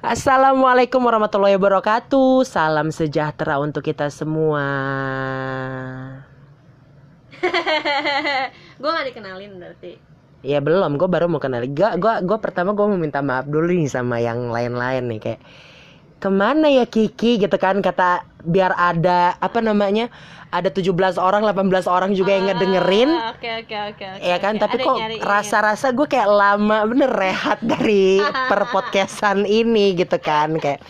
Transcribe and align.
Assalamualaikum 0.00 0.96
warahmatullahi 1.04 1.60
wabarakatuh. 1.60 2.48
Salam 2.48 2.88
sejahtera 2.88 3.60
untuk 3.60 3.84
kita 3.84 4.08
semua. 4.08 4.64
gue 8.80 8.88
gak 8.88 9.06
dikenalin 9.12 9.60
berarti 9.60 10.00
Ya 10.40 10.64
belum, 10.64 10.96
gue 10.96 11.04
baru 11.04 11.28
mau 11.28 11.36
kenal. 11.36 11.68
Gue 11.68 12.00
gua, 12.00 12.24
gua 12.24 12.38
pertama 12.40 12.72
gue 12.72 12.80
mau 12.88 12.96
minta 12.96 13.20
maaf 13.20 13.44
dulu 13.44 13.68
nih 13.68 13.92
sama 13.92 14.24
yang 14.24 14.48
lain-lain 14.48 15.04
nih 15.04 15.20
kayak 15.20 15.40
ke 16.20 16.28
mana 16.28 16.68
ya 16.68 16.84
Kiki? 16.84 17.40
Gitu 17.40 17.56
kan 17.56 17.80
kata 17.80 18.22
biar 18.44 18.76
ada 18.76 19.34
apa 19.40 19.64
namanya 19.64 20.12
ada 20.50 20.68
17 20.68 20.92
orang 21.16 21.46
18 21.46 21.86
orang 21.86 22.10
juga 22.12 22.34
yang 22.36 22.50
ngedengerin. 22.50 23.10
Ah, 23.10 23.32
oke 23.32 23.50
oke 23.64 23.76
oke 23.94 24.04
oke, 24.18 24.24
ya 24.26 24.36
kan 24.42 24.58
tapi 24.58 24.76
kok 24.82 24.98
rasa-rasa 25.22 25.94
gue 25.94 26.06
kayak 26.10 26.28
lama 26.28 26.84
bener 26.90 27.10
rehat 27.10 27.58
dari 27.62 28.18
per 28.50 28.66
podcastan 28.68 29.46
ini 29.46 29.94
gitu 29.94 30.18
kan 30.18 30.58
kayak 30.58 30.82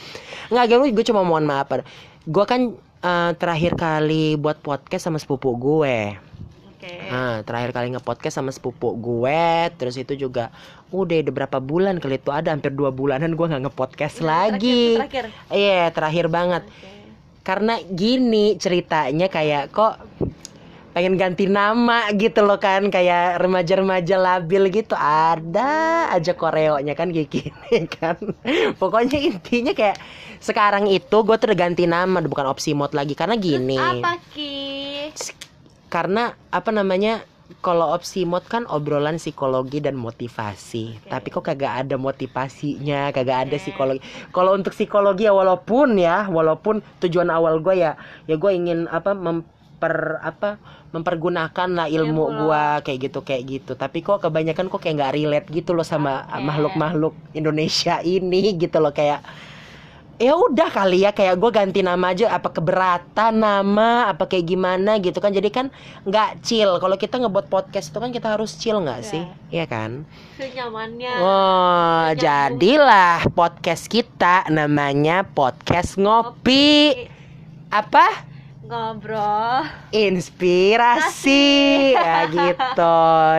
nggak 0.51 0.67
gue 0.67 0.91
gue 0.91 1.05
cuma 1.07 1.23
mohon 1.23 1.47
maaf 1.47 1.71
gue 2.27 2.45
kan 2.49 2.75
eh, 3.05 3.31
terakhir 3.37 3.77
kali 3.79 4.35
buat 4.41 4.59
podcast 4.65 5.07
sama 5.07 5.21
sepupu 5.21 5.55
gue 5.55 6.30
oke. 6.81 6.95
Nah, 7.13 7.45
terakhir 7.45 7.71
kali 7.71 7.93
nge-podcast 7.93 8.35
sama 8.35 8.49
sepupu 8.49 8.97
gue 8.97 9.45
Terus 9.77 9.95
itu 9.95 10.17
juga 10.17 10.49
Udah 10.89 11.21
udah 11.21 11.35
berapa 11.35 11.61
bulan 11.61 12.01
kali 12.01 12.17
itu 12.17 12.33
Ada 12.33 12.57
hampir 12.57 12.73
dua 12.73 12.89
bulanan 12.89 13.37
gue 13.37 13.47
nggak 13.47 13.69
nge-podcast 13.69 14.25
Nah, 14.25 14.49
lagi. 14.49 14.97
terakhir, 14.97 15.25
Iya 15.49 15.93
terakhir 15.93 16.27
banget. 16.27 16.65
Oke. 16.65 16.89
Karena 17.41 17.75
gini 17.83 18.57
ceritanya 18.57 19.27
kayak 19.27 19.71
kok 19.71 19.97
pengen 20.91 21.15
ganti 21.15 21.47
nama 21.47 22.11
gitu 22.13 22.43
loh 22.43 22.59
kan 22.59 22.91
kayak 22.91 23.39
remaja-remaja 23.39 24.17
labil 24.17 24.69
gitu. 24.71 24.93
Ada 24.95 25.71
aja 26.11 26.35
koreonya 26.35 26.93
kan 26.93 27.09
kayak 27.09 27.31
gini 27.31 27.79
kan. 27.97 28.19
Pokoknya 28.77 29.19
intinya 29.21 29.73
kayak 29.73 29.97
sekarang 30.41 30.85
itu 30.87 31.17
gue 31.17 31.37
tuh 31.37 31.47
udah 31.49 31.59
ganti 31.59 31.85
nama 31.85 32.19
bukan 32.21 32.47
opsi 32.47 32.73
mod 32.73 32.91
lagi 32.91 33.15
karena 33.15 33.37
gini. 33.37 33.77
Apa 33.77 34.19
ki 34.33 35.50
karena 35.91 36.39
apa 36.55 36.71
namanya 36.71 37.27
kalau 37.59 37.91
opsi 37.91 38.23
mod 38.23 38.47
kan 38.47 38.63
obrolan 38.71 39.19
psikologi 39.19 39.83
dan 39.83 39.99
motivasi. 39.99 41.03
Oke. 41.03 41.11
tapi 41.11 41.29
kok 41.35 41.45
kagak 41.51 41.83
ada 41.87 41.99
motivasinya 41.99 43.11
kagak 43.11 43.51
ada 43.51 43.57
psikologi. 43.59 43.99
Kalau 44.31 44.55
untuk 44.55 44.71
psikologi 44.71 45.27
ya 45.27 45.35
walaupun 45.35 45.99
ya 45.99 46.31
walaupun 46.31 46.79
tujuan 47.03 47.27
awal 47.27 47.59
gue 47.59 47.83
ya 47.83 47.99
ya 48.31 48.39
gue 48.39 48.51
ingin 48.55 48.87
apa 48.87 49.19
memper 49.19 50.23
apa 50.23 50.63
mempergunakan 50.95 51.69
lah 51.75 51.87
ilmu 51.91 52.07
Ilmu 52.07 52.23
lo. 52.23 52.39
gue 52.47 52.65
kayak 52.87 52.99
gitu 53.11 53.19
kayak 53.27 53.43
gitu. 53.51 53.73
Tapi 53.75 53.99
kok 54.07 54.23
kebanyakan 54.23 54.71
kok 54.71 54.79
kayak 54.79 54.95
nggak 55.03 55.15
relate 55.19 55.49
gitu 55.51 55.75
loh 55.75 55.87
sama 55.87 56.31
makhluk-makhluk 56.39 57.19
Indonesia 57.35 57.99
ini 58.07 58.55
gitu 58.63 58.79
loh 58.79 58.95
kayak 58.95 59.27
ya 60.21 60.37
udah 60.37 60.69
kali 60.69 61.01
ya 61.01 61.11
kayak 61.11 61.41
gue 61.41 61.49
ganti 61.49 61.81
nama 61.81 62.13
aja 62.13 62.29
apa 62.29 62.53
keberatan 62.53 63.41
nama 63.41 64.13
apa 64.13 64.29
kayak 64.29 64.45
gimana 64.47 65.01
gitu 65.01 65.17
kan. 65.17 65.33
Jadi 65.33 65.49
kan 65.49 65.73
nggak 66.05 66.45
chill. 66.45 66.77
Kalau 66.77 66.95
kita 66.95 67.17
ngebuat 67.17 67.49
podcast 67.49 67.89
itu 67.89 67.99
kan 67.99 68.13
kita 68.13 68.37
harus 68.37 68.53
chill 68.55 68.77
nggak 68.79 69.01
Ya. 69.01 69.09
sih? 69.09 69.25
Iya 69.49 69.65
kan? 69.65 70.05
Senyamannya. 70.37 71.15
Oh 71.19 72.07
jadilah 72.15 73.25
podcast 73.33 73.89
kita 73.89 74.45
namanya 74.53 75.25
podcast 75.25 75.97
ngopi. 75.97 76.93
Apa 77.73 78.29
ngobrol. 78.61 79.65
Inspirasi. 79.91 81.45
Ya 81.97 82.29
gitu. 82.29 82.97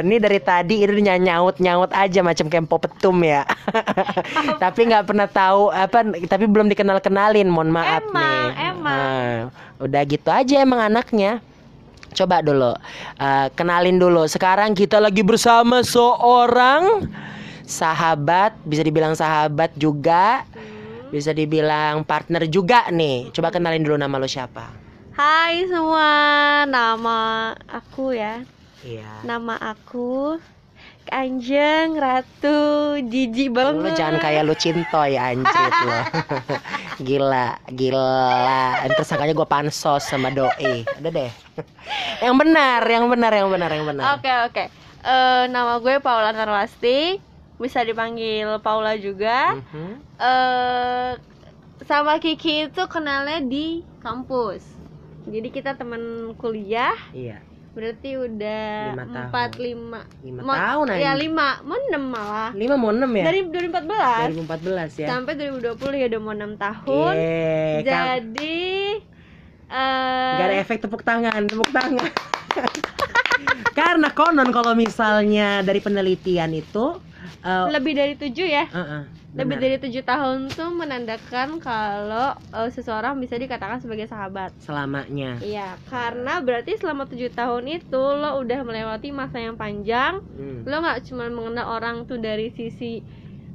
Ini 0.10 0.16
dari 0.18 0.40
tadi 0.42 0.82
itu 0.82 0.98
nyaut 0.98 1.62
nyaut 1.62 1.92
aja 1.94 2.20
macam 2.26 2.50
kempo 2.50 2.82
petum 2.82 3.22
ya. 3.22 3.46
Tapi 4.64 4.90
nggak 4.90 5.06
pernah 5.06 5.30
tahu 5.30 5.70
apa 5.70 6.02
tapi 6.26 6.46
belum 6.50 6.68
dikenal 6.74 6.98
kenalin 7.00 7.48
mohon 7.48 7.70
maaf 7.70 8.02
Emang, 8.02 8.50
nih. 8.50 8.70
emang. 8.74 8.98
Nah, 8.98 9.38
udah 9.78 10.02
gitu 10.10 10.30
aja 10.34 10.56
emang 10.62 10.82
anaknya. 10.82 11.38
Coba 12.12 12.44
dulu 12.44 12.74
eh, 13.22 13.48
kenalin 13.54 14.02
dulu. 14.02 14.26
Sekarang 14.28 14.74
kita 14.74 14.98
lagi 15.00 15.22
bersama 15.24 15.86
seorang 15.86 17.08
sahabat 17.64 18.58
bisa 18.68 18.84
dibilang 18.84 19.16
sahabat 19.16 19.72
juga 19.78 20.44
Hmm. 20.52 21.14
bisa 21.14 21.32
dibilang 21.32 22.04
partner 22.04 22.48
juga 22.48 22.88
nih. 22.92 23.32
Coba 23.32 23.52
kenalin 23.52 23.84
dulu 23.86 23.96
nama 23.96 24.16
lo 24.20 24.28
siapa 24.28 24.81
Hai 25.22 25.70
semua 25.70 26.10
nama 26.66 27.54
aku 27.70 28.10
ya. 28.10 28.42
Iya. 28.82 29.22
Nama 29.22 29.54
aku 29.70 30.42
Kanjeng 31.06 31.94
Ratu 31.94 32.98
Jiji 33.06 33.54
Lu 33.54 33.54
banget 33.54 34.02
jangan 34.02 34.18
kayak 34.18 34.50
lu 34.50 34.58
cintoy 34.58 35.22
anjir 35.22 35.70
lo 35.86 36.02
Gila 37.06 37.54
Gila. 37.70 38.82
Ntar 38.90 39.06
sangkanya 39.06 39.38
gue 39.38 39.46
pansos 39.46 40.10
sama 40.10 40.34
doi. 40.34 40.90
Udah 40.98 41.12
deh. 41.14 41.30
Yang 42.26 42.36
benar 42.42 42.82
Yang 42.82 43.06
benar 43.14 43.32
Yang 43.38 43.50
benar 43.54 43.70
Yang 43.78 43.86
benar. 43.94 44.06
Oke 44.18 44.32
oke. 44.50 44.64
Eh, 45.06 45.44
nama 45.54 45.78
gue 45.78 46.02
Paula 46.02 46.34
Narwasti, 46.34 47.22
bisa 47.62 47.86
dipanggil 47.86 48.58
Paula 48.66 48.98
juga. 48.98 49.54
Mhm. 49.54 50.02
Eh 50.18 51.12
sama 51.86 52.18
Kiki 52.18 52.74
itu 52.74 52.84
kenalnya 52.90 53.38
di 53.38 53.86
kampus. 54.02 54.71
Jadi 55.26 55.48
kita 55.54 55.78
teman 55.78 56.34
kuliah, 56.34 56.94
Iya. 57.14 57.46
Berarti 57.72 58.20
udah 58.20 59.00
empat 59.00 59.56
lima. 59.56 60.04
Lima 60.20 60.44
tahun 60.44 60.92
Ya 61.00 61.16
lima, 61.16 61.64
mau 61.64 61.80
enam 61.80 62.04
malah. 62.12 62.52
Lima 62.52 62.76
mau 62.76 62.92
enam 62.92 63.08
ya? 63.16 63.32
Dari 63.32 63.48
2014 63.48 64.36
2014 64.44 65.00
ya. 65.00 65.08
Sampai 65.08 65.40
2020 65.40 66.02
ya 66.04 66.06
udah 66.12 66.20
mau 66.20 66.34
enam 66.36 66.52
tahun. 66.60 67.14
Yeay, 67.16 67.88
Jadi 67.88 68.60
eh 69.72 70.36
Gak 70.36 70.48
ada 70.52 70.56
efek 70.60 70.78
tepuk 70.84 71.00
tangan 71.08 71.48
Tepuk 71.48 71.72
tangan. 71.72 72.12
Karena 73.80 74.12
konon 74.12 74.52
kalau 74.52 74.76
misalnya 74.76 75.64
Dari 75.64 75.80
penelitian 75.80 76.52
itu 76.52 77.00
eh, 77.40 77.68
lebih 77.72 77.94
dari 77.96 78.14
tujuh 78.20 78.48
ya. 78.48 78.66
uh-uh, 78.68 79.04
lebih 79.32 79.56
benar. 79.56 79.64
dari 79.64 79.78
tujuh 79.80 80.04
tahun 80.04 80.52
tuh 80.52 80.70
menandakan 80.76 81.64
kalau 81.64 82.36
eh, 82.36 82.70
seseorang 82.70 83.16
bisa 83.16 83.40
dikatakan 83.40 83.80
sebagai 83.80 84.12
sahabat. 84.12 84.52
Selamanya 84.60 85.40
Iya, 85.40 85.80
karena 85.88 86.44
berarti 86.44 86.76
selama 86.76 87.08
tujuh 87.08 87.32
tahun 87.32 87.80
itu 87.80 88.04
lo 88.20 88.44
udah 88.44 88.60
melewati 88.68 89.16
masa 89.16 89.40
yang 89.40 89.56
panjang. 89.56 90.20
Hmm, 90.36 90.68
Lo 90.68 90.84
nggak 90.84 91.08
cuma 91.08 91.32
mengenal 91.32 91.80
orang 91.80 92.04
tuh 92.04 92.20
dari 92.20 92.52
sisi 92.52 93.00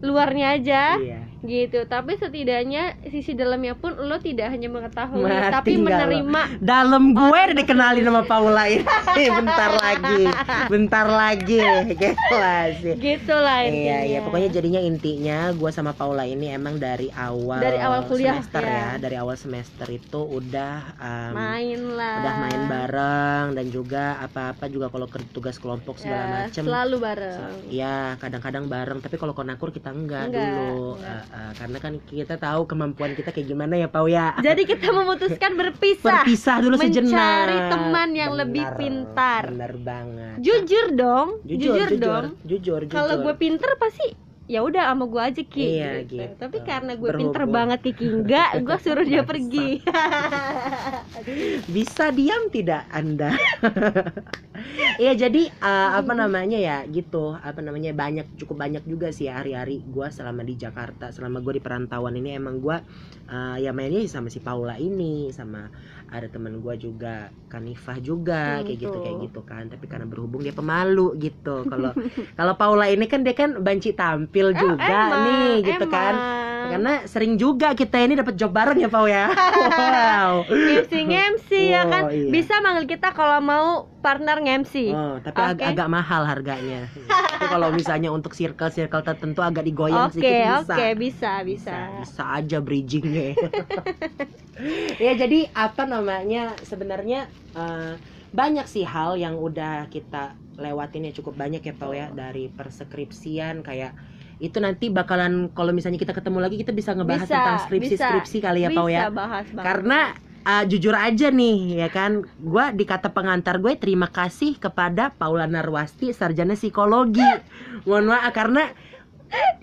luarnya 0.00 0.56
aja, 0.60 0.82
Iya 0.96 1.20
gitu. 1.46 1.78
Tapi 1.84 2.14
setidaknya 2.14 2.82
sisi 3.02 3.32
dalamnya 3.32 3.74
pun 3.74 3.96
lo 3.96 4.18
tidak 4.18 4.50
hanya 4.50 4.66
mengetahui, 4.66 5.22
Mati 5.22 5.48
tapi 5.48 5.70
nggak 5.74 6.04
lo? 6.04 6.10
menerima. 6.10 6.42
Dalam 6.58 7.04
gue 7.12 7.38
udah 7.40 7.56
dikenalin 7.56 8.04
sama 8.04 8.22
Paula 8.22 8.66
ini 8.66 8.84
Bentar 9.38 9.72
lagi 9.72 10.22
Bentar 10.66 11.06
lagi 11.06 11.58
sih 12.76 12.94
Gitu 12.94 13.32
lah 13.32 13.62
intinya. 13.62 13.96
Iya 13.96 13.98
iya 14.04 14.18
pokoknya 14.20 14.48
jadinya 14.50 14.80
intinya 14.80 15.38
gue 15.50 15.70
sama 15.70 15.92
Paula 15.92 16.24
ini 16.24 16.48
emang 16.48 16.76
dari 16.76 17.08
awal 17.10 17.58
Dari 17.58 17.78
awal 17.78 18.04
kuliah, 18.04 18.36
semester 18.36 18.62
ya. 18.62 18.74
ya 18.74 18.88
dari 18.98 19.16
awal 19.16 19.36
semester 19.36 19.86
itu 19.86 20.20
udah 20.20 20.74
um, 20.96 21.32
main 21.32 21.80
lah. 21.90 22.16
udah 22.18 22.34
main 22.38 22.60
bareng 22.66 23.46
dan 23.52 23.66
juga 23.68 24.04
apa-apa 24.18 24.66
juga 24.66 24.88
kalau 24.88 25.06
tugas 25.28 25.56
kelompok 25.56 25.96
segala 25.96 26.14
Ya, 26.16 26.32
macem 26.48 26.62
selalu 26.64 26.96
bareng. 26.98 27.40
Iya 27.66 27.96
kadang-kadang 28.16 28.64
bareng 28.66 28.98
tapi 28.98 29.16
kalau 29.16 29.32
konakur 29.32 29.70
kita 29.70 29.90
enggak, 29.90 30.26
Enggak, 30.26 30.42
dulu 30.42 30.96
enggak. 30.96 31.22
Eh, 31.28 31.35
eh, 31.36 31.52
karena 31.54 31.78
kan 31.78 31.92
kita 32.00 32.34
tahu 32.34 32.64
kemampuan 32.64 33.12
kita 33.12 33.28
kayak 33.28 33.44
gimana 33.46 33.76
ya 33.76 33.86
Pau 33.86 34.08
ya 34.08 34.32
Jadi 34.38 34.64
kita 34.64 34.88
memutuskan 34.90 35.52
berpisah. 35.52 36.24
berpisah 36.24 36.56
dulu 36.58 36.74
sejenak 36.74 37.12
Mencari 37.12 37.58
teman 37.68 38.08
yang 38.10 38.32
lebih 38.32 38.64
Benar, 38.64 38.76
pintar. 38.76 39.42
benar 39.50 39.72
banget 39.76 40.36
Jujur 40.38 40.86
dong, 40.90 41.28
jujur 41.42 41.76
jujur 41.76 41.90
dong. 41.96 42.24
jujur, 42.42 42.80
jujur. 42.82 42.88
Kalau 42.88 43.20
gue 43.20 43.34
pinter 43.36 43.68
pasti 43.76 44.16
ya 44.46 44.62
udah 44.62 44.78
sama 44.86 45.04
gue 45.04 45.18
aja 45.18 45.42
ki. 45.42 45.64
Iya, 45.74 45.90
gitu. 46.06 46.22
Tapi 46.38 46.62
karena 46.62 46.94
gue 46.94 47.10
pinter 47.10 47.42
banget 47.46 47.82
Kiki 47.82 48.06
enggak, 48.06 48.54
gue 48.62 48.76
suruh 48.78 49.02
dia 49.02 49.26
pergi. 49.26 49.82
bisa 51.66 52.10
diam 52.10 52.46
tidak 52.48 52.86
anda 52.90 53.34
Iya 54.96 55.12
jadi 55.28 55.42
eh, 55.52 55.88
apa 56.00 56.12
namanya 56.16 56.56
ya 56.58 56.84
gitu 56.88 57.36
apa 57.36 57.60
namanya 57.60 57.92
banyak 57.92 58.26
cukup 58.34 58.56
banyak 58.64 58.84
juga 58.88 59.12
sih 59.12 59.28
ya 59.28 59.40
hari-hari 59.40 59.84
gua 59.84 60.08
selama 60.08 60.40
di 60.40 60.56
Jakarta 60.56 61.12
selama 61.12 61.44
gue 61.44 61.60
di 61.60 61.62
perantauan 61.64 62.16
ini 62.16 62.36
emang 62.36 62.58
gua 62.60 62.80
eh, 63.28 63.56
ya 63.64 63.70
mainnya 63.76 64.00
sama 64.08 64.28
si 64.32 64.40
Paula 64.40 64.76
ini 64.80 65.28
sama 65.32 65.68
ada 66.08 66.26
teman 66.28 66.58
gua 66.64 66.74
juga 66.76 67.30
Kanifah 67.46 67.98
juga 68.02 68.58
Hmm, 68.58 68.66
kayak 68.66 68.78
gitu 68.82 68.96
kayak 68.98 69.16
gitu 69.30 69.40
kan 69.46 69.70
tapi 69.70 69.86
karena 69.86 70.02
berhubung 70.02 70.42
dia 70.42 70.50
pemalu 70.50 71.14
gitu 71.22 71.62
kalau 71.70 71.94
kalau 72.34 72.54
Paula 72.58 72.90
ini 72.90 73.06
kan 73.06 73.22
dia 73.22 73.34
kan 73.38 73.62
banci 73.62 73.94
tampil 73.94 74.50
juga 74.50 74.82
emang, 74.82 75.22
nih 75.26 75.52
gitu 75.62 75.84
kan 75.86 76.14
emang. 76.14 76.44
Karena 76.66 77.06
sering 77.06 77.38
juga 77.38 77.78
kita 77.78 78.02
ini 78.02 78.18
dapat 78.18 78.34
job 78.34 78.50
bareng 78.50 78.74
ya 78.82 78.90
Pau 78.90 79.06
ya. 79.14 79.30
wow. 79.30 80.42
MC 80.50 80.90
MC 81.06 81.50
ya 81.70 81.86
kan 81.86 82.02
Oh, 82.06 82.10
iya. 82.10 82.26
bisa 82.26 82.58
manggil 82.58 82.90
kita 82.90 83.14
kalau 83.14 83.38
mau 83.38 83.86
partner 84.06 84.38
MC 84.38 84.94
Oh, 84.94 85.18
tapi 85.18 85.38
ag- 85.42 85.58
Oke. 85.58 85.66
agak 85.66 85.88
mahal 85.90 86.22
harganya. 86.22 86.86
Tapi 87.36 87.52
kalau 87.52 87.68
misalnya 87.70 88.08
untuk 88.08 88.32
circle-circle 88.32 89.02
tertentu 89.02 89.42
agak 89.42 89.60
digoyang 89.60 90.08
Oke 90.08 90.16
sedikit 90.16 90.62
bisa. 90.62 90.72
oke 90.72 90.86
bisa 90.96 91.32
bisa 91.44 91.76
bisa 92.00 92.22
aja 92.32 92.58
bridgingnya 92.64 93.36
ya 95.04 95.12
jadi 95.12 95.52
apa 95.52 95.84
namanya 95.84 96.56
sebenarnya 96.64 97.28
eh, 97.52 97.92
banyak 98.32 98.64
sih 98.64 98.88
hal 98.88 99.20
yang 99.20 99.36
udah 99.36 99.84
kita 99.88 100.32
lewatin 100.56 101.08
ya 101.08 101.12
cukup 101.12 101.36
banyak 101.36 101.60
ya 101.60 101.74
Pau 101.76 101.92
ya 101.92 102.08
dari 102.08 102.48
perskripsian 102.48 103.60
kayak 103.60 103.92
itu 104.36 104.56
nanti 104.56 104.88
bakalan 104.88 105.52
kalau 105.52 105.72
misalnya 105.72 105.96
kita 105.96 106.12
ketemu 106.12 106.38
lagi 106.40 106.56
kita 106.56 106.72
bisa 106.72 106.92
ngebahas 106.92 107.24
Bisa, 107.24 107.36
tentang 107.36 107.56
skripsi-skripsi 107.68 108.38
kali 108.40 108.60
ya 108.64 108.70
Pau 108.72 108.88
ya 108.88 109.08
bisa 109.08 109.12
bahas 109.12 109.46
banget. 109.52 109.64
karena 109.68 110.00
uh, 110.46 110.64
jujur 110.64 110.94
aja 110.94 111.28
nih 111.34 111.82
ya 111.82 111.88
kan? 111.90 112.22
Gue 112.38 112.64
di 112.78 112.86
kata 112.86 113.10
pengantar 113.10 113.58
gue 113.58 113.74
terima 113.74 114.06
kasih 114.06 114.56
kepada 114.56 115.10
Paula 115.10 115.50
Narwasti 115.50 116.14
sarjana 116.14 116.54
psikologi. 116.54 117.26
Mohon 117.82 118.14
maaf 118.14 118.30
karena 118.30 118.70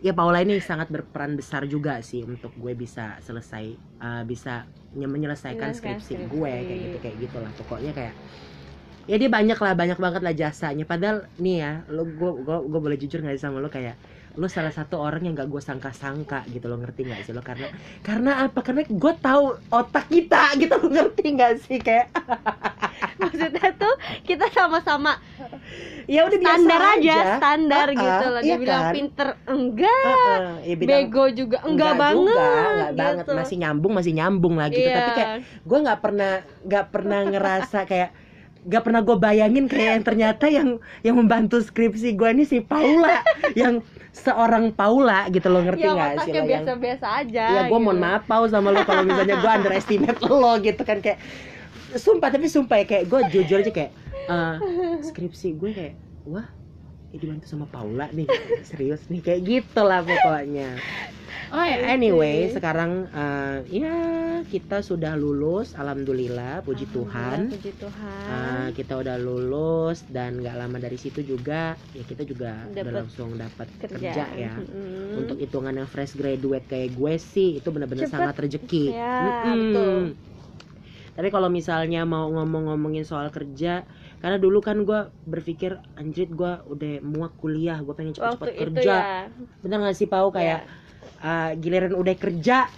ya 0.03 0.11
Paula 0.11 0.43
ini 0.43 0.59
sangat 0.59 0.91
berperan 0.91 1.39
besar 1.39 1.63
juga 1.65 2.03
sih 2.03 2.27
untuk 2.27 2.51
gue 2.59 2.75
bisa 2.75 3.15
selesai 3.23 3.79
uh, 4.03 4.23
bisa 4.27 4.67
nye- 4.91 5.07
menyelesaikan 5.07 5.71
skripsi 5.71 6.19
skripsi. 6.19 6.29
gue 6.29 6.51
kayak 6.51 6.79
gitu 6.83 6.97
kayak 6.99 7.17
gitulah. 7.23 7.51
Pokoknya 7.55 7.91
kayak 7.95 8.13
ya 9.03 9.19
dia 9.19 9.27
banyak 9.27 9.59
lah 9.59 9.73
banyak 9.75 9.99
banget 9.99 10.21
lah 10.21 10.33
jasanya. 10.35 10.83
Padahal 10.83 11.31
nih 11.39 11.55
ya 11.63 11.71
lo 11.87 12.03
gue 12.03 12.31
gue 12.43 12.57
gue 12.67 12.79
boleh 12.83 12.97
jujur 12.99 13.23
nggak 13.23 13.39
sih 13.39 13.43
sama 13.47 13.63
lo? 13.63 13.71
Kayak 13.71 13.95
lo 14.33 14.49
salah 14.49 14.69
satu 14.69 14.97
orang 14.97 15.21
yang 15.23 15.33
gak 15.33 15.45
gue 15.45 15.61
sangka-sangka 15.61 16.41
gitu 16.49 16.65
lo 16.65 16.75
ngerti 16.75 17.05
nggak 17.05 17.21
sih 17.21 17.31
lo? 17.31 17.41
Karena 17.41 17.69
karena 18.01 18.31
apa? 18.43 18.59
Karena 18.59 18.81
gue 18.83 19.13
tahu 19.15 19.45
otak 19.69 20.09
kita 20.09 20.51
gitu 20.61 20.73
lo 20.73 20.89
ngerti 20.89 21.23
nggak 21.31 21.53
sih? 21.59 21.77
Kayak 21.77 22.09
maksudnya 23.21 23.69
tuh 23.75 23.93
kita 24.23 24.49
sama-sama 24.49 25.21
ya 26.05 26.25
udah 26.25 26.35
biasa 26.35 26.57
standar 26.59 26.81
aja, 26.97 27.15
standar 27.37 27.87
Ah, 27.87 27.93
ah, 27.93 28.01
gitu 28.01 28.25
loh. 28.27 28.41
iya 28.41 28.55
dibilang 28.57 28.83
kan? 28.83 28.93
pinter 28.93 29.27
enggak. 29.45 30.03
Heeh, 30.03 30.41
ya 30.65 30.75
bilang, 30.75 30.89
bego 30.89 31.23
juga 31.29 31.57
enggak, 31.63 31.93
banget 31.95 32.17
juga, 32.17 32.41
enggak 32.43 32.89
gitu. 32.89 32.99
banget 32.99 33.25
masih 33.33 33.55
nyambung 33.61 33.93
masih 33.93 34.13
nyambung 34.13 34.53
lah 34.57 34.67
gitu 34.67 34.83
Iya. 34.83 34.95
tapi 34.97 35.11
kayak 35.13 35.29
gue 35.61 35.77
nggak 35.79 35.99
pernah 36.01 36.33
nggak 36.63 36.85
pernah 36.89 37.19
ngerasa 37.23 37.79
kayak 37.85 38.09
nggak 38.63 38.79
pernah 38.81 39.01
gue 39.03 39.17
bayangin 39.19 39.65
kayak 39.67 39.91
yang 39.93 40.03
ternyata 40.03 40.45
yang 40.47 40.69
yang 41.03 41.15
membantu 41.15 41.59
skripsi 41.59 42.15
gue 42.15 42.29
ini 42.31 42.43
si 42.43 42.63
Paula 42.63 43.19
yang 43.53 43.83
seorang 44.13 44.69
Paula 44.77 45.25
gitu 45.33 45.49
lo 45.49 45.65
ngerti 45.65 45.89
ya 45.89 45.97
nggak 45.97 46.13
sih 46.21 46.31
lo 46.31 46.37
yang 46.37 46.47
biasa-biasa 46.47 47.05
aja 47.25 47.45
ya 47.49 47.61
gue 47.65 47.79
mohon 47.81 47.97
gitu. 47.97 48.05
maaf 48.05 48.23
Pau 48.29 48.45
sama 48.45 48.69
lo 48.69 48.85
kalau 48.85 49.01
misalnya 49.01 49.41
gue 49.41 49.51
underestimate 49.57 50.21
lo 50.21 50.53
gitu 50.61 50.81
kan 50.85 51.01
kayak 51.01 51.17
sumpah 51.97 52.29
tapi 52.29 52.45
sumpah 52.45 52.77
ya 52.81 52.85
kayak 52.85 53.03
gue 53.09 53.19
jujur 53.33 53.65
aja 53.65 53.73
kayak 53.73 53.91
eh, 54.29 54.55
skripsi 55.01 55.57
gue 55.57 55.69
kayak 55.73 55.93
wah 56.29 56.45
ya 57.13 57.17
dibantu 57.21 57.45
sama 57.45 57.69
Paula 57.69 58.09
nih. 58.09 58.25
Serius 58.69 59.05
nih 59.13 59.21
kayak 59.21 59.41
gitu 59.45 59.81
lah 59.85 60.01
pokoknya. 60.01 60.81
Oh 61.53 61.61
ya, 61.61 61.93
anyway 61.93 62.49
Oke. 62.49 62.57
sekarang 62.57 63.05
eh, 63.13 63.57
ya 63.69 63.95
kita 64.49 64.81
sudah 64.81 65.13
lulus 65.13 65.77
alhamdulillah 65.77 66.65
puji 66.65 66.89
Tuhan. 66.89 67.13
Alhamdulillah, 67.13 67.53
puji 67.53 67.71
Tuhan. 67.77 68.09
Eh, 68.33 68.67
kita 68.73 68.93
udah 68.97 69.15
lulus 69.21 69.97
dan 70.09 70.41
nggak 70.41 70.55
lama 70.57 70.77
dari 70.81 70.97
situ 70.97 71.21
juga 71.21 71.77
ya 71.93 72.01
kita 72.01 72.25
juga 72.25 72.65
udah 72.65 72.81
Dapet 72.81 72.93
langsung 73.05 73.29
dapat 73.37 73.67
kerja 73.77 74.25
ya. 74.33 74.53
Mm-mm. 74.57 75.21
untuk 75.21 75.37
hitungan 75.37 75.73
yang 75.77 75.85
fresh 75.85 76.17
graduate 76.17 76.65
kayak 76.65 76.97
gue 76.97 77.13
sih 77.21 77.61
itu 77.61 77.69
benar-benar 77.69 78.09
sangat 78.09 78.33
rezeki. 78.41 78.89
Ya, 78.89 79.53
betul. 79.53 80.17
Tapi 81.13 81.29
kalau 81.29 81.49
misalnya 81.53 82.01
mau 82.09 82.25
ngomong-ngomongin 82.33 83.05
soal 83.05 83.29
kerja, 83.29 83.85
karena 84.23 84.39
dulu 84.39 84.57
kan 84.57 84.79
gue 84.81 84.99
berpikir 85.21 85.75
anjrit 85.93 86.31
gue 86.31 86.51
udah 86.63 86.93
muak 87.03 87.35
kuliah, 87.35 87.75
gue 87.77 87.91
pengen 87.91 88.15
cepet-cepet 88.15 88.55
kerja. 88.71 88.95
ya 88.95 89.21
Bener 89.59 89.83
gak 89.83 89.93
sih 89.93 90.07
Pau 90.07 90.31
kayak 90.31 90.63
Ya. 90.63 91.19
ah, 91.19 91.51
giliran 91.53 91.91
udah 91.91 92.15
kerja, 92.15 92.71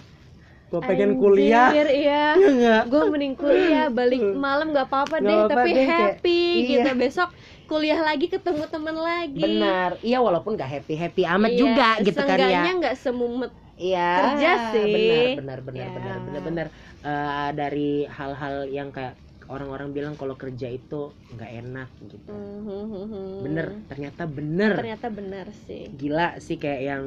gue 0.66 0.80
pengen 0.82 1.14
kuliah. 1.14 1.70
Anjir, 1.70 1.86
iya 1.88 2.34
Ya 2.34 2.76
gue 2.82 2.98
mending 3.06 3.34
kuliah 3.34 3.86
balik 3.88 4.18
malam 4.34 4.74
nggak 4.74 4.90
apa-apa 4.90 5.16
deh 5.18 5.30
apa-apa 5.30 5.54
tapi 5.56 5.70
deh, 5.70 5.86
kayak- 5.86 6.00
happy 6.18 6.42
iya. 6.42 6.66
gitu 6.68 6.90
besok 6.96 7.30
kuliah 7.64 8.00
lagi 8.00 8.26
ketemu 8.26 8.62
teman 8.66 8.96
lagi 8.96 9.38
Benar, 9.40 9.90
iya 10.00 10.18
walaupun 10.18 10.54
gak 10.54 10.66
happy 10.68 10.94
happy 10.94 11.22
amat 11.24 11.50
Iya, 11.50 11.58
juga 11.58 11.88
gitu 12.00 12.20
kan 12.20 12.38
ya. 12.40 12.62
nggak 12.74 12.96
semumet 12.96 13.52
Iya. 13.76 14.10
kerja 14.24 14.50
sih. 14.72 15.36
Benar, 15.36 15.60
benar, 15.60 15.60
benar, 15.60 15.78
Ya. 15.78 15.90
benar, 15.92 16.16
benar, 16.18 16.42
benar. 16.42 16.66
Eh, 17.02 17.50
dari 17.52 17.90
hal-hal 18.08 18.66
yang 18.66 18.88
kayak 18.90 19.14
orang-orang 19.46 19.88
bilang 19.94 20.14
kalau 20.18 20.34
kerja 20.34 20.66
itu 20.68 21.14
nggak 21.32 21.50
enak 21.62 21.88
gitu. 22.02 22.30
Mhm. 22.32 23.42
Bener, 23.44 23.66
ternyata 23.86 24.22
bener. 24.26 24.74
ternyata 24.74 25.06
benar 25.12 25.46
sih 25.66 25.86
Gila 25.92 26.40
sih 26.42 26.56
kayak 26.58 26.82
yang, 26.82 27.04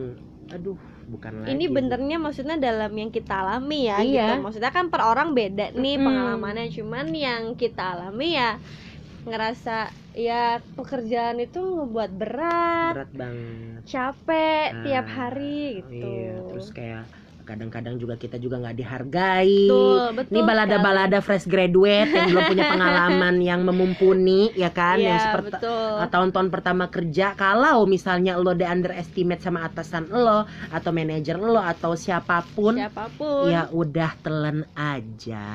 aduh, 0.49 0.79
bukan 1.09 1.33
lagi. 1.43 1.51
ini 1.57 1.65
benernya 1.67 2.17
maksudnya 2.21 2.55
dalam 2.57 2.93
yang 2.93 3.09
kita 3.09 3.33
alami 3.43 3.89
ya 3.89 3.97
Iya. 3.99 4.27
gitu 4.29 4.33
maksudnya 4.45 4.71
kan 4.71 4.85
per 4.93 5.01
orang 5.03 5.33
beda 5.35 5.73
nih 5.75 5.95
Mm-mm. 5.97 6.05
pengalamannya 6.05 6.67
cuman 6.71 7.05
yang 7.11 7.41
kita 7.57 7.83
alami 7.97 8.37
ya 8.37 8.51
ngerasa 9.27 9.91
ya 10.15 10.57
pekerjaan 10.73 11.37
itu 11.43 11.59
ngebuat 11.59 12.11
berat 12.15 12.93
berat 12.95 13.11
banget. 13.13 13.81
capek 13.85 14.67
Ah, 14.73 14.83
tiap 14.85 15.05
hari 15.09 15.83
gitu 15.83 15.97
Iya, 15.97 16.33
terus 16.49 16.67
kayak 16.71 17.03
kadang-kadang 17.49 17.97
juga 17.97 18.13
kita 18.13 18.37
juga 18.37 18.55
nggak 18.57 18.77
dihargai. 18.77 19.65
betul 19.65 20.05
betul 20.13 20.29
Ini 20.29 20.39
balada-balada 20.43 21.17
fresh 21.19 21.43
graduate 21.43 22.05
yang 22.07 22.29
belum 22.29 22.43
punya 22.45 22.65
pengalaman 22.73 23.35
yang 23.39 23.61
memumpuni 23.61 24.53
ya 24.53 24.69
kan? 24.69 24.95
Iya, 24.95 25.07
yang 25.07 25.19
seperti 25.19 25.51
betul. 25.57 25.91
uh, 25.97 26.05
tahun-tahun 26.07 26.47
pertama 26.49 26.85
kerja 26.87 27.33
kalau 27.33 27.83
misalnya 27.83 28.37
lo 28.37 28.53
di 28.53 28.63
underestimate 28.63 29.41
sama 29.41 29.65
atasan 29.65 30.05
lo 30.07 30.45
atau 30.69 30.89
manajer 30.91 31.35
lo 31.35 31.57
atau 31.57 31.95
siapa 31.95 32.45
pun 32.49 32.77
siapa 32.77 33.09
pun. 33.11 33.49
ya 33.49 33.65
udah 33.67 34.11
telan 34.19 34.69
aja. 34.73 35.49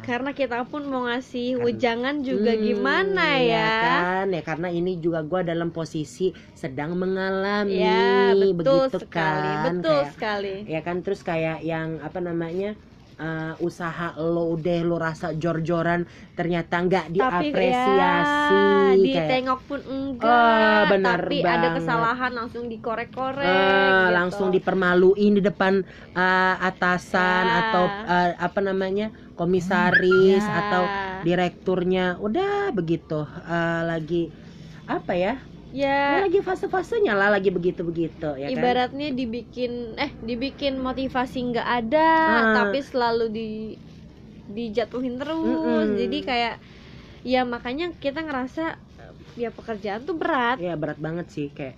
Karena 0.00 0.32
kita 0.32 0.64
pun 0.64 0.84
mau 0.84 1.04
ngasih 1.04 1.54
Kan- 1.54 1.64
wejangan 1.64 2.16
juga 2.20 2.50
Hmm, 2.50 2.62
gimana 2.62 3.26
ya 3.36 3.44
ya? 3.44 3.72
kan? 3.78 4.26
Ya 4.30 4.40
karena 4.40 4.68
ini 4.68 4.96
juga 4.96 5.20
gua 5.20 5.40
dalam 5.42 5.68
posisi 5.68 6.32
sedang 6.52 6.96
mengalami. 6.96 7.76
Ya 7.76 8.32
betul 8.32 8.88
begitu 8.88 8.98
sekali 8.98 9.50
kan? 9.54 9.64
betul 9.76 9.92
Kayak- 9.94 10.12
sekali. 10.12 10.54
ya 10.64 10.80
kan 10.80 10.97
terus 11.00 11.20
kayak 11.20 11.62
yang 11.62 11.98
apa 12.00 12.18
namanya 12.18 12.74
uh, 13.16 13.54
usaha 13.58 14.14
lo 14.16 14.54
udah 14.54 14.78
lo 14.82 14.96
rasa 14.96 15.34
jor-joran 15.34 16.06
ternyata 16.32 16.78
nggak 16.78 17.06
tapi 17.08 17.14
diapresiasi 17.14 18.54
ya, 18.54 18.94
kayak 18.94 19.02
ditengok 19.02 19.60
pun 19.64 19.80
enggak 19.84 20.26
Oh, 20.28 20.80
benar 20.88 21.18
tapi 21.20 21.36
ada 21.40 21.68
banget. 21.68 21.76
kesalahan 21.76 22.32
langsung 22.32 22.64
dikorek-korek 22.66 23.42
Ah, 23.44 24.08
gitu. 24.08 24.14
langsung 24.14 24.48
dipermaluin 24.48 25.32
di 25.34 25.42
depan 25.42 25.82
uh, 26.14 26.54
atasan 26.60 27.44
Ya. 27.44 27.54
atau 27.64 27.84
uh, 27.86 28.30
apa 28.38 28.60
namanya 28.60 29.10
komisaris 29.34 30.42
Ya. 30.42 30.54
atau 30.62 30.82
direkturnya 31.22 32.16
udah 32.18 32.70
begitu 32.70 33.26
Uh, 33.44 33.82
lagi 33.84 34.30
apa 34.86 35.12
ya 35.12 35.34
ya 35.72 36.24
lagi 36.24 36.40
fase-fasenya 36.40 37.12
lah 37.12 37.28
lagi 37.28 37.52
begitu-begitu 37.52 38.24
ya 38.40 38.48
kan 38.48 38.52
ibaratnya 38.56 39.06
dibikin 39.12 39.72
eh 40.00 40.10
dibikin 40.24 40.80
motivasi 40.80 41.36
nggak 41.52 41.68
ada 41.84 41.98
Ah. 41.98 42.44
tapi 42.64 42.78
selalu 42.80 43.24
di 43.28 43.40
dijatuhin 44.48 45.20
terus 45.20 45.44
Mm-mm. 45.44 45.92
jadi 46.00 46.18
kayak 46.24 46.54
ya 47.20 47.40
makanya 47.44 47.92
kita 48.00 48.24
ngerasa 48.24 48.80
ya 49.36 49.50
pekerjaan 49.52 50.02
tuh 50.08 50.16
berat 50.16 50.56
ya 50.58 50.72
berat 50.80 50.98
banget 50.98 51.26
sih 51.28 51.46
kayak 51.52 51.76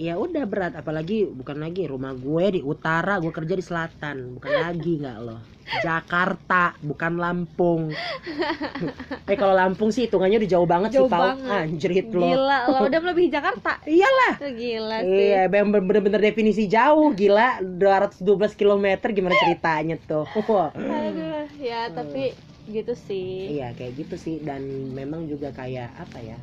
ya 0.00 0.16
udah 0.16 0.48
berat 0.48 0.72
apalagi 0.80 1.28
bukan 1.28 1.60
lagi 1.60 1.84
rumah 1.84 2.16
gue 2.16 2.56
di 2.56 2.60
utara 2.64 3.20
gue 3.20 3.28
kerja 3.28 3.52
di 3.52 3.60
selatan 3.60 4.40
bukan 4.40 4.52
lagi 4.56 4.96
nggak 4.96 5.18
loh 5.20 5.40
Jakarta 5.78 6.74
bukan 6.82 7.14
Lampung. 7.14 7.94
Eh 9.30 9.38
kalau 9.38 9.54
Lampung 9.54 9.94
sih 9.94 10.10
hitungannya 10.10 10.42
udah 10.42 10.50
jauh 10.50 10.66
banget 10.66 10.90
Jauh 10.98 11.06
sih 11.06 11.14
Pau. 11.14 11.22
banget. 11.30 11.46
anjrit 11.70 12.08
lo. 12.10 12.26
Gila 12.26 12.58
lo 12.66 12.78
udah 12.90 12.98
melebihi 12.98 13.30
Jakarta. 13.30 13.78
Iyalah. 13.86 14.34
Gila 14.42 14.98
sih. 15.06 15.30
Iya, 15.30 15.42
bener-bener 15.46 16.18
definisi 16.18 16.66
jauh, 16.66 17.14
gila. 17.14 17.62
212 17.62 18.58
km 18.58 18.86
gimana 19.14 19.38
ceritanya 19.46 19.94
tuh? 20.02 20.26
Aduh, 20.74 21.46
ya 21.62 21.86
tapi 21.94 22.34
gitu 22.66 22.98
sih. 22.98 23.54
Iya 23.54 23.70
kayak 23.78 23.94
gitu 23.94 24.18
sih. 24.18 24.42
Dan 24.42 24.90
memang 24.90 25.30
juga 25.30 25.54
kayak 25.54 25.94
apa 25.94 26.18
ya? 26.18 26.38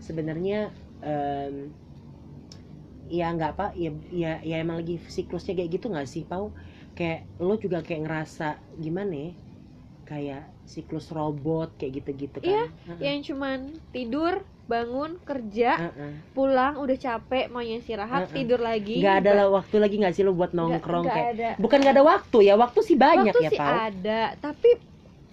Sebenarnya 0.00 0.72
em, 1.04 1.68
ya 3.08 3.26
nggak 3.34 3.50
apa 3.58 3.66
ya, 3.78 3.90
ya 4.12 4.32
ya 4.44 4.56
emang 4.62 4.80
lagi 4.82 4.96
siklusnya 5.02 5.54
kayak 5.58 5.70
gitu 5.78 5.86
nggak 5.92 6.08
sih 6.08 6.22
Pau? 6.26 6.52
Kayak 6.96 7.24
lo 7.40 7.54
juga 7.56 7.78
kayak 7.86 8.02
ngerasa 8.04 8.48
gimana 8.78 9.12
ya? 9.14 9.30
Kayak 10.06 10.42
siklus 10.66 11.08
robot 11.14 11.78
kayak 11.78 11.92
gitu-gitu 12.02 12.38
kan? 12.42 12.50
Iya, 12.50 12.62
Heeh. 12.86 12.98
yang 13.00 13.18
cuman 13.24 13.58
tidur 13.94 14.34
bangun 14.70 15.18
kerja 15.26 15.76
Heeh. 15.78 16.12
pulang 16.32 16.78
udah 16.80 16.96
capek 16.96 17.50
mau 17.52 17.60
istirahat 17.60 18.30
Heeh. 18.30 18.36
tidur 18.40 18.60
lagi 18.62 19.02
nggak 19.02 19.14
ada 19.24 19.30
lah 19.36 19.46
waktu 19.52 19.76
lagi 19.82 19.96
nggak 20.00 20.14
sih 20.16 20.22
lo 20.24 20.32
buat 20.32 20.52
nongkrong 20.54 21.04
nggak 21.04 21.16
kayak 21.16 21.28
ada. 21.36 21.50
bukan 21.58 21.78
nggak 21.82 21.94
ada 21.98 22.04
waktu 22.06 22.38
ya 22.48 22.54
waktu 22.56 22.78
sih 22.88 22.96
banyak 22.96 23.34
waktu 23.34 23.44
ya 23.44 23.50
sih 23.52 23.58
Pau 23.58 23.74
ada 23.74 24.20
tapi 24.38 24.68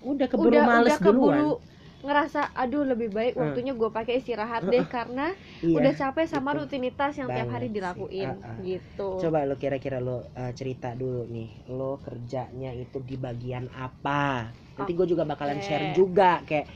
udah 0.02 0.28
keburu 0.32 0.50
udah 0.50 0.64
males 0.66 0.96
udah 0.96 0.98
keburu 1.00 1.52
duluan 1.54 1.69
ngerasa 2.06 2.40
aduh 2.62 2.84
lebih 2.92 3.10
baik 3.18 3.34
Hmm. 3.36 3.42
waktunya 3.44 3.72
gue 3.80 3.90
pakai 3.98 4.14
istirahat 4.22 4.64
deh 4.72 4.86
karena 4.96 5.22
Iya. 5.64 5.78
udah 5.78 5.92
capek 6.00 6.26
sama 6.34 6.50
gitu. 6.52 6.60
rutinitas 6.60 7.14
yang 7.20 7.30
tiap 7.36 7.50
Banget 7.50 7.56
hari 7.56 7.68
sih. 7.76 7.76
dilakuin 7.76 8.30
Ah, 8.30 8.36
ah. 8.44 8.60
gitu 8.68 9.04
Coba 9.20 9.38
lo 9.50 9.56
kira-kira 9.64 9.98
lo 10.08 10.32
uh, 10.42 10.52
cerita 10.60 10.88
dulu 11.02 11.28
nih, 11.36 11.50
lo 11.78 12.00
kerjanya 12.06 12.72
itu 12.84 12.98
di 13.10 13.16
bagian 13.26 13.66
apa? 13.76 14.56
Nanti 14.78 14.92
gue 14.98 15.08
juga 15.12 15.24
bakalan 15.32 15.60
Oke. 15.60 15.66
share 15.66 15.86
juga 15.98 16.40
kayak 16.48 16.68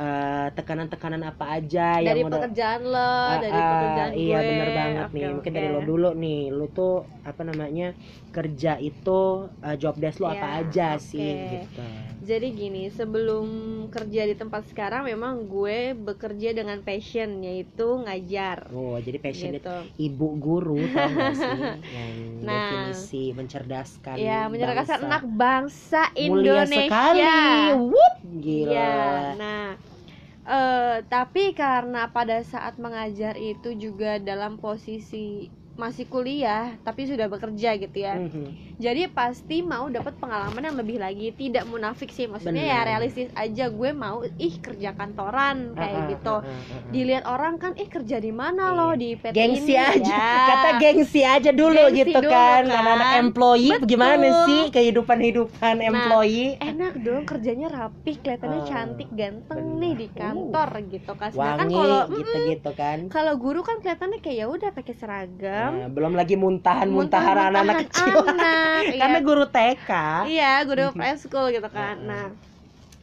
uh, 0.00 0.48
tekanan-tekanan 0.56 1.22
apa 1.30 1.44
aja 1.60 2.00
dari 2.06 2.22
yang 2.22 2.30
pekerjaan 2.32 2.80
lo 2.92 2.98
Ah, 3.28 3.36
dari 3.44 3.60
pekerjaan 3.70 4.12
iya 4.16 4.36
gue 4.36 4.40
bener 4.48 4.68
banget 4.80 5.06
Oke, 5.06 5.16
nih. 5.16 5.28
Mungkin 5.36 5.52
oke. 5.52 5.56
dari 5.56 5.68
lo 5.74 5.80
dulu 5.90 6.06
nih, 6.22 6.36
lo 6.56 6.64
tuh 6.76 6.90
apa 7.30 7.42
namanya 7.48 7.84
kerja 8.34 8.70
itu 8.80 9.10
uh, 9.66 9.76
job 9.82 9.94
desk 10.02 10.18
lo 10.24 10.28
apa 10.34 10.46
Ya, 10.46 10.50
aja 10.60 10.96
oke. 10.96 11.06
sih 11.10 11.28
gitu. 11.52 11.80
Jadi 12.30 12.46
gini 12.54 12.82
sebelum 12.98 13.46
kerja 13.94 14.22
di 14.24 14.34
tempat 14.38 14.62
sekarang 14.70 15.02
memang 15.10 15.34
gue 15.54 15.78
bekerja 15.98 16.48
dengan 16.54 16.78
passion 16.80 17.30
yaitu 17.42 17.88
ngajar. 18.04 18.58
Oh 18.70 18.94
jadi 18.98 19.18
passion 19.18 19.50
gitu. 19.58 19.74
ibu 19.98 20.28
guru 20.38 20.80
tau 20.88 21.10
gak 21.10 21.34
sih? 21.34 21.60
Yang 21.98 22.14
Nah. 22.40 22.56
definisi 22.56 23.22
mencerdaskan 23.34 24.14
ya 24.16 24.48
menyerahkan 24.48 24.86
bangsa. 24.86 25.06
anak 25.06 25.22
bangsa 25.44 26.02
mulia 26.16 26.64
Indonesia. 26.64 26.86
sekali. 26.86 27.38
Wup, 27.90 28.14
gila. 28.38 28.72
Ya, 28.72 28.94
nah, 29.34 29.66
eh, 30.46 30.96
tapi 31.06 31.44
karena 31.52 32.08
pada 32.08 32.40
saat 32.42 32.74
mengajar 32.78 33.34
itu 33.36 33.76
juga 33.76 34.16
dalam 34.20 34.56
posisi 34.56 35.50
masih 35.80 36.04
kuliah, 36.04 36.76
tapi 36.80 37.02
sudah 37.02 37.24
bekerja 37.26 37.70
gitu 37.74 37.96
ya. 37.98 38.20
Mhm. 38.20 38.76
Jadi 38.76 39.08
pasti 39.10 39.60
mau 39.62 39.88
dapat 39.88 40.14
pengalaman 40.14 40.60
yang 40.62 40.76
lebih 40.76 40.96
lagi. 40.96 41.32
Tidak 41.32 41.64
munafik 41.64 42.08
sih, 42.08 42.24
maksudnya 42.24 42.60
ya 42.62 42.78
Benar. 42.78 42.88
realistis 42.90 43.28
aja. 43.34 43.68
Gue 43.70 43.90
mau 43.94 44.20
ih 44.36 44.54
kerja 44.56 44.92
kantoran 44.92 45.72
kayak 45.72 45.88
Ah, 45.90 46.00
ah, 46.00 46.10
gitu. 46.10 46.34
ah, 46.34 46.44
ah, 46.44 46.60
ah. 46.76 46.90
Dilihat 46.90 47.24
orang 47.26 47.56
kan, 47.56 47.72
ih 47.74 47.88
kerja 47.88 48.16
di 48.18 48.32
mana 48.32 48.48
Iya. 48.66 48.76
loh 48.78 48.92
di 48.94 49.10
PT 49.14 49.32
gengsi 49.32 49.72
ini 49.72 49.80
aja 49.80 50.12
ya. 50.12 50.46
kata 50.46 50.70
gengsi 50.76 51.20
aja 51.22 51.50
dulu 51.50 51.76
Gengsi 51.82 51.98
gitu 52.02 52.18
dulu, 52.18 52.30
kan 52.30 52.62
kan? 52.62 52.72
anak-anak 52.74 53.10
employee 53.20 53.72
Betul. 53.74 53.88
gimana 53.88 54.26
sih 54.42 54.62
kehidupan 54.70 55.18
hidupan 55.18 55.74
Nah, 55.76 55.86
employee 55.86 56.50
enak 56.58 56.94
dong 56.98 57.22
kerjanya 57.24 57.68
rapi 57.68 58.12
kelihatannya 58.16 58.60
Ah, 58.60 58.66
cantik 58.66 59.08
ganteng 59.10 59.60
benar. 59.60 59.78
nih 59.78 59.92
di 59.94 60.06
kantor 60.10 60.68
gitu 60.88 61.12
kan 61.14 61.30
sedangkan 61.30 61.58
wangi 61.62 61.76
kalau 61.76 62.00
gitu-gitu 62.10 62.70
kan 62.74 62.98
kalau 63.08 63.34
guru 63.36 63.60
kan 63.60 63.76
kelihatannya 63.78 64.18
kayak 64.18 64.36
ya 64.36 64.46
udah 64.46 64.70
pakai 64.70 64.94
seragam 64.94 65.69
Nah, 65.70 65.88
belum 65.94 66.12
lagi 66.18 66.34
muntahan-muntahan 66.44 67.38
anak-anak 67.50 67.76
kecil. 67.86 68.18
Anak, 68.30 68.82
iya. 68.96 69.04
karena 69.04 69.18
guru 69.26 69.44
TK 69.54 69.90
iya 70.28 70.44
guru 70.68 70.82
preschool 70.98 71.46
gitu 71.54 71.68
kan. 71.78 71.94
Nah 72.08 72.24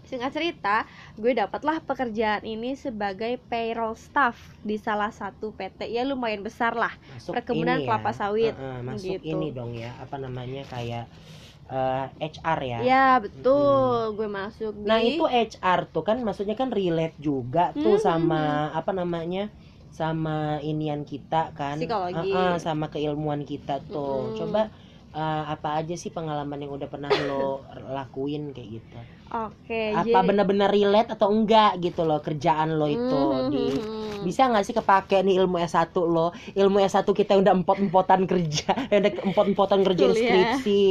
singkat 0.09 0.31
cerita 0.37 0.75
gue 1.21 1.31
dapatlah 1.41 1.77
pekerjaan 1.89 2.43
ini 2.53 2.71
sebagai 2.85 3.33
payroll 3.51 3.95
staff 4.05 4.37
di 4.69 4.75
salah 4.87 5.11
satu 5.19 5.45
PT 5.57 5.79
ya 5.95 6.03
lumayan 6.11 6.43
besar 6.47 6.73
lah. 6.83 6.93
Masuk 7.11 7.35
Perkebunan 7.35 7.79
ya. 7.83 7.85
kelapa 7.85 8.11
sawit, 8.19 8.55
Heeh, 8.57 8.75
masuk 8.85 9.17
gitu. 9.17 9.35
ini 9.35 9.45
dong 9.57 9.71
ya 9.73 9.89
apa 10.03 10.15
namanya 10.21 10.61
kayak 10.69 11.03
eh, 11.73 12.05
HR 12.21 12.59
ya? 12.73 12.83
Ya 12.87 12.95
betul. 13.23 14.15
Gue 14.17 14.27
masuk 14.39 14.73
di 14.87 14.89
Nah 14.89 14.99
itu 15.09 15.23
HR 15.27 15.79
tuh 15.93 16.03
kan 16.07 16.17
maksudnya 16.25 16.55
kan 16.61 16.69
relate 16.77 17.15
juga 17.27 17.61
tuh 17.83 17.95
Hmm, 17.95 17.99
sama 18.07 18.71
apa 18.79 18.91
namanya 18.99 19.39
sama 19.89 20.37
inian 20.61 21.01
kita 21.01 21.51
kan 21.51 21.77
Psikologi. 21.77 22.29
Heeh, 22.29 22.53
sama 22.57 22.87
keilmuan 22.87 23.41
kita 23.41 23.81
tuh 23.83 24.29
Mm-mm. 24.29 24.37
coba 24.37 24.61
eh, 25.09 25.43
apa 25.47 25.79
aja 25.79 25.93
sih 25.93 26.09
pengalaman 26.09 26.59
yang 26.59 26.71
udah 26.71 26.85
pernah 26.85 27.09
lo 27.25 27.65
lakuin 27.97 28.51
kayak 28.51 28.69
gitu 28.77 28.99
oke 29.27 29.81
apa 29.91 30.05
jadi- 30.07 30.23
benar-benar 30.23 30.69
relate 30.69 31.11
atau 31.11 31.27
enggak 31.29 31.81
gitu 31.81 32.03
loh 32.03 32.19
kerjaan 32.19 32.73
lo 32.73 32.85
itu 32.85 33.17
Hmm, 33.17 33.49
di 33.49 33.63
hmm, 33.67 33.79
hmm. 33.79 34.23
bisa 34.23 34.45
nggak 34.45 34.63
sih 34.63 34.73
kepake 34.73 35.19
nih 35.19 35.37
ilmu 35.37 35.57
S1 35.59 35.91
lo 35.97 36.27
ilmu 36.53 36.77
S1 36.79 37.05
kita 37.05 37.35
udah 37.35 37.53
empot-empotan 37.53 38.23
kerja 38.23 38.71
udah 38.93 39.11
empot-empotan 39.23 39.81
kerja 39.83 40.05
skripsi 40.11 40.81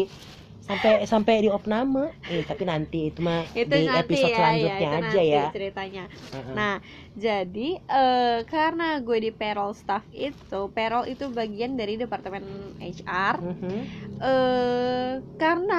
sampai 0.67 0.93
sampai 1.13 1.35
di 1.47 1.49
opname 1.57 2.05
eh 2.27 2.43
tapi 2.43 2.63
nanti 2.67 2.99
itu 3.15 3.21
mah 3.23 3.47
itu 3.55 3.75
di 3.75 3.87
nanti 3.87 4.15
episode 4.19 4.33
ya, 4.33 4.37
selanjutnya 4.39 4.77
ya, 4.77 4.83
itu 4.83 4.95
aja 4.99 4.99
nanti 5.07 5.35
ya 5.35 5.45
ceritanya 5.55 6.03
Heeh. 6.35 6.55
Nah, 6.59 6.75
jadi 7.15 7.69
eh, 7.85 8.39
karena 8.53 8.85
gue 9.07 9.19
di 9.25 9.31
payroll 9.33 9.73
staff 9.77 10.05
itu, 10.13 10.61
payroll 10.75 11.07
itu 11.13 11.25
bagian 11.31 11.73
dari 11.81 11.95
departemen 12.03 12.45
HR. 12.81 13.37
Mhm. 13.43 13.77
eh 14.27 15.13
karena 15.41 15.77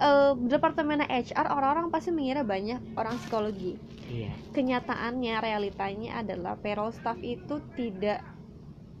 eh, 0.00 0.32
departemen 0.52 1.00
HR 1.06 1.46
orang-orang 1.54 1.88
pasti 1.94 2.10
mengira 2.16 2.42
banyak 2.42 2.80
orang 3.00 3.16
psikologi. 3.20 3.78
iya 4.08 4.32
Kenyataannya, 4.54 5.34
realitanya 5.42 6.22
adalah 6.22 6.54
payroll 6.62 6.92
staff 6.94 7.18
itu 7.22 7.60
tidak 7.78 8.22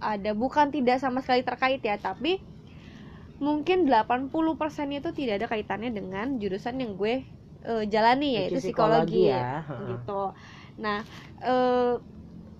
ada, 0.02 0.30
bukan 0.36 0.68
tidak 0.74 0.96
sama 1.00 1.20
sekali 1.24 1.42
terkait 1.46 1.80
ya, 1.80 1.96
tapi 1.96 2.38
mungkin 3.42 3.86
80% 3.88 4.88
itu 4.94 5.10
tidak 5.14 5.34
ada 5.42 5.48
kaitannya 5.52 5.90
dengan 5.94 6.26
jurusan 6.42 6.76
yang 6.82 6.92
gue 7.00 7.24
eh, 7.66 7.84
jalani 7.92 8.38
yaitu 8.38 8.58
Itu 8.58 8.58
psikologi, 8.62 9.30
ya 9.30 9.44
gitu. 9.80 10.34
Nah, 10.82 11.02
eh, 11.42 11.94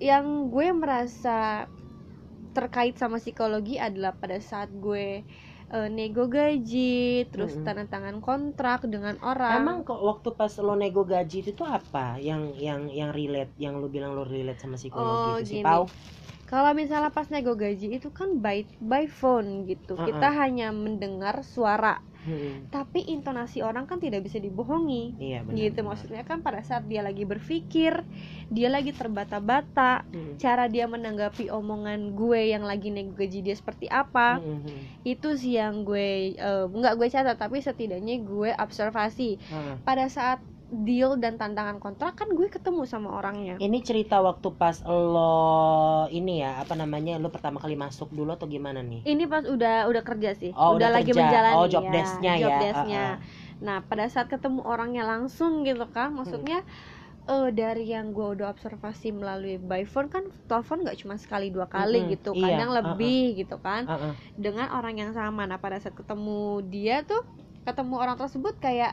yang 0.02 0.26
gue 0.52 0.68
merasa 0.74 1.66
terkait 2.56 2.94
sama 2.98 3.16
psikologi 3.22 3.74
adalah 3.86 4.12
pada 4.22 4.38
saat 4.50 4.70
gue 4.84 5.06
eh, 5.74 5.88
nego 5.96 6.24
gaji, 6.30 7.26
terus 7.30 7.52
Mm-mm. 7.52 7.64
tanda 7.64 7.84
tangan 7.92 8.18
kontrak 8.22 8.80
dengan 8.94 9.16
orang. 9.32 9.58
Emang 9.58 9.76
kok 9.88 10.00
waktu 10.08 10.28
pas 10.40 10.52
lo 10.66 10.72
nego 10.82 11.02
gaji 11.12 11.36
itu 11.44 11.50
tuh 11.60 11.68
apa 11.78 12.06
yang 12.28 12.42
yang 12.66 12.80
yang 12.98 13.10
relate 13.18 13.52
yang 13.64 13.74
lo 13.80 13.86
bilang 13.94 14.12
lo 14.16 14.22
relate 14.34 14.60
sama 14.62 14.76
psikologi 14.80 15.30
Oh, 15.30 15.42
itu 15.44 15.44
sih. 15.50 15.60
Pau? 15.64 15.82
Kalau 16.54 16.70
misalnya 16.70 17.10
pas 17.10 17.26
nego 17.26 17.58
gaji 17.58 17.98
itu 17.98 18.14
kan 18.14 18.38
by 18.38 18.62
by 18.78 19.10
phone 19.10 19.66
gitu, 19.66 19.98
Uh-uh. 19.98 20.06
kita 20.06 20.30
hanya 20.30 20.70
mendengar 20.70 21.42
suara, 21.42 21.98
Mm-mm. 22.22 22.70
tapi 22.70 23.02
intonasi 23.10 23.58
orang 23.58 23.90
kan 23.90 23.98
tidak 23.98 24.22
bisa 24.22 24.38
dibohongi. 24.38 25.18
Iya 25.18 25.42
benar. 25.42 25.58
gitu 25.58 25.82
benar. 25.82 25.88
maksudnya 25.90 26.22
kan 26.22 26.46
pada 26.46 26.62
saat 26.62 26.86
dia 26.86 27.02
lagi 27.02 27.26
berpikir, 27.26 28.06
dia 28.46 28.68
lagi 28.70 28.94
terbata-bata, 28.94 30.06
Mm. 30.06 30.38
cara 30.38 30.70
dia 30.70 30.86
menanggapi 30.86 31.50
omongan 31.50 32.14
gue 32.14 32.54
yang 32.54 32.62
lagi 32.62 32.94
nego 32.94 33.18
gaji 33.18 33.42
dia 33.42 33.56
seperti 33.58 33.90
apa 33.90 34.38
Mhm. 34.38 35.02
itu 35.02 35.34
sih 35.34 35.58
yang 35.58 35.82
gue 35.82 36.38
eh, 36.38 36.64
nggak 36.70 36.94
gue 36.94 37.08
catat 37.10 37.34
tapi 37.34 37.58
setidaknya 37.58 38.22
gue 38.22 38.54
observasi 38.54 39.42
Heeh. 39.42 39.74
pada 39.82 40.06
saat 40.06 40.38
deal 40.68 41.20
dan 41.20 41.36
tantangan 41.36 41.78
kontrak 41.78 42.16
kan 42.16 42.26
gue 42.32 42.48
ketemu 42.48 42.82
sama 42.88 43.14
orangnya 43.14 43.60
Ini 43.60 43.78
cerita 43.84 44.18
waktu 44.18 44.48
pas 44.56 44.80
lo 44.82 45.36
ini 46.10 46.40
ya 46.40 46.58
apa 46.58 46.74
namanya 46.74 47.20
lo 47.20 47.28
pertama 47.28 47.60
kali 47.60 47.76
masuk 47.76 48.10
dulu 48.10 48.32
atau 48.32 48.48
gimana 48.48 48.80
nih? 48.80 49.04
ini 49.04 49.24
pas 49.28 49.44
udah 49.44 49.86
udah 49.86 50.02
kerja 50.02 50.30
sih 50.34 50.50
Oh, 50.52 50.74
udah, 50.74 50.88
udah 50.88 50.90
lagi 50.90 51.12
kerja. 51.12 51.20
menjalani 51.20 51.56
Oh, 51.60 51.66
job 51.68 51.84
ya, 51.84 51.92
desk-nya 51.92 52.32
job 52.40 52.50
ya. 52.50 52.58
desk-nya. 52.60 53.04
Ah, 53.04 53.12
ah. 53.12 53.16
nah 53.60 53.76
pada 53.84 54.04
saat 54.08 54.26
ketemu 54.26 54.60
orangnya 54.64 55.04
langsung 55.04 55.62
gitu 55.62 55.84
kan 55.86 56.10
maksudnya 56.10 56.64
eh, 57.28 57.48
dari 57.54 57.84
yang 57.88 58.12
gue 58.12 58.28
udah 58.36 58.50
observasi 58.50 59.12
melalui 59.12 59.56
by 59.60 59.84
phone 59.84 60.08
kan 60.08 60.24
telepon 60.48 60.82
nggak 60.84 60.98
cuma 61.00 61.14
sekali 61.16 61.48
dua 61.48 61.68
kali 61.68 62.08
Mm-mm, 62.08 62.12
gitu 62.18 62.30
iya, 62.34 62.60
kadang 62.60 62.70
ah. 62.74 62.76
lebih 62.82 63.36
gitu 63.38 63.56
kan 63.60 63.86
Heeh. 63.86 64.12
dengan 64.36 64.68
orang 64.72 64.96
yang 64.96 65.12
sama 65.14 65.44
nah 65.44 65.60
pada 65.60 65.78
saat 65.78 65.94
ketemu 65.94 66.40
dia 66.66 67.04
tuh 67.04 67.22
ketemu 67.64 67.94
orang 67.96 68.16
tersebut 68.16 68.56
kayak 68.60 68.92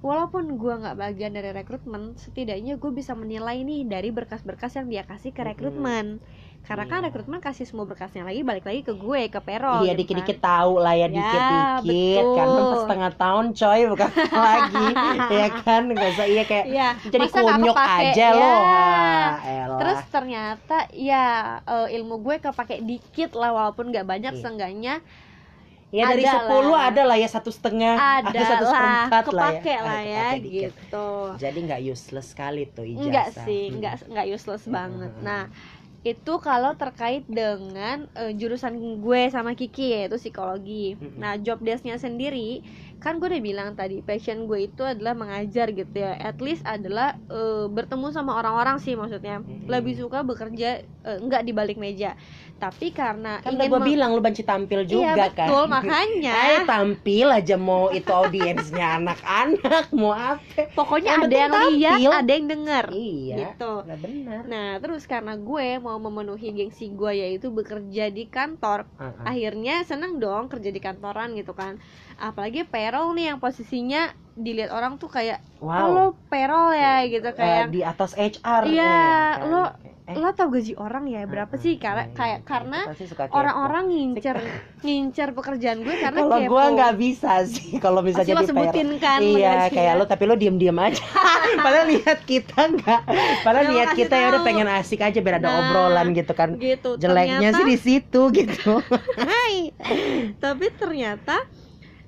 walaupun 0.00 0.56
gua 0.56 0.80
nggak 0.80 0.96
bagian 0.96 1.28
dari 1.30 1.50
rekrutmen 1.50 2.16
setidaknya 2.16 2.74
gue 2.74 2.88
bisa 2.90 3.12
menilai 3.12 3.60
nih 3.60 3.84
dari 3.84 4.08
berkas-berkas 4.08 4.72
yang 4.74 4.88
dia 4.88 5.04
kasih 5.04 5.28
ke 5.28 5.44
rekrutmen 5.44 6.24
karena 6.60 6.84
kan 6.84 7.00
Iya. 7.00 7.06
rekrutmen 7.06 7.36
kasih 7.38 7.64
semua 7.64 7.84
berkasnya 7.84 8.20
lagi 8.20 8.40
balik 8.40 8.64
lagi 8.64 8.80
ke 8.80 8.92
gue 8.94 9.28
ke 9.28 9.40
payroll 9.40 9.80
Iya 9.80 9.92
gitu 9.92 10.00
dikit-dikit 10.02 10.38
kan. 10.38 10.48
tahu 10.50 10.72
lah 10.78 10.92
ya 10.94 11.00
Ya, 11.02 11.08
dikit-dikit 11.10 12.24
kan 12.30 12.46
betul. 12.48 12.64
pas 12.64 12.78
setengah 12.78 13.12
tahun 13.14 13.46
coy 13.54 13.80
bukan 13.88 14.10
lagi 14.46 14.86
ya 15.30 15.48
kan 15.58 15.82
nggak 15.86 16.10
usah 16.10 16.26
iya 16.26 16.42
kayak 16.44 16.64
Iya, 16.66 16.88
jadi 17.06 17.26
kunyuk 17.28 17.76
aja 17.76 18.26
Ya. 18.30 18.56
Ah, 18.56 19.30
elah. 19.42 19.78
terus 19.78 20.00
ternyata 20.06 20.76
ya 20.92 21.24
ilmu 21.90 22.14
gue 22.20 22.36
kepake 22.38 22.80
dikit 22.82 23.32
lah 23.32 23.52
walaupun 23.52 23.88
nggak 23.88 24.04
banyak 24.04 24.32
Iya. 24.32 24.40
seenggaknya 24.40 24.94
ya 25.90 26.06
dari 26.06 26.22
sepuluh 26.22 26.74
ada 26.74 27.02
lah 27.02 27.16
ya 27.18 27.26
satu 27.26 27.50
setengah 27.50 27.94
ada 27.98 28.40
satu 28.40 28.64
seperempat 28.64 29.24
lah 29.26 29.50
ya 29.50 29.60
kepake 29.60 29.74
lah 29.76 29.90
Ah, 29.90 30.02
ya 30.02 30.28
dikit. 30.38 30.70
gitu 30.70 31.10
jadi 31.36 31.58
nggak 31.60 31.80
useless 31.84 32.26
sekali 32.30 32.62
tuh 32.66 32.86
ijazah 32.86 33.04
enggak 33.04 33.26
sih 33.42 33.62
Hmm. 33.66 33.74
enggak 33.76 33.94
enggak 34.06 34.26
useless 34.28 34.64
Hmm, 34.64 34.72
banget 34.72 35.10
hmm, 35.10 35.18
hmm. 35.18 35.26
nah 35.26 35.42
itu 36.00 36.32
kalau 36.40 36.72
terkait 36.72 37.28
dengan 37.28 38.08
eh, 38.16 38.32
jurusan 38.32 38.72
gue 39.04 39.28
sama 39.28 39.52
Kiki 39.52 39.92
yaitu 39.92 40.16
psikologi. 40.16 40.96
Mm-mm. 40.96 41.20
Nah, 41.20 41.36
job 41.36 41.60
desk-nya 41.60 42.00
sendiri 42.00 42.64
kan 42.96 43.20
gue 43.20 43.28
udah 43.28 43.36
bilang 43.38 43.68
tadi 43.74 44.00
passion 44.00 44.48
gue 44.48 44.64
itu 44.64 44.80
adalah 44.80 45.12
mengajar 45.12 45.68
gitu 45.68 45.92
ya. 45.92 46.16
At 46.16 46.40
least 46.40 46.64
adalah 46.64 47.20
eh, 47.28 47.68
bertemu 47.68 48.16
sama 48.16 48.32
orang-orang 48.32 48.80
sih 48.80 48.96
maksudnya. 48.96 49.44
Mm-mm. 49.44 49.68
Lebih 49.68 50.00
suka 50.00 50.24
bekerja 50.24 50.80
eh, 50.80 51.18
enggak 51.20 51.44
di 51.44 51.52
balik 51.52 51.76
meja. 51.76 52.16
Tapi 52.60 52.86
karena 52.92 53.40
kan 53.40 53.56
ingin 53.56 53.70
gue 53.72 53.80
bilang 53.80 54.10
lu 54.12 54.20
banci 54.20 54.42
tampil 54.44 54.80
juga 54.84 55.26
iya, 55.26 55.32
kan 55.32 55.48
betul, 55.48 55.64
makanya 55.72 56.30
Ayo 56.36 56.58
tampil 56.68 57.26
aja 57.32 57.54
mau 57.56 57.88
itu 57.88 58.10
audiensnya 58.12 58.84
anak-anak 59.00 59.84
mau 59.96 60.12
apa 60.12 60.60
pokoknya 60.76 61.10
Yang 61.16 61.22
ada 61.24 61.36
yang 61.40 61.54
lihat, 61.56 61.98
ada 62.20 62.32
yang 62.36 62.46
denger. 62.52 62.84
iya 62.92 63.36
Gitu. 63.40 63.72
nah 63.88 63.96
benar 63.96 64.40
Nah, 64.52 64.68
terus 64.82 65.02
karena 65.08 65.32
gue 65.36 65.66
mau 65.80 65.96
memenuhi 65.96 66.46
gengsi 66.52 66.84
gue 66.92 67.12
yaitu 67.22 67.48
bekerja 67.48 68.04
di 68.12 68.24
kantor, 68.28 68.84
Ah, 69.00 69.12
ah. 69.20 69.24
akhirnya 69.30 69.74
seneng 69.88 70.12
dong 70.20 70.44
kerja 70.52 70.68
di 70.68 70.80
kantoran 70.82 71.28
gitu 71.38 71.52
kan. 71.56 71.80
Apalagi 72.20 72.66
payroll 72.68 73.16
nih 73.16 73.32
yang 73.32 73.38
posisinya 73.40 74.00
dilihat 74.36 74.70
orang 74.72 74.96
tuh 75.00 75.08
kayak, 75.08 75.38
oh 75.60 75.68
wow 75.68 75.88
lo 75.94 76.04
payroll 76.32 76.72
ya 76.74 77.04
gitu 77.08 77.28
Eh, 77.28 77.36
kayak. 77.40 77.64
di 77.72 77.80
atas 77.84 78.12
HR 78.16 78.64
Iya, 78.66 78.82
ya 78.84 78.92
kan? 79.36 79.48
lo- 79.50 79.74
Eh, 80.10 80.18
Lo 80.18 80.30
tau 80.32 80.50
gaji 80.50 80.74
orang 80.74 81.06
ya 81.06 81.22
berapa 81.22 81.54
sih? 81.54 81.74
ah, 81.74 81.80
Karena 81.80 82.02
iya, 82.04 82.16
kayak 82.16 82.38
iya. 82.38 82.46
karena 82.46 82.80
orang-orang 83.30 83.84
ngincer 83.86 84.36
ngincer 84.84 85.28
pekerjaan 85.30 85.78
gue 85.80 85.94
karena 85.94 86.18
kalau 86.18 86.38
gua 86.48 86.64
nggak 86.72 86.94
bisa 86.96 87.32
sih 87.46 87.76
kalau 87.84 88.02
Pasti 88.02 88.26
misalnya 88.26 88.34
lo 88.34 88.96
kan 88.98 89.20
iya 89.20 89.54
kayak 89.68 89.94
lo 89.94 90.04
tapi 90.04 90.24
lo 90.24 90.34
diem 90.34 90.56
diem 90.56 90.74
aja. 90.74 91.04
Padahal 91.64 91.86
lihat 91.86 92.18
kita 92.24 92.60
nggak. 92.68 93.00
Padahal 93.40 93.66
lihat 93.70 93.88
kita 93.94 94.14
ya 94.14 94.26
udah 94.30 94.42
pengen 94.42 94.68
asik 94.68 95.00
aja 95.00 95.18
biar 95.18 95.38
ada 95.38 95.46
Nah, 95.46 95.58
obrolan 95.62 96.10
gitu 96.10 96.32
kan. 96.32 96.56
gitu. 96.56 96.96
jeleknya 96.96 97.50
Ternyata- 97.50 97.56
sih 97.56 97.64
di 97.66 97.76
situ 97.78 98.20
gitu. 98.30 98.82
Hai. 99.16 99.70
Tapi 100.36 100.66
ternyata 100.72 101.46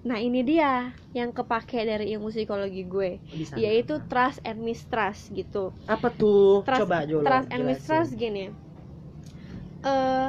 nah 0.03 0.19
ini 0.19 0.41
dia 0.43 0.91
yang 1.15 1.31
kepake 1.31 1.79
dari 1.87 2.05
ilmu 2.15 2.29
psikologi 2.35 2.83
gue 2.95 3.11
sana. 3.45 3.63
yaitu 3.63 3.95
trust 4.11 4.39
and 4.49 4.59
mistrust 4.69 5.31
gitu. 5.31 5.71
apa 5.95 6.09
tuh 6.21 6.63
Trust, 6.67 6.79
coba 6.83 6.97
dulu 7.07 7.23
trust 7.27 7.49
and 7.55 7.63
jelasin. 7.63 7.71
mistrust 7.71 8.13
gini. 8.19 8.45
Eh 9.83 10.29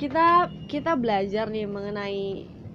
kita 0.00 0.50
kita 0.66 0.92
belajar 0.98 1.46
nih 1.54 1.66
mengenai 1.70 2.22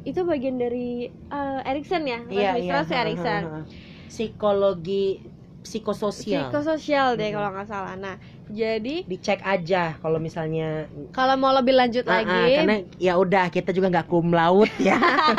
itu 0.08 0.20
bagian 0.24 0.56
dari 0.56 1.08
eh, 1.12 1.60
Erikson 1.68 2.04
ya, 2.08 2.20
trust 2.24 2.32
iya 2.32 2.48
and 2.48 2.56
mistrust 2.56 2.90
ya, 2.92 2.98
Erikson. 3.04 3.44
psikologi 4.12 5.20
psikososial 5.64 6.52
Psikososial 6.52 7.08
deh 7.20 7.30
Mhm. 7.30 7.36
kalau 7.36 7.50
nggak 7.54 7.68
salah. 7.70 7.94
Nah, 8.00 8.16
jadi 8.48 8.96
dicek 9.04 9.40
aja 9.44 9.96
kalau 10.00 10.18
misalnya 10.18 10.88
kalau 11.12 11.36
mau 11.36 11.52
lebih 11.52 11.76
lanjut 11.76 12.08
ah, 12.08 12.24
lagi, 12.24 12.42
karena 12.56 12.76
ya 12.96 13.14
udah 13.20 13.52
kita 13.52 13.76
juga 13.76 13.92
nggak 13.92 14.08
cum 14.08 14.32
laude 14.32 14.72
ya 14.80 14.96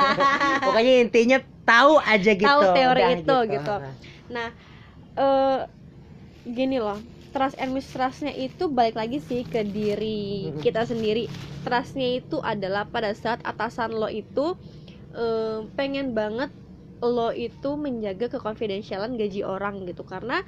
pokoknya 0.66 0.92
intinya 1.08 1.38
tahu 1.68 2.00
aja 2.00 2.30
gitu 2.32 2.48
Tahu 2.48 2.62
teori 2.72 3.02
Udah 3.04 3.12
itu, 3.12 3.36
gitu. 3.52 3.74
Ah, 3.76 3.84
ah. 3.84 3.94
Nah, 4.32 4.48
eh 5.20 5.58
gini 6.48 6.80
loh, 6.80 6.96
trust 7.36 7.60
and 7.60 7.76
mistrustnya 7.76 8.32
itu 8.32 8.72
balik 8.72 8.96
lagi 8.96 9.20
sih 9.20 9.44
ke 9.44 9.60
diri 9.68 10.48
kita 10.64 10.88
sendiri. 10.88 11.28
Trustnya 11.60 12.08
itu 12.16 12.40
adalah 12.40 12.88
pada 12.88 13.12
saat 13.12 13.44
atasan 13.44 13.92
lo 13.92 14.08
itu 14.08 14.56
eh, 15.12 15.68
pengen 15.76 16.16
banget 16.16 16.48
lo 17.00 17.30
itu 17.30 17.70
menjaga 17.74 18.26
kekonfidensialan 18.28 19.14
gaji 19.14 19.42
orang 19.42 19.86
gitu. 19.86 20.02
Karena 20.02 20.42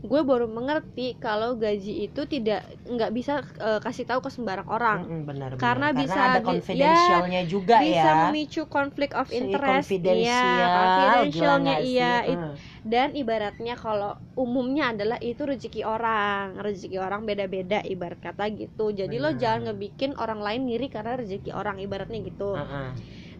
gue 0.00 0.20
baru 0.20 0.44
mengerti 0.46 1.16
kalau 1.16 1.56
gaji 1.56 2.04
itu 2.04 2.24
tidak 2.24 2.60
nggak 2.84 3.10
bisa 3.10 3.40
eh, 3.56 3.80
kasih 3.80 4.04
tahu 4.04 4.20
ke 4.20 4.30
sembarang 4.30 4.68
orang. 4.68 4.98
Mm-mm, 5.04 5.20
benar, 5.24 5.48
benar. 5.54 5.60
Karena 5.60 5.86
bisa 5.92 6.18
ada 6.18 6.40
di- 6.40 6.46
confidentialnya 6.46 7.42
juga 7.44 7.76
bisa 7.80 8.04
ya. 8.04 8.20
memicu 8.28 8.62
konflik 8.66 9.12
of 9.12 9.28
Si 9.28 9.40
interest. 9.40 9.88
iya 9.90 10.40
gila 10.44 10.66
confidentialnya 10.76 11.76
iya 11.80 12.14
it- 12.24 12.42
Ah. 12.44 12.54
dan 12.84 13.08
ibaratnya 13.14 13.74
kalau 13.74 14.12
umumnya 14.34 14.92
adalah 14.92 15.16
itu 15.18 15.40
rezeki 15.40 15.86
orang. 15.86 16.58
Rezeki 16.58 16.98
orang 16.98 17.24
beda-beda 17.24 17.80
ibarat 17.80 18.18
kata 18.18 18.50
gitu. 18.52 18.90
Jadi 18.90 19.16
lo 19.16 19.30
Benar. 19.30 19.40
jangan 19.40 19.60
ngebikin 19.70 20.12
orang 20.18 20.42
lain 20.42 20.66
ngiri 20.66 20.86
karena 20.90 21.14
rezeki 21.14 21.50
orang 21.50 21.78
ibaratnya 21.78 22.20
gitu. 22.20 22.52
Ah, 22.52 22.60
ah. 22.60 22.88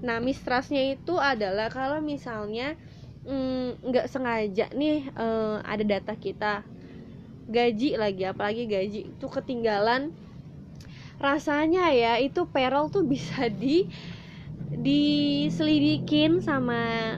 Nah 0.05 0.21
mistrustnya 0.21 0.93
itu 0.93 1.17
adalah 1.17 1.73
kalau 1.73 2.05
misalnya 2.05 2.77
mm, 3.25 3.81
nggak 3.81 4.07
sengaja 4.13 4.69
nih 4.77 5.09
eh, 5.09 5.57
ada 5.65 5.85
data 5.85 6.13
kita 6.13 6.61
gaji 7.49 7.97
lagi 7.97 8.25
apalagi 8.29 8.65
gaji 8.69 9.01
itu 9.17 9.27
ketinggalan 9.29 10.13
rasanya 11.21 11.93
ya 11.97 12.21
itu 12.21 12.45
payroll 12.49 12.93
tuh 12.93 13.05
bisa 13.09 13.49
di 13.63 13.89
diselidikin 14.75 16.43
sama 16.43 17.17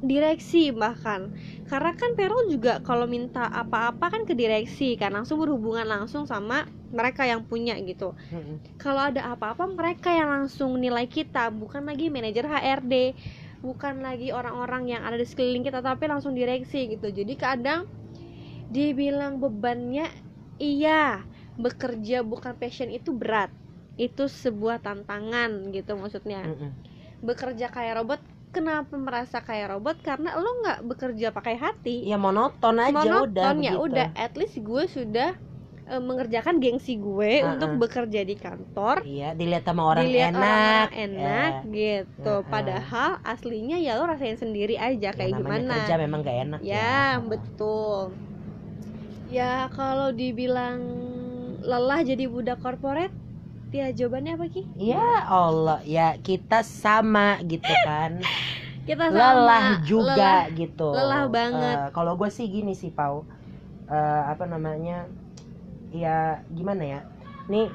direksi 0.00 0.72
bahkan. 0.72 1.28
Karena 1.68 1.92
kan 1.92 2.16
payroll 2.16 2.48
juga 2.48 2.80
kalau 2.80 3.04
minta 3.04 3.46
apa-apa 3.46 4.08
kan 4.08 4.22
ke 4.24 4.32
direksi 4.32 4.96
kan 4.96 5.12
langsung 5.12 5.38
berhubungan 5.38 5.84
langsung 5.84 6.24
sama 6.24 6.64
mereka 6.90 7.22
yang 7.26 7.46
punya 7.46 7.78
gitu. 7.82 8.14
Kalau 8.78 9.10
ada 9.10 9.30
apa-apa 9.34 9.66
mereka 9.70 10.10
yang 10.10 10.30
langsung 10.30 10.78
nilai 10.78 11.06
kita. 11.06 11.50
Bukan 11.54 11.86
lagi 11.86 12.10
manajer 12.10 12.46
HRD 12.46 12.94
bukan 13.60 14.00
lagi 14.00 14.32
orang-orang 14.32 14.88
yang 14.88 15.02
ada 15.04 15.20
di 15.20 15.28
sekeliling 15.28 15.64
kita 15.64 15.84
tapi 15.84 16.08
langsung 16.08 16.32
direksi 16.32 16.88
gitu. 16.96 17.12
Jadi 17.12 17.36
kadang 17.36 17.84
dibilang 18.72 19.36
bebannya 19.36 20.08
iya 20.56 21.24
bekerja 21.60 22.24
bukan 22.24 22.56
passion 22.56 22.88
itu 22.88 23.12
berat. 23.12 23.52
Itu 24.00 24.32
sebuah 24.32 24.80
tantangan 24.80 25.76
gitu 25.76 25.96
maksudnya. 26.00 26.48
Bekerja 27.20 27.68
kayak 27.68 28.00
robot 28.00 28.20
kenapa 28.50 28.96
merasa 28.96 29.44
kayak 29.44 29.76
robot? 29.76 30.00
Karena 30.00 30.40
lo 30.40 30.50
nggak 30.64 30.80
bekerja 30.88 31.28
pakai 31.30 31.60
hati. 31.60 32.08
Ya 32.08 32.16
monoton 32.16 32.80
aja 32.80 32.96
udah 32.96 33.28
monoton 33.28 33.56
ya 33.60 33.76
begitu. 33.76 33.84
udah. 33.92 34.06
At 34.16 34.32
least 34.40 34.56
gue 34.56 34.84
sudah 34.88 35.36
eh, 35.90 35.98
mengerjakan 35.98 36.56
gengsi 36.58 36.94
gue 36.96 37.42
Uh-uh. 37.42 37.50
untuk 37.52 37.70
bekerja 37.78 38.22
di 38.22 38.34
kantor 38.34 39.02
iya 39.02 39.34
dilihat 39.34 39.64
sama 39.64 39.82
orang 39.84 40.06
dilihat 40.06 40.32
enak 40.32 40.38
orang-orang 40.38 40.90
enak 40.94 41.50
Ya. 41.52 41.68
gitu 41.68 42.34
Uh-uh. 42.38 42.46
padahal 42.46 43.10
aslinya 43.22 43.76
ya 43.76 43.94
lo 43.94 44.06
rasain 44.06 44.34
sendiri 44.34 44.78
aja 44.78 45.10
Ya, 45.10 45.12
kayak 45.12 45.34
namanya 45.34 45.42
gimana 45.42 45.74
kerja 45.76 45.94
memang 45.98 46.18
gak 46.20 46.38
enak 46.40 46.60
ya 46.62 46.94
betul 47.20 48.14
ya 49.28 49.70
kalau 49.70 50.10
dibilang 50.10 50.78
lelah 51.60 52.00
jadi 52.00 52.24
budak 52.26 52.58
korporat 52.58 53.12
ya 53.70 53.90
jawabannya 53.90 54.34
apa 54.34 54.46
ki 54.48 54.62
Ya 54.74 54.98
Allah, 55.22 55.78
ya 55.86 56.18
kita 56.18 56.66
sama 56.66 57.38
gitu 57.46 57.70
kan. 57.86 58.18
kita 58.88 59.06
sama 59.06 59.14
lelah 59.14 59.66
juga 59.86 60.10
lelah. 60.10 60.40
gitu. 60.50 60.88
lelah 60.90 61.24
banget. 61.30 61.78
Eh, 61.78 61.88
kalau 61.94 62.18
gue 62.18 62.26
sih 62.28 62.50
gini 62.50 62.74
sih, 62.74 62.90
Pau. 62.90 63.22
Eh, 63.86 64.22
apa 64.26 64.42
namanya? 64.42 65.06
Ya 65.90 66.42
gimana 66.54 66.82
ya? 66.86 67.00
Nih 67.50 67.66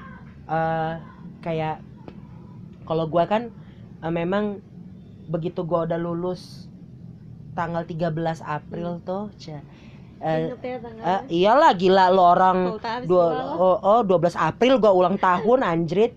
eh 0.47 0.93
kayak 1.43 1.81
kalau 2.85 3.05
gue 3.09 3.23
kan 3.27 3.49
eh, 4.03 4.13
memang 4.13 4.61
begitu 5.25 5.65
gue 5.65 5.79
udah 5.89 5.97
lulus 5.97 6.69
tanggal 7.55 7.87
13 7.87 8.43
April 8.43 8.99
tuh, 9.07 9.31
ca- 9.39 9.63
eh, 10.21 10.51
Ingat 10.51 10.59
ya 10.59 10.77
tanggal 10.83 11.05
eh, 11.07 11.21
iyalah 11.31 11.71
gila 11.73 12.05
lo 12.11 12.23
orang 12.35 12.59
dua, 13.07 13.55
oh, 13.55 13.77
oh 13.79 14.01
12 14.03 14.35
April 14.35 14.77
gua 14.83 14.91
ulang 14.91 15.15
tahun 15.15 15.63
anjrit. 15.63 16.11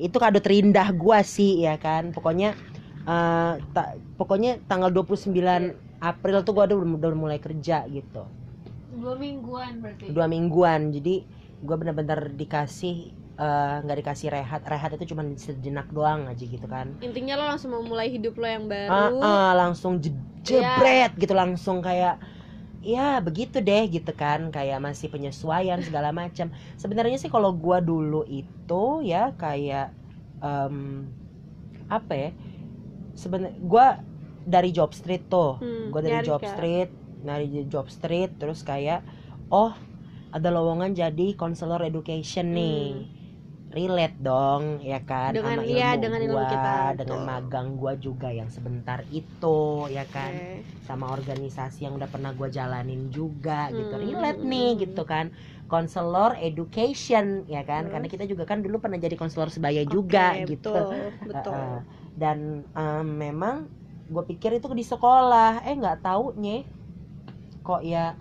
Itu 0.00 0.16
kado 0.16 0.38
terindah 0.40 0.94
gua 0.96 1.20
sih 1.26 1.60
ya 1.66 1.76
kan? 1.76 2.10
Pokoknya 2.16 2.56
eh, 3.04 3.52
ta- 3.76 3.94
pokoknya 4.16 4.58
tanggal 4.64 4.88
29 4.88 5.76
April 6.00 6.40
tuh 6.46 6.52
gua 6.56 6.64
udah, 6.70 6.78
udah 6.78 7.10
mulai 7.18 7.38
kerja 7.42 7.84
gitu. 7.90 8.24
Dua 8.88 9.14
mingguan 9.20 9.84
berarti? 9.84 10.08
Dua 10.08 10.24
mingguan. 10.24 10.88
Jadi 10.96 11.20
gua 11.66 11.76
bener-bener 11.80 12.20
dikasih 12.40 12.94
eh, 13.42 13.74
nggak 13.84 13.98
dikasih 14.00 14.28
rehat. 14.36 14.60
Rehat 14.72 14.90
itu 14.96 15.04
cuma 15.14 15.22
sejenak 15.46 15.86
doang 15.96 16.20
aja 16.30 16.44
gitu 16.54 16.66
kan. 16.74 16.88
Intinya 17.06 17.34
lo 17.38 17.44
langsung 17.50 17.70
memulai 17.74 18.08
hidup 18.10 18.34
lo 18.40 18.46
yang 18.46 18.66
baru. 18.66 19.22
Ah, 19.24 19.52
langsung 19.60 20.00
je- 20.04 20.16
jebret 20.48 21.12
gitu 21.20 21.34
langsung 21.36 21.78
kayak 21.84 22.14
ya 22.94 23.00
begitu 23.26 23.56
deh 23.68 23.82
gitu 23.94 24.10
kan. 24.22 24.40
Kayak 24.54 24.78
masih 24.86 25.08
penyesuaian 25.14 25.80
segala 25.86 26.10
macam. 26.20 26.46
Sebenarnya 26.82 27.16
sih 27.22 27.30
kalau 27.34 27.50
gua 27.64 27.78
dulu 27.84 28.16
itu 28.28 28.74
ya 29.12 29.18
kayak 29.42 29.84
em, 30.44 30.76
apa 31.88 32.12
ya 32.14 32.30
sebenarnya 33.22 33.58
gua 33.72 33.86
dari 34.54 34.70
job 34.76 34.90
street 34.98 35.22
tuh. 35.32 35.60
Hmm, 35.60 35.90
gua 35.92 36.00
dari 36.06 36.18
job 36.22 36.42
street 36.46 36.88
dari 37.18 37.46
job 37.72 37.86
street 37.90 38.30
terus 38.40 38.60
kayak 38.62 39.02
oh 39.50 39.72
ada 40.36 40.48
lowongan 40.56 40.90
jadi 41.02 41.26
konselor 41.40 41.80
education 41.90 42.46
nih 42.58 42.78
Hmm. 42.78 43.04
relate 43.76 44.16
dong 44.28 44.64
ya 44.90 45.00
kan 45.10 45.32
Dengan- 45.36 45.60
sama 45.60 45.62
iya, 45.72 45.84
ilmu 45.92 46.00
dengan 46.02 46.20
ilmu 46.24 46.36
gua, 46.40 46.48
kita, 46.52 46.68
dengan 46.98 47.20
betul. 47.20 47.28
magang 47.30 47.68
gua 47.80 47.92
juga 48.06 48.28
yang 48.32 48.48
sebentar 48.56 48.98
itu 49.12 49.58
ya 49.96 50.04
kan 50.08 50.32
Oke. 50.40 50.64
sama 50.86 51.06
organisasi 51.16 51.78
yang 51.84 51.94
udah 52.00 52.08
pernah 52.14 52.32
gua 52.38 52.48
jalanin 52.58 53.02
juga 53.12 53.68
gitu 53.78 53.92
Hmm. 53.94 54.02
relate 54.04 54.40
nih 54.52 54.68
gitu 54.88 55.02
kan 55.12 55.26
konselor 55.68 56.30
education 56.48 57.44
ya 57.54 57.60
kan 57.70 57.82
Terus? 57.84 57.92
karena 57.92 58.08
kita 58.12 58.24
juga 58.32 58.44
kan 58.50 58.58
dulu 58.64 58.76
pernah 58.84 58.96
jadi 59.04 59.16
konselor 59.20 59.48
sebaya 59.52 59.84
juga 59.84 60.20
Oke, 60.32 60.48
gitu 60.48 60.68
betul 60.72 60.88
betul 61.28 61.64
dan 62.16 62.38
em, 62.72 63.06
memang 63.24 63.56
gue 64.08 64.24
pikir 64.30 64.50
itu 64.58 64.66
di 64.72 64.84
sekolah 64.92 65.60
eh 65.68 65.74
nggak 65.76 65.98
taunya 66.06 66.64
kok 67.66 67.80
ya 67.84 68.16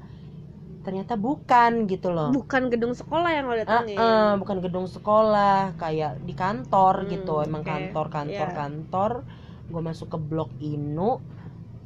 ternyata 0.88 1.20
bukan 1.20 1.84
gitu 1.84 2.16
loh. 2.16 2.32
Bukan 2.32 2.72
gedung 2.72 2.96
sekolah 2.96 3.28
yang 3.28 3.52
lo 3.52 3.60
datengin. 3.60 4.00
Heeh, 4.00 4.40
bukan 4.40 4.64
gedung 4.64 4.88
sekolah 4.88 5.76
kayak 5.76 6.24
di 6.24 6.32
kantor 6.32 7.04
Hmm, 7.04 7.12
gitu. 7.12 7.34
Emang 7.44 7.60
oke. 7.60 7.68
kantor 7.68 8.06
kantor 8.08 8.48
Iya. 8.48 8.56
kantor. 8.56 9.12
Gue 9.68 9.82
masuk 9.84 10.08
ke 10.08 10.18
blok 10.18 10.48
Inu. 10.64 11.20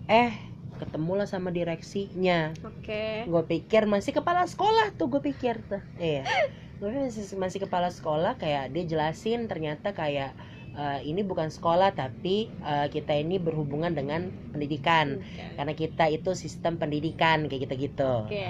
Eh 0.06 0.30
ketemulah 0.78 1.26
sama 1.26 1.50
direksinya. 1.50 2.54
Oke. 2.62 3.26
Gue 3.26 3.44
pikir 3.50 3.90
masih 3.90 4.14
kepala 4.14 4.46
sekolah 4.46 4.94
tuh 4.94 5.10
gue 5.10 5.22
pikir 5.26 5.58
tuh. 5.66 5.82
Iya. 5.98 6.22
Gue 6.82 6.90
masih 6.90 7.38
masih 7.38 7.62
kepala 7.62 7.94
sekolah 7.94 8.42
kayak 8.42 8.74
dia 8.74 8.86
jelasin 8.86 9.46
ternyata 9.46 9.94
kayak 9.94 10.34
eh, 10.78 11.00
ini 11.06 11.22
bukan 11.22 11.50
sekolah 11.52 11.92
tapi 11.96 12.48
eh, 12.64 12.88
kita 12.90 13.14
ini 13.18 13.38
berhubungan 13.38 13.92
dengan 13.92 14.32
pendidikan. 14.52 15.20
Oke. 15.20 15.44
karena 15.58 15.74
kita 15.76 16.06
itu 16.10 16.32
sistem 16.34 16.80
pendidikan 16.82 17.46
kayak 17.46 17.70
gitu 17.70 17.76
gitu 17.88 18.14
Oke. 18.28 18.48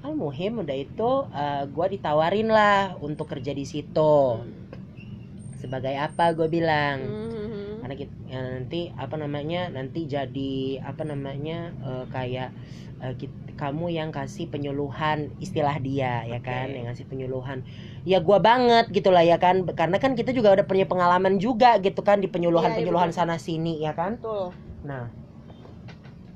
al 0.00 0.16
muhim 0.16 0.64
udah 0.64 0.76
itu 0.76 1.10
gue 1.76 1.86
ditawarin 1.92 2.48
lah 2.48 2.96
untuk 3.04 3.28
kerja 3.28 3.52
di 3.52 3.68
situ. 3.68 4.40
Sebagai 5.60 5.92
apa 5.92 6.32
gue 6.32 6.48
bilang. 6.48 6.98
Mhm. 7.04 7.28
karena 7.80 7.96
kita 7.96 8.12
ya 8.28 8.40
nanti 8.60 8.80
apa 8.92 9.16
namanya 9.16 9.72
nanti 9.72 10.04
jadi 10.04 10.84
apa 10.84 11.00
namanya 11.00 11.72
eh, 11.80 12.04
kayak 12.12 12.52
eh, 13.00 13.14
kit- 13.16 13.56
kamu 13.56 13.88
yang 13.92 14.12
kasih 14.12 14.52
penyuluhan 14.52 15.32
istilah 15.40 15.76
dia 15.80 16.20
ya 16.28 16.40
kan 16.44 16.68
yang 16.76 16.92
ngasih 16.92 17.08
penyuluhan 17.08 17.64
ya 18.04 18.18
gua 18.24 18.40
banget 18.40 18.88
gitulah 18.88 19.20
ya 19.20 19.36
kan 19.36 19.64
karena 19.76 20.00
kan 20.00 20.16
kita 20.16 20.32
juga 20.32 20.56
udah 20.56 20.66
punya 20.66 20.88
pengalaman 20.88 21.36
juga 21.36 21.76
gitu 21.78 22.00
kan 22.00 22.18
di 22.20 22.28
penyuluhan 22.32 22.72
Iya, 22.72 22.74
iya, 22.74 22.80
penyuluhan 22.82 23.10
betul. 23.12 23.18
sana 23.20 23.36
sini 23.36 23.80
ya 23.84 23.92
kan 23.92 24.16
betul 24.16 24.56
nah 24.80 25.12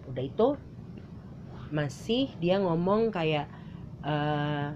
udah 0.05 0.25
itu 0.25 0.49
masih 1.73 2.29
dia 2.37 2.61
ngomong 2.61 3.09
kayak 3.09 3.49
eh 4.05 4.69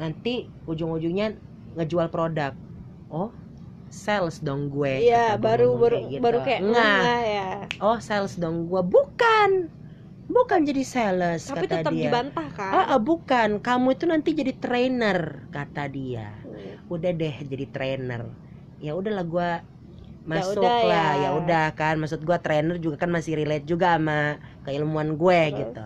nanti 0.00 0.48
ujung-ujungnya 0.64 1.36
ngejual 1.76 2.08
produk 2.08 2.56
oh 3.12 3.30
sales 3.92 4.40
dong 4.40 4.72
gue 4.72 5.04
iya 5.04 5.36
baru 5.36 5.76
baru 5.76 5.96
kayak 6.00 6.08
gitu. 6.10 6.22
baru 6.24 6.38
kayak 6.40 6.60
Nggak. 6.64 6.96
enggak 6.96 7.20
ya 7.28 7.50
oh 7.84 7.98
sales 8.00 8.34
dong 8.40 8.66
gue 8.66 8.80
bukan 8.80 9.68
bukan 10.30 10.60
jadi 10.64 10.82
sales 10.86 11.50
tapi 11.50 11.66
kata 11.66 11.82
tetap 11.82 11.92
dia. 11.92 12.10
dibantah 12.10 12.48
kan? 12.54 12.72
Ah 12.72 12.86
ah, 12.96 13.00
bukan. 13.02 13.58
Kamu 13.62 13.86
itu 13.96 14.04
nanti 14.06 14.30
jadi 14.34 14.52
trainer 14.56 15.18
kata 15.50 15.88
dia. 15.90 16.28
Hmm. 16.46 16.78
udah 16.92 17.10
deh 17.14 17.36
jadi 17.52 17.66
trainer. 17.74 18.22
Ya 18.82 18.92
udahlah 18.98 19.24
gue 19.26 19.50
masuk 20.26 20.62
udah 20.62 20.78
lah. 20.86 21.10
ya. 21.18 21.26
ya 21.26 21.28
udah 21.34 21.64
kan. 21.78 21.94
Maksud 22.02 22.20
gue 22.22 22.38
trainer 22.44 22.76
juga 22.78 22.96
kan 23.02 23.10
masih 23.10 23.32
relate 23.38 23.66
juga 23.66 23.98
sama 23.98 24.38
keilmuan 24.66 25.14
gue 25.18 25.40
Terus? 25.50 25.58
gitu. 25.60 25.84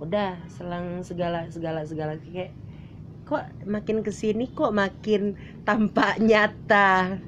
Udah 0.00 0.42
selang 0.50 1.00
segala 1.06 1.46
segala 1.50 1.86
segala. 1.86 2.18
Kayak 2.18 2.50
kok 3.24 3.44
makin 3.64 4.04
ke 4.04 4.12
sini 4.12 4.52
kok 4.52 4.72
makin 4.74 5.36
tampak 5.64 6.20
nyata 6.20 7.20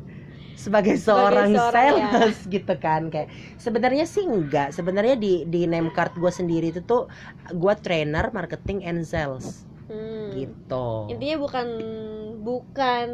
sebagai 0.56 0.96
seorang, 0.96 1.52
seorang, 1.52 1.94
ya. 2.00 2.08
sales 2.16 2.38
gitu 2.48 2.72
kan 2.80 3.12
kayak 3.12 3.28
sebenarnya 3.60 4.04
sih 4.08 4.24
enggak 4.24 4.72
sebenarnya 4.76 5.14
di 5.20 5.44
di 5.52 5.68
name 5.68 5.92
card 5.92 6.16
gue 6.16 6.32
sendiri 6.32 6.72
itu 6.72 6.80
tuh 6.82 7.06
gue 7.52 7.74
trainer 7.84 8.24
marketing 8.32 8.78
and 8.88 9.04
sales 9.04 9.46
Hmm. 9.86 10.34
gitu 10.34 10.74
intinya 11.12 11.36
bukan 11.38 11.66
bukan 12.42 13.06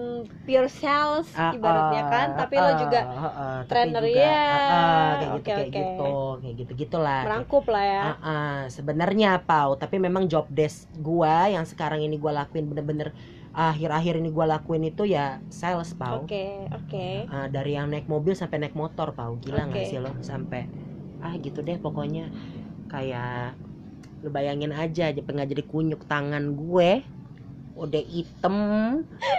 pure 0.48 0.70
sales 0.72 1.28
Ah, 1.36 1.52
ibaratnya 1.52 2.02
kan 2.08 2.26
ah, 2.32 2.36
tapi 2.40 2.54
lo 2.56 2.72
ah, 2.72 2.80
juga 2.80 3.00
ah, 3.04 3.32
ah, 3.42 3.56
tapi 3.68 3.68
trainer, 3.68 4.02
juga, 4.08 4.20
ya. 4.24 4.36
ah, 4.56 4.62
ah, 4.72 5.08
kayak 5.20 5.30
gitu 5.36 5.36
Oke, 5.36 5.52
kayak 5.52 5.68
oke. 5.68 5.76
gitu 5.76 6.02
kayak 6.40 6.54
gitu 6.64 6.72
gitulah 6.82 7.20
merangkup 7.28 7.64
lah 7.68 7.84
ya 7.84 8.02
Ah, 8.02 8.16
ah, 8.24 8.56
sebenarnya 8.72 9.28
pau 9.44 9.70
tapi 9.78 9.96
memang 10.00 10.24
job 10.32 10.48
desk 10.48 10.88
gua 10.96 11.52
yang 11.52 11.64
sekarang 11.68 12.00
ini 12.02 12.16
gua 12.16 12.32
lakuin 12.44 12.66
bener-bener 12.72 13.12
akhir-akhir 13.52 14.16
ini 14.20 14.32
gua 14.32 14.48
lakuin 14.48 14.88
itu 14.88 15.04
ya 15.04 15.40
sales 15.52 15.92
pau. 15.92 16.24
Oke 16.24 16.66
oke. 16.72 17.28
Ah, 17.28 17.48
dari 17.52 17.76
yang 17.76 17.92
naik 17.92 18.08
mobil 18.08 18.32
sampai 18.32 18.60
naik 18.64 18.76
motor 18.76 19.12
pau. 19.12 19.36
Gila 19.36 19.68
nggak 19.68 19.84
Oke. 19.84 19.90
sih 19.92 20.00
lo? 20.00 20.12
Sampai 20.24 20.66
ah 21.20 21.36
gitu 21.36 21.60
deh 21.60 21.76
pokoknya. 21.76 22.32
Kayak 22.88 23.56
lu 24.22 24.30
bayangin 24.30 24.70
aja 24.72 25.10
aja 25.10 25.20
pengen 25.20 25.50
jadi 25.50 25.66
kunyuk 25.66 26.06
tangan 26.06 26.54
gue 26.54 27.02
udah 27.74 28.02
hitam 28.06 28.56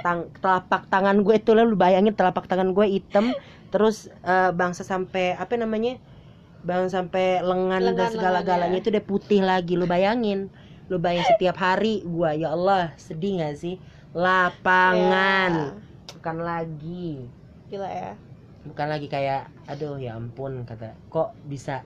tang 0.04 0.28
telapak 0.41 0.89
tangan 0.91 1.21
gue 1.23 1.38
itu 1.39 1.54
lo 1.56 1.63
lu 1.63 1.78
bayangin 1.80 2.12
telapak 2.12 2.49
tangan 2.49 2.73
gue 2.76 2.86
hitam 2.89 3.32
terus 3.71 4.12
eh, 4.26 4.52
bangsa 4.52 4.84
sampai 4.84 5.38
apa 5.39 5.56
namanya 5.56 5.95
bang 6.63 6.88
sampai 6.88 7.43
lengan, 7.43 7.80
dan 7.84 7.91
Lengan-lengannya. 7.91 8.15
segala-galanya 8.15 8.78
itu 8.80 8.88
udah 8.88 9.04
putih 9.04 9.41
lagi. 9.43 9.76
Lu 9.76 9.84
bayangin 9.84 10.47
lu 10.88 10.99
bayangin 10.99 11.28
setiap 11.36 11.56
hari 11.60 12.04
gua 12.04 12.36
ya 12.36 12.52
Allah 12.56 12.91
sedih 12.99 13.39
gak 13.39 13.56
sih 13.60 13.80
lapangan. 14.13 15.82
Bukan 16.17 16.38
lagi. 16.39 17.26
Gila 17.67 17.89
ya. 17.89 18.13
Bukan 18.63 18.88
lagi 18.88 19.12
kayak 19.12 19.52
aduh 19.67 19.99
ya 19.99 20.15
ampun 20.15 20.63
kata 20.63 20.95
kok 21.12 21.36
bisa? 21.45 21.84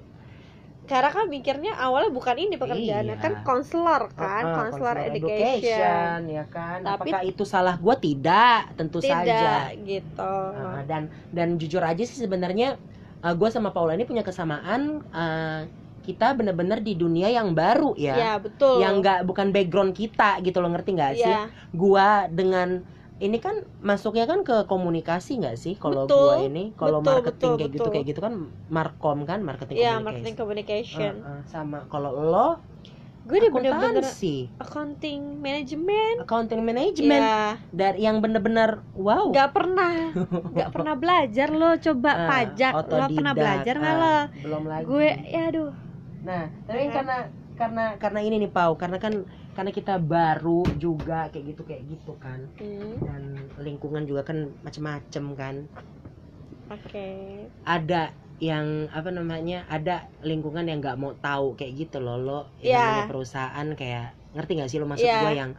Karena 0.87 1.11
kan 1.11 1.27
mikirnya 1.27 1.75
awalnya 1.75 2.15
bukan 2.15 2.37
ini 2.39 2.55
pekerjaannya 2.55 3.19
Iya. 3.19 3.23
kan 3.23 3.33
konselor 3.43 4.07
kan 4.15 4.43
Uh-uh, 4.45 4.55
konselor 4.55 4.95
counselor 4.95 5.11
education. 5.11 6.19
ya 6.31 6.45
kan? 6.47 6.79
Tapi- 6.79 7.11
apakah 7.11 7.21
itu 7.27 7.43
salah 7.43 7.75
gua? 7.75 7.99
Tidak 7.99 8.77
tentu 8.79 9.03
tidak 9.03 9.27
saja. 9.27 9.75
gitu. 9.83 10.31
Uh, 10.55 10.79
dan 10.87 11.11
dan 11.35 11.59
jujur 11.59 11.83
aja 11.83 11.99
sih 12.07 12.23
sebenarnya 12.23 12.79
uh, 13.19 13.33
gua 13.35 13.51
sama 13.51 13.75
Paula 13.75 13.99
ini 13.99 14.07
punya 14.07 14.23
kesamaan 14.23 15.03
uh, 15.11 15.67
kita 16.07 16.31
bener-bener 16.39 16.79
di 16.79 16.95
dunia 16.95 17.27
yang 17.27 17.51
baru 17.51 17.91
ya, 17.99 18.15
ya, 18.15 18.33
betul. 18.39 18.79
Yang 18.79 18.93
nggak 19.03 19.19
bukan 19.27 19.47
background 19.51 19.91
kita 19.91 20.39
gitu 20.39 20.57
loh 20.63 20.71
ngerti 20.71 20.89
nggak 20.95 21.13
sih? 21.19 21.33
Ya 21.35 21.51
gua 21.75 22.31
dengan 22.31 22.87
ini 23.17 23.37
kan 23.41 23.65
masuknya 23.83 24.29
kan 24.29 24.45
ke 24.47 24.63
komunikasi 24.71 25.41
nggak 25.43 25.57
sih 25.59 25.75
kalau 25.75 26.07
gua 26.07 26.47
ini? 26.47 26.71
Kalau 26.79 27.03
marketing 27.03 27.27
betul, 27.35 27.59
kayak 27.59 27.71
gitu 27.75 27.81
betul. 27.83 27.93
kayak 27.93 28.05
gitu 28.07 28.19
kan 28.23 28.33
markom 28.71 29.19
kan 29.27 29.39
marketing 29.43 29.75
ya 29.75 29.99
communication. 29.99 30.05
marketing 30.07 30.35
communication. 30.39 31.13
Uh, 31.19 31.29
uh, 31.29 31.41
sama 31.51 31.83
kalau 31.91 32.15
lo 32.15 32.49
gue 33.27 33.43
udah 33.43 33.51
bener-bener 33.51 34.07
accounting 34.55 35.43
management. 35.43 36.23
Accounting 36.23 36.63
management. 36.63 37.19
Ya 37.27 37.59
dari 37.75 38.07
yang 38.07 38.23
bener-bener 38.23 38.87
wow. 38.95 39.27
Nggak 39.27 39.51
pernah 39.51 39.93
nggak 40.55 40.69
pernah 40.71 40.95
belajar 40.95 41.47
lo 41.51 41.75
coba 41.75 42.11
Ah, 42.15 42.27
pajak. 42.31 42.73
Lo 42.87 43.05
pernah 43.11 43.33
belajar 43.35 43.75
nggak 43.75 43.95
Ah, 43.99 44.01
lo? 44.01 44.17
belum 44.39 44.63
lagi. 44.71 44.85
Gue 44.87 45.09
ya 45.27 45.41
aduh 45.51 45.86
nah 46.27 46.43
tapi 46.67 46.83
Kan? 46.87 46.95
karena 46.95 47.15
karena 47.59 47.83
karena 48.03 48.19
ini 48.27 48.35
nih 48.43 48.51
Pau 48.57 48.73
karena 48.81 48.97
kan 49.05 49.13
karena 49.55 49.71
kita 49.77 49.93
baru 50.13 50.61
juga 50.83 51.19
kayak 51.31 51.45
gitu 51.51 51.61
kayak 51.69 51.83
gitu 51.91 52.11
kan 52.23 52.39
Hmm, 52.59 52.97
dan 53.05 53.21
lingkungan 53.65 54.03
juga 54.09 54.21
kan 54.29 54.37
macem-macem 54.65 55.25
kan 55.41 55.55
oke 56.71 57.05
ada 57.67 58.03
yang 58.37 58.85
apa 58.93 59.09
namanya 59.09 59.65
ada 59.75 60.05
lingkungan 60.29 60.65
yang 60.69 60.77
nggak 60.83 60.99
mau 61.01 61.13
tahu 61.17 61.57
kayak 61.57 61.73
gitu 61.81 61.97
loh 62.05 62.17
lo 62.27 62.39
yang 62.61 63.01
Iya. 63.01 63.09
perusahaan 63.09 63.67
kayak 63.73 64.05
ngerti 64.37 64.51
nggak 64.57 64.69
sih 64.71 64.77
lo 64.81 64.85
maksud 64.85 65.09
Iya. 65.09 65.17
gue 65.21 65.31
yang 65.41 65.51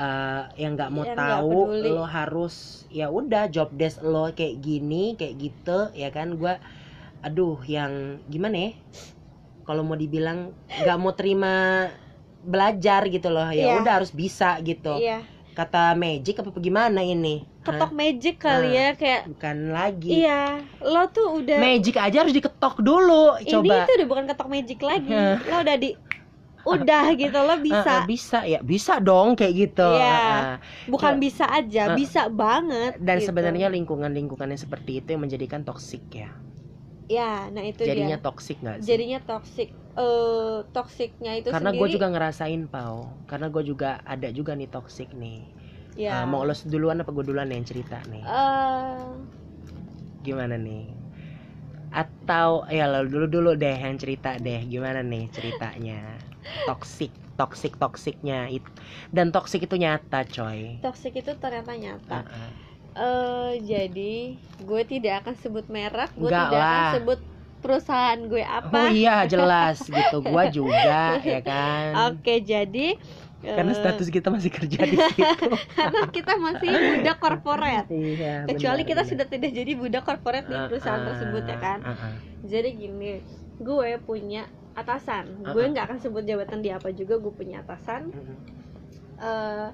eh, 0.00 0.42
yang 0.62 0.72
nggak 0.78 0.90
mau 0.94 1.04
Yang 1.04 1.18
tahu 1.18 1.50
peduli. 1.50 1.90
lo 1.98 2.04
harus 2.06 2.54
ya 2.88 3.06
udah 3.10 3.42
job 3.54 3.68
desk 3.74 3.98
lo 4.06 4.30
kayak 4.38 4.56
gini 4.62 5.18
kayak 5.18 5.34
gitu 5.42 5.78
ya 6.02 6.08
kan 6.14 6.28
gue 6.38 6.54
aduh 7.26 7.58
yang 7.68 7.92
gimana 8.32 8.56
ya 8.66 8.70
kalau 9.70 9.86
mau 9.86 9.94
dibilang 9.94 10.50
nggak 10.66 10.98
mau 10.98 11.14
terima 11.14 11.86
belajar 12.42 13.06
gitu 13.06 13.30
loh 13.30 13.46
ya 13.48 13.70
Iya. 13.70 13.74
udah 13.78 13.92
harus 13.94 14.10
bisa 14.10 14.58
gitu 14.60 14.98
iya 14.98 15.22
kata 15.50 15.92
magic 15.94 16.40
apa 16.40 16.50
gimana 16.56 17.00
ini 17.00 17.44
Hah? 17.60 17.70
ketok 17.70 17.92
magic 17.92 18.40
kali 18.40 18.72
Ah. 18.72 18.72
ya 18.72 18.88
kayak 18.96 19.22
bukan 19.28 19.56
lagi 19.70 20.10
iya 20.16 20.58
lo 20.80 21.06
tuh 21.06 21.38
udah 21.38 21.58
magic 21.60 21.94
aja 21.94 22.16
harus 22.18 22.32
diketok 22.32 22.80
dulu 22.80 23.36
ini 23.38 23.50
coba 23.52 23.84
tuh 23.84 23.94
udah 23.94 24.08
bukan 24.08 24.24
ketok 24.26 24.48
magic 24.48 24.78
lagi 24.80 25.12
Hah. 25.12 25.36
lo 25.38 25.56
udah 25.60 25.76
di 25.76 25.90
udah 26.60 27.04
gitu 27.14 27.38
lo 27.40 27.54
bisa 27.66 28.04
bisa 28.04 28.38
ya 28.44 28.60
bisa 28.60 28.98
dong 28.98 29.32
kayak 29.32 29.54
gitu 29.68 29.88
Iya. 29.90 30.08
Ah, 30.08 30.32
ah. 30.32 30.56
bukan 30.88 31.14
Ya. 31.14 31.20
bisa 31.20 31.44
aja 31.46 31.82
bisa 31.92 32.22
banget 32.26 32.96
dan 32.96 33.16
gitu. 33.16 33.28
sebenarnya 33.28 33.68
lingkungan-lingkungan 33.68 34.48
yang 34.48 34.60
seperti 34.60 34.98
itu 34.98 35.08
yang 35.12 35.22
menjadikan 35.22 35.60
toksik 35.60 36.04
ya 36.10 36.30
ya 37.14 37.22
nah 37.54 37.64
itu 37.70 37.84
jadinya 37.86 37.96
dia 37.96 38.16
toksik 38.24 38.56
nggak 38.64 38.80
sih 38.88 39.00
jadinya 39.00 39.18
toxic 39.28 39.68
eh 40.00 40.56
toksiknya 40.74 41.30
itu 41.40 41.50
karena 41.50 41.70
gue 41.78 41.88
juga 41.94 42.06
ngerasain 42.12 42.62
pau 42.74 43.00
karena 43.30 43.46
gue 43.54 43.62
juga 43.70 43.88
ada 44.14 44.28
juga 44.38 44.52
nih 44.58 44.68
toksik 44.74 45.08
nih 45.22 45.40
ya 45.94 46.12
Ah, 46.12 46.24
mau 46.30 46.42
lo 46.48 46.54
duluan 46.72 46.98
apa 47.02 47.10
gue 47.16 47.24
duluan 47.30 47.50
yang 47.54 47.64
cerita 47.70 47.98
nih? 48.12 48.26
Eh, 48.26 49.26
Gimana 50.24 50.56
nih? 50.56 50.84
Atau 51.90 52.50
ya 52.70 52.84
lo 52.92 53.02
dulu 53.12 53.26
dulu 53.34 53.50
deh 53.62 53.74
yang 53.84 53.96
cerita 54.02 54.30
deh 54.46 54.60
gimana 54.72 55.00
nih 55.02 55.24
ceritanya? 55.36 56.22
Toxic, 56.66 57.10
toxic, 57.38 57.72
toksiknya 57.82 58.46
itu 58.56 58.68
dan 59.16 59.26
toxic 59.34 59.60
itu 59.66 59.74
nyata 59.84 60.20
coy. 60.34 60.60
toxic 60.82 61.12
itu 61.20 61.32
ternyata 61.42 61.72
nyata 61.82 62.18
Ah, 62.18 62.24
ah. 62.30 62.69
Eh 62.90 63.52
jadi 63.62 64.14
gue 64.60 64.82
tidak 64.84 65.24
akan 65.24 65.34
sebut 65.38 65.66
merek 65.66 66.10
gue 66.14 66.26
Enggak 66.26 66.50
tidak 66.50 66.60
akan 66.60 66.74
lah. 66.82 66.92
sebut 66.98 67.18
perusahaan 67.60 68.18
gue 68.24 68.42
Oh 68.42 68.50
apa 68.58 68.80
iya 68.90 69.16
jelas 69.32 69.78
gitu, 69.84 70.16
gua 70.24 70.48
juga 70.48 71.20
ya 71.20 71.40
kan. 71.40 72.12
oke 72.12 72.34
jadi 72.40 72.96
Karena 73.40 73.72
eh, 73.72 73.78
status 73.78 74.08
kita 74.12 74.28
masih 74.28 74.52
kerja 74.52 74.84
di 74.84 74.96
situ. 75.00 75.48
karena 75.80 76.02
kita 76.12 76.32
masih 76.36 76.68
budak 76.68 77.16
korporat 77.16 77.86
iya. 77.88 78.44
kecuali 78.44 78.84
benar, 78.84 78.90
kita 78.92 79.00
benar. 79.00 79.10
sudah 79.16 79.26
tidak 79.28 79.50
jadi 79.56 79.72
budak 79.76 80.04
korporat 80.04 80.44
di 80.44 80.52
Ah, 80.52 80.68
perusahaan 80.68 81.00
ah, 81.00 81.08
tersebut 81.08 81.44
ya 81.48 81.56
kan 81.56 81.78
ah, 81.80 81.92
ah. 81.94 82.12
jadi 82.44 82.68
gini 82.68 83.24
gue 83.56 83.88
punya 84.04 84.44
atasan 84.72 85.24
gue 85.40 85.52
Uh-uh. 85.56 85.72
nggak 85.72 85.84
akan 85.88 85.98
sebut 86.00 86.24
jabatan 86.24 86.60
dia 86.60 86.76
apa 86.76 86.92
juga 86.92 87.16
gue 87.16 87.32
punya 87.32 87.64
atasan 87.64 88.12
eh 89.20 89.68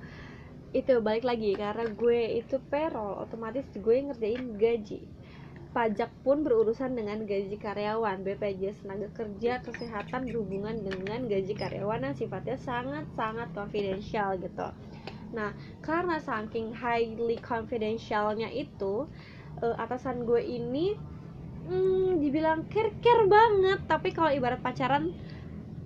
itu 0.76 1.00
balik 1.00 1.24
lagi 1.24 1.56
karena 1.56 1.88
gue 1.88 2.44
itu 2.44 2.60
payroll 2.68 3.24
otomatis 3.24 3.64
gue 3.72 3.96
ngerjain 4.04 4.60
gaji. 4.60 5.00
Pajak 5.72 6.08
pun 6.20 6.44
berurusan 6.44 6.96
dengan 6.96 7.24
gaji 7.24 7.56
karyawan 7.56 8.24
BPJS 8.24 8.84
tenaga 8.84 9.08
kerja 9.12 9.60
kesehatan 9.64 10.28
berhubungan 10.28 10.84
dengan 10.84 11.28
gaji 11.28 11.52
karyawan 11.56 12.12
yang 12.12 12.16
sifatnya 12.16 12.60
sangat-sangat 12.60 13.52
confidential 13.56 14.36
gitu. 14.36 14.68
Nah 15.32 15.56
karena 15.80 16.20
saking 16.20 16.76
highly 16.76 17.40
confidentialnya 17.40 18.52
itu 18.52 19.08
eh, 19.64 19.76
atasan 19.80 20.28
gue 20.28 20.44
ini 20.44 20.96
hmm, 21.68 22.20
dibilang 22.20 22.68
care-care 22.68 23.24
banget. 23.28 23.80
Tapi 23.88 24.12
kalau 24.12 24.28
ibarat 24.32 24.60
pacaran 24.60 25.12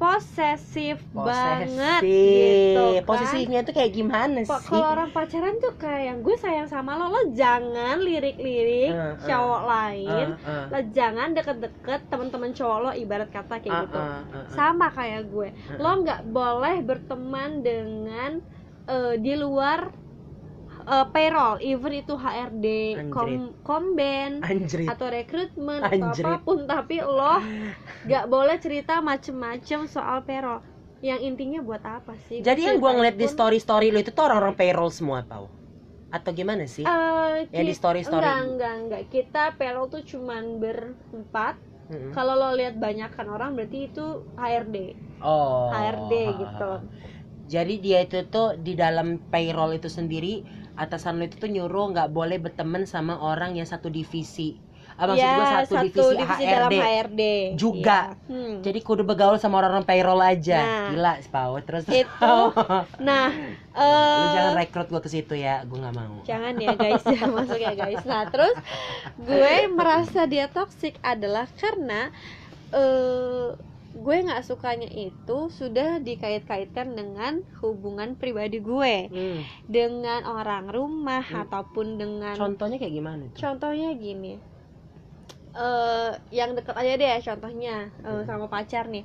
posesif 0.00 0.96
banget 1.12 2.00
gitu 2.00 3.04
kan. 3.04 3.04
Posisinya 3.04 3.60
tuh 3.60 3.74
kayak 3.76 3.92
gimana 3.92 4.40
sih? 4.48 4.64
kalau 4.64 4.96
orang 4.96 5.12
pacaran 5.12 5.60
tuh 5.60 5.76
kayak 5.76 6.02
yang 6.08 6.18
gue 6.24 6.36
sayang 6.40 6.64
sama 6.72 6.96
lo 6.96 7.12
lo 7.12 7.22
jangan 7.36 8.00
lirik-lirik 8.00 8.96
Uh, 8.96 9.12
uh, 9.12 9.28
cowok 9.28 9.62
lain 9.68 10.28
Uh, 10.40 10.48
uh, 10.48 10.64
lo 10.72 10.80
jangan 10.96 11.36
deket-deket 11.36 12.00
teman-teman 12.08 12.50
cowok 12.56 12.78
lo 12.80 12.90
ibarat 12.96 13.28
kata 13.28 13.60
kayak 13.60 13.76
uh, 13.76 13.82
gitu 13.84 13.98
uh, 14.00 14.04
uh, 14.08 14.36
uh. 14.40 14.44
sama 14.56 14.88
kayak 14.88 15.28
gue 15.28 15.52
lo 15.76 15.90
nggak 16.00 16.20
boleh 16.32 16.76
berteman 16.80 17.60
dengan 17.60 18.40
eh, 18.88 19.14
di 19.20 19.36
luar 19.36 19.92
eh, 20.82 21.06
payroll 21.08 21.56
even 21.60 21.92
itu 21.94 22.14
HRD 22.14 22.66
kom 23.08 23.30
komben 23.60 24.40
Anjrit. 24.40 24.88
atau 24.88 25.06
rekrutmen 25.08 25.80
atau 25.80 26.08
apa 26.10 26.40
pun 26.40 26.64
tapi 26.64 27.00
lo 27.00 27.36
nggak 28.06 28.24
boleh 28.26 28.56
cerita 28.56 28.98
macem-macem 29.00 29.84
soal 29.86 30.22
payroll 30.22 30.60
yang 31.00 31.16
intinya 31.18 31.60
buat 31.60 31.80
apa 31.80 32.12
sih 32.28 32.40
Jadi 32.40 32.60
yang 32.66 32.76
gua 32.76 32.92
ngeliat 32.92 33.16
di 33.16 33.24
pun- 33.24 33.32
story-story 33.32 33.88
lu 33.88 33.98
itu 33.98 34.12
tuh 34.12 34.24
orang-orang 34.28 34.52
payroll 34.52 34.92
semua 34.92 35.24
tau? 35.24 35.48
Atau 36.10 36.34
gimana 36.34 36.66
sih? 36.66 36.84
Eh, 36.84 37.48
Ya, 37.48 37.62
di 37.62 37.72
ki- 37.72 37.78
story-story. 37.78 38.20
enggak 38.20 38.38
enggak 38.44 38.74
enggak 38.76 39.02
kita 39.08 39.44
payroll 39.56 39.88
tuh 39.88 40.04
cuman 40.04 40.60
berempat 40.60 41.56
Mm-mm. 41.88 42.12
kalau 42.12 42.36
lo 42.36 42.52
lihat 42.52 42.76
banyakan 42.76 43.26
orang 43.30 43.50
berarti 43.56 43.88
itu 43.88 44.04
HRD 44.36 44.76
Oh. 45.20 45.68
HRD 45.70 46.12
gitu 46.38 46.72
Jadi 47.44 47.74
dia 47.80 47.98
itu 48.00 48.14
tuh 48.28 48.54
di 48.56 48.78
dalam 48.78 49.18
payroll 49.26 49.74
itu 49.74 49.88
sendiri 49.88 50.44
atasan 50.80 51.20
lu 51.20 51.28
itu 51.28 51.36
tuh 51.36 51.50
nyuruh 51.52 51.92
nggak 51.92 52.08
boleh 52.08 52.40
berteman 52.40 52.88
sama 52.88 53.20
orang 53.20 53.60
yang 53.60 53.68
satu 53.68 53.92
divisi. 53.92 54.56
Ah, 55.00 55.08
maksud 55.08 55.24
ya 55.24 55.32
gua 55.32 55.46
satu, 55.64 55.74
divisi, 55.80 56.44
dalam 56.44 56.68
HRD. 56.68 56.76
HRD 56.76 57.22
Juga. 57.56 58.12
Iya. 58.12 58.28
Hmm. 58.28 58.54
Jadi 58.60 58.78
kudu 58.84 59.02
bergaul 59.08 59.40
sama 59.40 59.64
orang-orang 59.64 59.88
payroll 59.88 60.20
aja. 60.20 60.60
Nah. 60.60 60.88
Gila, 60.92 61.12
Spau. 61.24 61.56
Terus 61.64 61.88
itu 61.88 62.36
nah 63.08 63.32
lu 63.32 64.26
eh 64.26 64.34
jangan 64.36 64.54
rekrut 64.60 64.88
gua 64.92 65.00
ke 65.00 65.08
situ 65.08 65.40
ya, 65.40 65.64
gua 65.64 65.88
nggak 65.88 65.94
mau. 65.94 66.20
jangan 66.26 66.52
ya 66.58 66.74
guys 66.76 67.00
jangan 67.06 67.30
masuk 67.38 67.60
ya 67.62 67.72
guys 67.78 68.02
nah 68.02 68.26
terus 68.28 68.56
gue 69.14 69.54
merasa 69.70 70.26
dia 70.26 70.50
toxic 70.50 70.98
adalah 71.06 71.46
karena 71.54 72.10
eh 72.74 73.69
gue 73.90 74.16
nggak 74.26 74.42
sukanya 74.46 74.86
itu 74.86 75.38
sudah 75.50 75.98
dikait-kaitkan 75.98 76.94
dengan 76.94 77.42
hubungan 77.60 78.14
pribadi 78.14 78.62
gue 78.62 78.96
Hmm. 79.10 79.40
dengan 79.66 80.22
orang 80.24 80.70
rumah 80.70 81.24
Hmm. 81.26 81.42
ataupun 81.46 81.98
dengan 81.98 82.34
Contohnya 82.38 82.78
kayak 82.78 82.94
gimana 82.94 83.22
tuh? 83.34 83.40
contohnya 83.42 83.90
gini 83.98 84.38
eh 85.50 86.10
yang 86.30 86.54
deket 86.54 86.74
aja 86.78 86.92
deh 86.94 87.16
contohnya 87.26 87.76
Hmm. 88.06 88.22
sama 88.26 88.46
pacar 88.46 88.86
nih 88.86 89.04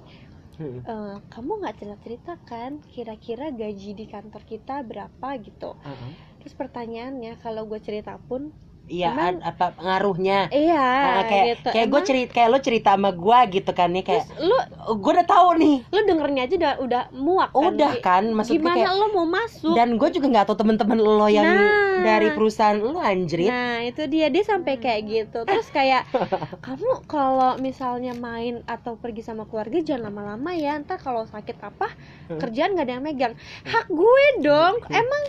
Hmm. 0.55 0.79
Eh, 0.87 1.15
kamu 1.33 1.51
nggak 1.59 1.75
cerita 1.81 1.97
cerita 2.05 2.33
kan 2.47 2.71
kira-kira 2.93 3.51
gaji 3.51 3.91
di 3.97 4.05
kantor 4.07 4.41
kita 4.47 4.85
berapa 4.85 5.29
gitu 5.41 5.73
Uh-uh. 5.75 6.11
terus 6.39 6.53
pertanyaannya 6.55 7.41
kalau 7.43 7.65
gue 7.67 7.79
cerita 7.81 8.21
pun 8.29 8.53
Iya, 8.85 9.09
ad- 9.11 9.41
apa 9.41 9.73
pengaruhnya? 9.73 10.45
iya 10.53 10.85
Ah, 11.17 11.23
kayak 11.25 11.45
gitu. 11.57 11.67
kayak 11.73 11.87
gue 11.89 12.01
cerita 12.05 12.29
kayak 12.31 12.49
lo 12.53 12.59
cerita 12.61 12.89
sama 12.93 13.09
gue 13.11 13.39
gitu 13.51 13.71
kan 13.73 13.89
nih 13.89 14.03
kayak 14.03 14.23
terus 14.29 14.45
lu 14.45 14.57
gue 14.95 15.11
udah 15.17 15.25
tahu 15.25 15.47
nih. 15.57 15.75
lu 15.89 15.99
dengernya 16.05 16.41
aja 16.45 16.55
udah 16.55 16.73
udah 16.85 17.03
muak 17.11 17.49
kan? 17.49 17.65
Udah 17.65 17.91
kan 17.99 18.23
maksudnya 18.29 18.61
gimana 18.61 18.77
kayak 18.77 18.91
lu 18.93 19.07
mau 19.09 19.25
masuk? 19.25 19.73
Dan 19.73 19.87
gue 19.97 20.09
juga 20.13 20.25
nggak 20.29 20.45
tahu 20.45 20.57
temen-temen 20.61 20.97
lo 21.01 21.25
yang 21.25 21.49
Nah. 21.49 22.05
dari 22.05 22.29
perusahaan 22.29 22.77
lo 22.77 23.01
anjrit. 23.01 23.49
Nah 23.49 23.81
itu 23.81 24.05
dia. 24.05 24.29
Dia 24.29 24.43
sampai 24.45 24.77
kayak 24.77 25.01
gitu. 25.05 25.39
Terus 25.43 25.67
kayak 25.69 26.05
kamu 26.61 27.09
kalau 27.09 27.57
misalnya 27.57 28.13
main 28.13 28.61
atau 28.65 28.95
pergi 28.95 29.25
sama 29.25 29.49
keluarga 29.49 29.81
jangan 29.81 30.13
lama-lama 30.13 30.53
ya. 30.53 30.77
Ntar 30.77 31.01
kalau 31.01 31.25
sakit 31.25 31.57
apa 31.59 31.89
Hmm. 32.29 32.37
kerjaan 32.37 32.73
gak 32.73 32.85
ada 32.85 32.93
yang 32.97 33.05
megang. 33.05 33.33
Hak 33.63 33.89
gue 33.89 34.25
dong. 34.41 34.77
Emang 34.89 35.23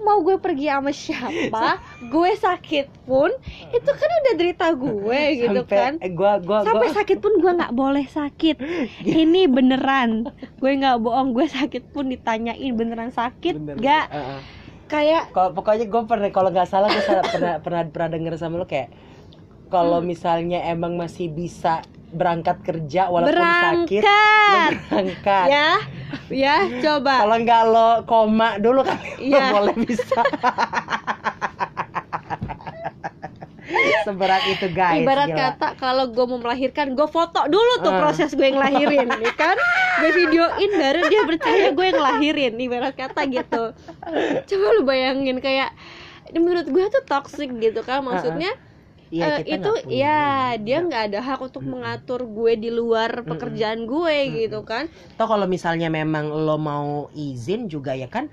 mau 0.00 0.20
gue 0.20 0.36
pergi 0.36 0.66
sama 0.66 0.90
siapa 0.90 1.66
gue 2.02 2.30
sakit 2.34 3.04
pun 3.04 3.28
itu 3.70 3.90
kan 3.90 4.10
udah 4.10 4.34
derita 4.34 4.66
gue 4.72 5.20
gitu 5.42 5.60
kan. 5.62 5.96
sampai 5.96 6.06
eh, 6.06 6.12
gue 6.12 6.32
gue 6.40 6.58
sampai 6.62 6.88
sakit 6.90 7.18
pun 7.18 7.32
gue 7.36 7.52
nggak 7.52 7.72
boleh 7.72 8.06
sakit. 8.06 8.56
Ini 9.22 9.46
beneran 9.46 10.26
gue 10.56 10.70
nggak 10.72 10.96
bohong 10.98 11.32
gue 11.32 11.46
sakit 11.46 11.90
pun 11.90 12.08
ditanyain 12.08 12.72
beneran 12.72 13.10
sakit 13.10 13.54
nggak? 13.76 14.06
Kayak 14.86 15.30
kalau 15.30 15.54
pokoknya 15.54 15.86
gue 15.86 16.02
pernah 16.02 16.28
kalau 16.28 16.50
nggak 16.50 16.66
salah 16.66 16.88
gue 16.88 17.04
pernah 17.30 17.54
pernah 17.60 17.82
pernah 17.86 18.08
denger 18.10 18.32
sama 18.36 18.58
lo 18.58 18.66
kayak 18.66 18.90
kalau 19.70 20.02
Hmm. 20.02 20.08
misalnya 20.08 20.66
emang 20.66 20.98
masih 20.98 21.30
bisa 21.30 21.86
berangkat 22.10 22.58
kerja 22.60 23.06
walaupun 23.06 23.38
sakit. 23.38 24.02
Lo 24.02 24.06
berangkat! 24.06 24.70
Berangkat. 24.86 25.46
Ya 25.48 25.70
ya 26.26 26.56
coba. 26.80 27.22
Kalau 27.22 27.36
nggak 27.38 27.62
lo 27.66 27.88
koma 28.04 28.48
dulu 28.58 28.82
kan 28.82 28.98
Iya. 29.16 29.38
lo 29.50 29.54
boleh 29.56 29.74
bisa. 29.80 30.20
Seberat 34.00 34.42
itu 34.48 34.66
guys 34.72 34.98
ibarat 34.98 35.28
gila. 35.28 35.38
kata 35.54 35.68
kalau 35.78 36.10
gue 36.10 36.24
mau 36.26 36.40
melahirkan 36.40 36.90
gue 36.90 37.06
foto 37.06 37.46
dulu 37.46 37.78
tuh 37.78 37.92
Ah. 37.92 38.00
proses 38.00 38.32
gue 38.32 38.48
ngelahirin 38.48 39.06
ya 39.06 39.32
kan? 39.32 39.54
Gue 40.00 40.10
videoin 40.16 40.70
baru 40.72 41.06
dia 41.06 41.22
percaya 41.22 41.70
gue 41.70 41.88
ngelahirin 41.92 42.54
ibarat 42.56 42.94
kata 42.96 43.30
gitu. 43.30 43.70
Coba 44.48 44.66
lu 44.74 44.82
bayangin 44.82 45.38
kayak 45.38 45.70
menurut 46.32 46.66
gue 46.66 46.84
tuh 46.88 47.04
toxic 47.04 47.50
gitu 47.54 47.82
kan 47.82 48.02
maksudnya 48.02 48.50
Iya, 48.50 48.69
eh, 49.12 49.38
kita 49.40 49.56
itu 49.56 49.68
nggak 49.68 49.84
punya. 49.84 49.98
ya 49.98 50.20
dia 50.56 50.78
Nggak. 50.80 51.02
ada 51.04 51.18
hak 51.20 51.40
untuk 51.40 51.60
Mm-mm. 51.60 51.72
mengatur 51.74 52.20
gue 52.22 52.52
di 52.56 52.70
luar 52.70 53.10
pekerjaan 53.22 53.84
gue 53.84 54.16
gitu 54.38 54.62
kan 54.62 54.86
Toh 55.12 55.26
kalau 55.26 55.44
misalnya 55.44 55.88
memang 55.88 56.28
lo 56.28 56.56
mau 56.56 56.88
izin 57.10 57.66
juga 57.66 57.92
ya 57.92 58.06
kan 58.06 58.30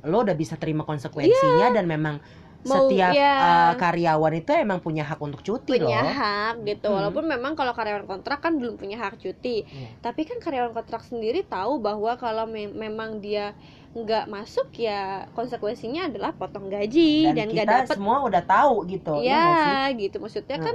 lo 0.00 0.20
udah 0.20 0.34
bisa 0.34 0.54
terima 0.54 0.82
konsekuensinya 0.82 1.70
dan 1.70 1.86
memang 1.86 2.16
Iya. 2.58 2.66
Mau- 2.66 2.90
setiap 2.90 3.12
ya. 3.14 3.34
uh, 3.38 3.72
karyawan 3.76 4.34
itu 4.36 4.50
emang 4.52 4.78
punya 4.78 5.00
hak 5.00 5.22
untuk 5.22 5.40
cuti 5.40 5.78
punya 5.78 6.02
loh. 6.02 6.10
hak 6.10 6.54
gitu 6.66 6.86
Hmm. 6.86 6.96
walaupun 6.98 7.24
memang 7.24 7.54
kalau 7.54 7.70
karyawan 7.70 8.02
kontrak 8.04 8.42
kan 8.42 8.58
belum 8.58 8.74
punya 8.74 8.98
hak 8.98 9.14
cuti 9.16 9.62
Iya. 9.62 9.88
tapi 10.02 10.26
kan 10.26 10.36
karyawan 10.36 10.74
kontrak 10.74 11.00
sendiri 11.00 11.46
tahu 11.46 11.78
bahwa 11.78 12.18
kalau 12.18 12.44
me- 12.44 12.68
memang 12.68 13.22
dia 13.22 13.54
nggak 13.96 14.24
masuk 14.28 14.68
ya 14.76 15.26
konsekuensinya 15.32 16.12
adalah 16.12 16.36
potong 16.36 16.68
gaji 16.68 17.32
Dan, 17.32 17.34
dan 17.34 17.46
nggak 17.50 17.66
kita 17.66 17.76
dapet 17.84 17.96
semua 17.96 18.16
udah 18.22 18.42
tahu 18.44 18.74
gitu. 18.84 19.12
ya 19.24 19.32
ya 19.32 19.96
gitu. 19.96 20.16
Maksudnya 20.20 20.58
kan 20.60 20.74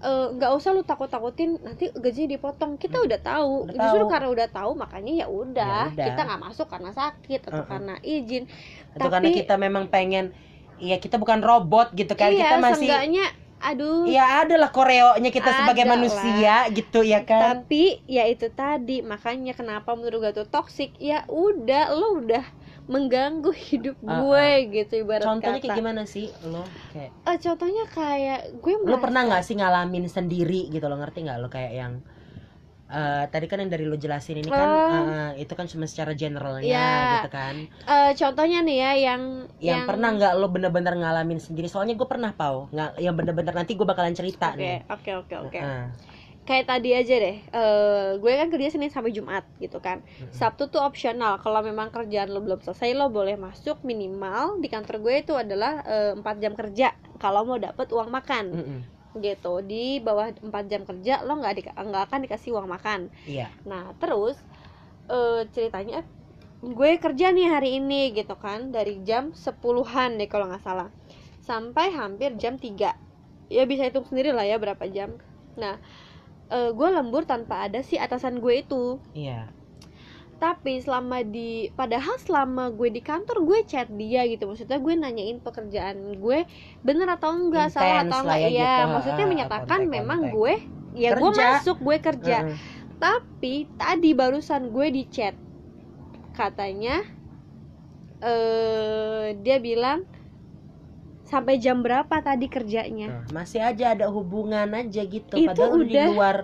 eh, 0.00 0.26
nggak 0.34 0.50
usah 0.58 0.70
lu 0.74 0.82
takut-takutin 0.82 1.62
nanti 1.62 1.88
gajinya 1.94 2.34
dipotong. 2.34 2.74
Kita 2.76 3.00
udah 3.06 3.20
tahu. 3.22 3.70
Udah 3.70 3.76
justru 3.78 4.04
tahu. 4.04 4.12
karena 4.12 4.28
udah 4.34 4.48
tahu 4.50 4.72
makanya 4.74 5.12
ya 5.24 5.26
udah. 5.30 5.80
Ya 5.94 6.04
kita 6.10 6.20
nggak 6.26 6.40
masuk 6.42 6.66
karena 6.66 6.90
sakit 6.90 7.40
atau 7.46 7.62
Uh-uh. 7.62 7.70
karena 7.70 7.94
izin. 8.02 8.44
Karena 8.98 9.18
tapi- 9.22 9.36
kita 9.38 9.54
memang 9.54 9.86
pengen 9.86 10.34
Iya 10.80 10.96
kita 10.96 11.20
bukan 11.20 11.44
robot 11.44 11.92
gitu 11.92 12.16
kan 12.16 12.32
iya 12.32 12.56
kita 12.56 12.56
masih 12.56 12.88
aduh. 13.60 14.04
Iya 14.04 14.24
ada 14.42 14.56
lah 14.56 14.68
koreonya 14.68 15.28
kita 15.28 15.52
sebagai 15.54 15.84
Ada 15.84 15.92
manusia 15.92 16.54
gitu 16.70 17.00
ya 17.00 17.22
kan. 17.22 17.60
tapi 17.62 18.00
ya 18.06 18.24
itu 18.24 18.48
tadi 18.48 19.00
makanya 19.00 19.52
kenapa 19.52 19.92
menurut 19.92 20.18
gue 20.22 20.32
tuh 20.34 20.48
toxic 20.48 20.96
ya 20.96 21.22
udah 21.26 21.92
lo 21.92 22.18
udah 22.18 22.42
mengganggu 22.86 23.52
hidup 23.52 23.94
Ah, 24.02 24.18
gue 24.18 24.48
gitu 24.74 24.94
ibarat 24.98 25.22
contohnya 25.22 25.56
kata. 25.56 25.64
kayak 25.64 25.78
gimana 25.78 26.02
sih? 26.04 26.26
Lo 26.42 26.64
kayak 26.90 27.10
Eh, 27.22 27.38
contohnya 27.38 27.84
kayak 27.86 28.40
gue 28.56 28.74
lo 28.74 28.82
merasa- 28.88 28.98
pernah 29.00 29.22
nggak 29.24 29.44
sih 29.44 29.54
ngalamin 29.54 30.04
sendiri 30.06 30.66
gitu 30.66 30.82
lo? 30.82 30.96
Ngerti 30.96 31.18
nggak 31.22 31.38
lo 31.38 31.46
kayak 31.46 31.72
yang 31.72 31.92
eh, 32.90 33.24
tadi 33.32 33.46
kan 33.50 33.58
yang 33.62 33.70
dari 33.70 33.84
lo 33.86 33.96
jelasin 33.96 34.36
ini 34.42 34.50
kan 34.50 34.68
eh, 34.68 35.30
itu 35.42 35.52
kan 35.58 35.66
cuma 35.70 35.84
secara 35.86 36.12
generalnya 36.12 36.66
Iya. 36.66 37.12
gitu 37.16 37.28
kan 37.30 37.54
Eh, 37.86 38.10
contohnya 38.20 38.58
nih 38.66 38.76
ya 38.82 38.90
yang 39.10 39.22
yang, 39.60 39.84
pernah 39.86 40.08
nggak 40.16 40.32
lo 40.40 40.46
bener-bener 40.54 40.94
ngalamin 40.98 41.38
sendiri 41.38 41.68
soalnya 41.70 41.94
gue 41.94 42.08
pernah 42.08 42.30
pau 42.34 42.66
nggak 42.72 42.90
yang 43.04 43.14
bener-bener 43.18 43.54
nanti 43.54 43.72
gue 43.78 43.86
bakalan 43.86 44.14
cerita 44.16 44.52
Oke, 44.52 44.58
nih 44.60 44.76
oke, 44.88 45.10
oke, 45.22 45.34
oke. 45.46 45.60
Kayak 46.48 46.66
tadi 46.66 46.90
aja 46.96 47.14
deh. 47.20 47.36
eh, 47.38 48.10
gue 48.18 48.32
kan 48.34 48.48
kerja 48.50 48.68
Senin 48.74 48.90
sampai 48.90 49.12
Jumat 49.14 49.44
gitu 49.60 49.78
kan. 49.78 50.02
Sabtu 50.34 50.66
tuh 50.66 50.82
opsional. 50.82 51.38
Kalau 51.38 51.60
memang 51.62 51.92
kerjaan 51.94 52.32
lo 52.32 52.40
belum 52.42 52.58
selesai, 52.64 52.90
lo 52.96 53.06
boleh 53.12 53.38
masuk 53.38 53.84
minimal 53.86 54.58
di 54.58 54.66
kantor 54.66 54.98
gue 55.04 55.14
itu 55.22 55.32
adalah 55.36 55.78
eh, 55.86 56.12
4 56.16 56.36
jam 56.42 56.52
kerja. 56.58 56.90
Kalau 57.22 57.46
mau 57.46 57.60
dapet 57.60 57.86
uang 57.92 58.10
makan. 58.10 58.44
Gitu. 59.18 59.64
Di 59.64 59.98
bawah 59.98 60.30
4 60.30 60.64
jam 60.70 60.82
kerja 60.86 61.24
lo 61.26 61.38
nggak 61.40 61.54
di- 61.58 61.66
nggak 61.74 62.04
akan 62.10 62.20
dikasih 62.26 62.54
uang 62.54 62.68
makan. 62.70 63.10
iya. 63.26 63.50
Nah 63.66 63.90
terus 63.98 64.38
eh, 65.10 65.42
ceritanya 65.50 66.06
gue 66.60 66.90
kerja 67.00 67.26
nih 67.34 67.48
hari 67.50 67.70
ini 67.82 68.14
gitu 68.14 68.34
kan. 68.38 68.70
Dari 68.70 69.02
jam 69.02 69.34
10-an 69.34 70.20
deh 70.20 70.28
kalau 70.30 70.46
nggak 70.46 70.62
salah. 70.62 70.88
Sampai 71.42 71.90
hampir 71.90 72.36
jam 72.38 72.54
3 72.60 72.94
ya 73.50 73.66
bisa 73.66 73.82
hitung 73.88 74.06
sendiri 74.06 74.30
lah 74.30 74.46
ya 74.46 74.56
berapa 74.62 74.86
jam. 74.86 75.18
Nah 75.58 75.74
eh, 76.50 76.70
gue 76.70 76.88
lembur 76.90 77.26
tanpa 77.26 77.66
ada 77.66 77.80
si 77.82 77.98
atasan 77.98 78.38
gue 78.38 78.62
itu. 78.62 78.98
Iya 79.14 79.50
tapi 80.40 80.80
selama 80.80 81.20
di 81.20 81.68
padahal 81.76 82.16
selama 82.16 82.72
gue 82.72 82.88
di 82.88 83.04
kantor 83.04 83.44
gue 83.44 83.58
chat 83.68 83.92
dia 83.92 84.24
gitu 84.24 84.48
maksudnya 84.48 84.80
gue 84.80 84.94
nanyain 84.96 85.36
pekerjaan 85.38 86.16
gue 86.16 86.38
bener 86.80 87.08
atau 87.12 87.30
enggak 87.36 87.68
salah 87.68 88.00
Intens 88.00 88.08
atau 88.08 88.20
lah 88.24 88.40
enggak 88.40 88.40
ya 88.40 88.48
iya 88.48 88.74
gitu, 88.74 88.86
maksudnya 88.88 89.26
menyatakan 89.28 89.80
kontak-kontak. 89.84 89.94
memang 90.00 90.20
gue 90.32 90.54
ya 90.96 91.10
gue 91.12 91.30
Kerja. 91.30 91.44
masuk 91.60 91.76
gue 91.78 91.96
kerja 92.00 92.38
Heeh. 92.40 92.58
tapi 92.96 93.54
tadi 93.76 94.10
barusan 94.16 94.72
gue 94.72 94.86
di 94.88 95.04
chat 95.12 95.36
katanya 96.32 97.04
eh 98.20 99.36
dia 99.40 99.56
bilang 99.60 100.04
sampai 101.30 101.56
jam 101.56 101.78
berapa 101.78 102.10
tadi 102.18 102.46
kerjanya 102.46 103.06
Nah, 103.06 103.22
masih 103.32 103.62
aja 103.62 103.94
ada 103.94 104.06
hubungan 104.06 104.66
aja 104.66 105.00
gitu 105.00 105.30
Itu 105.32 105.46
padahal 105.46 105.70
lu 105.72 105.84
di 105.84 105.94
udah- 105.94 106.02
Iya. 106.02 106.10
luar 106.10 106.36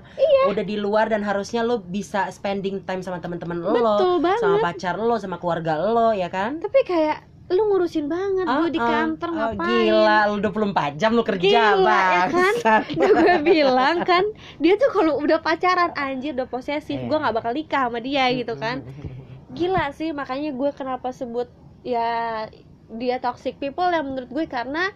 udah 0.48 0.64
di 0.64 0.76
luar 0.76 1.06
dan 1.08 1.20
harusnya 1.20 1.60
lo 1.60 1.76
bisa 1.78 2.30
spending 2.30 2.80
time 2.80 3.02
sama 3.02 3.18
teman-teman 3.18 3.58
lo 3.58 3.74
banget 4.18 4.38
sama 4.38 4.56
pacar 4.62 4.94
lo 4.96 5.16
sama 5.16 5.36
keluarga 5.36 5.74
lo 5.76 6.10
ya 6.12 6.26
kan 6.28 6.56
tapi 6.58 6.80
kayak 6.82 7.18
lu 7.46 7.62
ngurusin 7.64 8.06
banget 8.06 8.42
gue 8.42 8.70
di 8.72 8.80
Ah, 8.80 8.82
ah. 8.82 8.90
kantor 8.92 9.28
Oh, 9.28 9.34
ngapain 9.36 9.86
gila 9.86 10.18
lu 10.26 10.36
24 10.40 10.94
jam 10.96 11.10
lu 11.10 11.22
kerja 11.22 11.46
Gila, 11.76 12.02
ya 12.12 12.24
kan? 12.26 12.54
Udah 12.92 13.10
gue 13.12 13.34
bilang 13.44 13.96
kan 14.02 14.24
dia 14.56 14.74
tuh 14.74 14.90
kalau 14.90 15.14
udah 15.16 15.38
pacaran 15.38 15.94
anjir 15.94 16.30
udah 16.32 16.46
posesif 16.46 16.94
Iya. 16.96 17.06
gue 17.06 17.16
nggak 17.16 17.34
bakal 17.34 17.52
nikah 17.52 17.86
sama 17.86 17.98
dia 18.00 18.26
gitu 18.32 18.54
kan 18.56 18.82
gila 19.56 19.90
sih 19.90 20.10
makanya 20.10 20.50
gue 20.52 20.70
kenapa 20.70 21.10
sebut 21.10 21.46
ya 21.80 22.44
dia 22.88 23.18
toxic 23.18 23.58
people 23.58 23.86
yang 23.86 24.06
menurut 24.06 24.30
gue 24.30 24.46
karena 24.46 24.86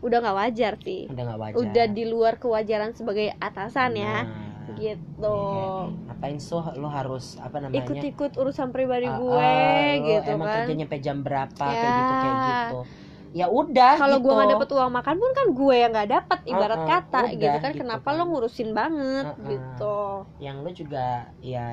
udah 0.00 0.18
nggak 0.18 0.36
wajar 0.36 0.72
sih 0.80 1.06
udah 1.06 1.24
gak 1.26 1.38
wajar 1.38 1.60
udah 1.60 1.86
di 1.86 2.04
luar 2.04 2.34
kewajaran 2.36 2.90
sebagai 2.92 3.36
atasan 3.36 3.92
ya 3.94 4.24
Nah, 4.24 4.76
gitu 4.78 5.34
iya. 5.50 5.66
ngapain 6.06 6.38
so 6.38 6.62
lo 6.74 6.86
harus 6.86 7.34
apa 7.36 7.58
namanya 7.58 7.82
ikut-ikut 7.84 8.38
urusan 8.38 8.70
pribadi 8.70 9.04
Ah, 9.04 9.18
gue 9.18 9.50
lo 9.98 10.04
gitu 10.08 10.28
emang 10.32 10.46
kan 10.46 10.56
kerja 10.62 10.74
nyampe 10.74 10.96
jam 10.98 11.18
berapa 11.20 11.52
kayak 11.60 11.74
Ya. 11.82 11.98
gitu 11.98 12.12
kayak 12.14 12.36
gitu 12.40 12.78
ya 13.30 13.46
udah 13.46 13.92
kalau 13.94 14.18
gitu. 14.18 14.24
gue 14.24 14.32
nggak 14.32 14.50
dapet 14.54 14.68
uang 14.72 14.90
makan 14.90 15.14
pun 15.16 15.30
kan 15.30 15.46
gue 15.50 15.74
yang 15.76 15.90
nggak 15.90 16.10
dapet 16.10 16.38
ibarat 16.46 16.74
Ah, 16.74 16.82
ah, 16.82 16.88
kata 16.88 17.20
udah, 17.20 17.30
gitu 17.36 17.58
kan 17.58 17.70
gitu 17.70 17.80
kenapa 17.80 18.08
kan. 18.08 18.14
lo 18.14 18.22
ngurusin 18.26 18.70
banget 18.70 19.24
Ah, 19.24 19.34
ah. 19.34 19.46
gitu 19.46 19.98
yang 20.38 20.56
lo 20.60 20.70
juga 20.70 21.06
ya 21.38 21.64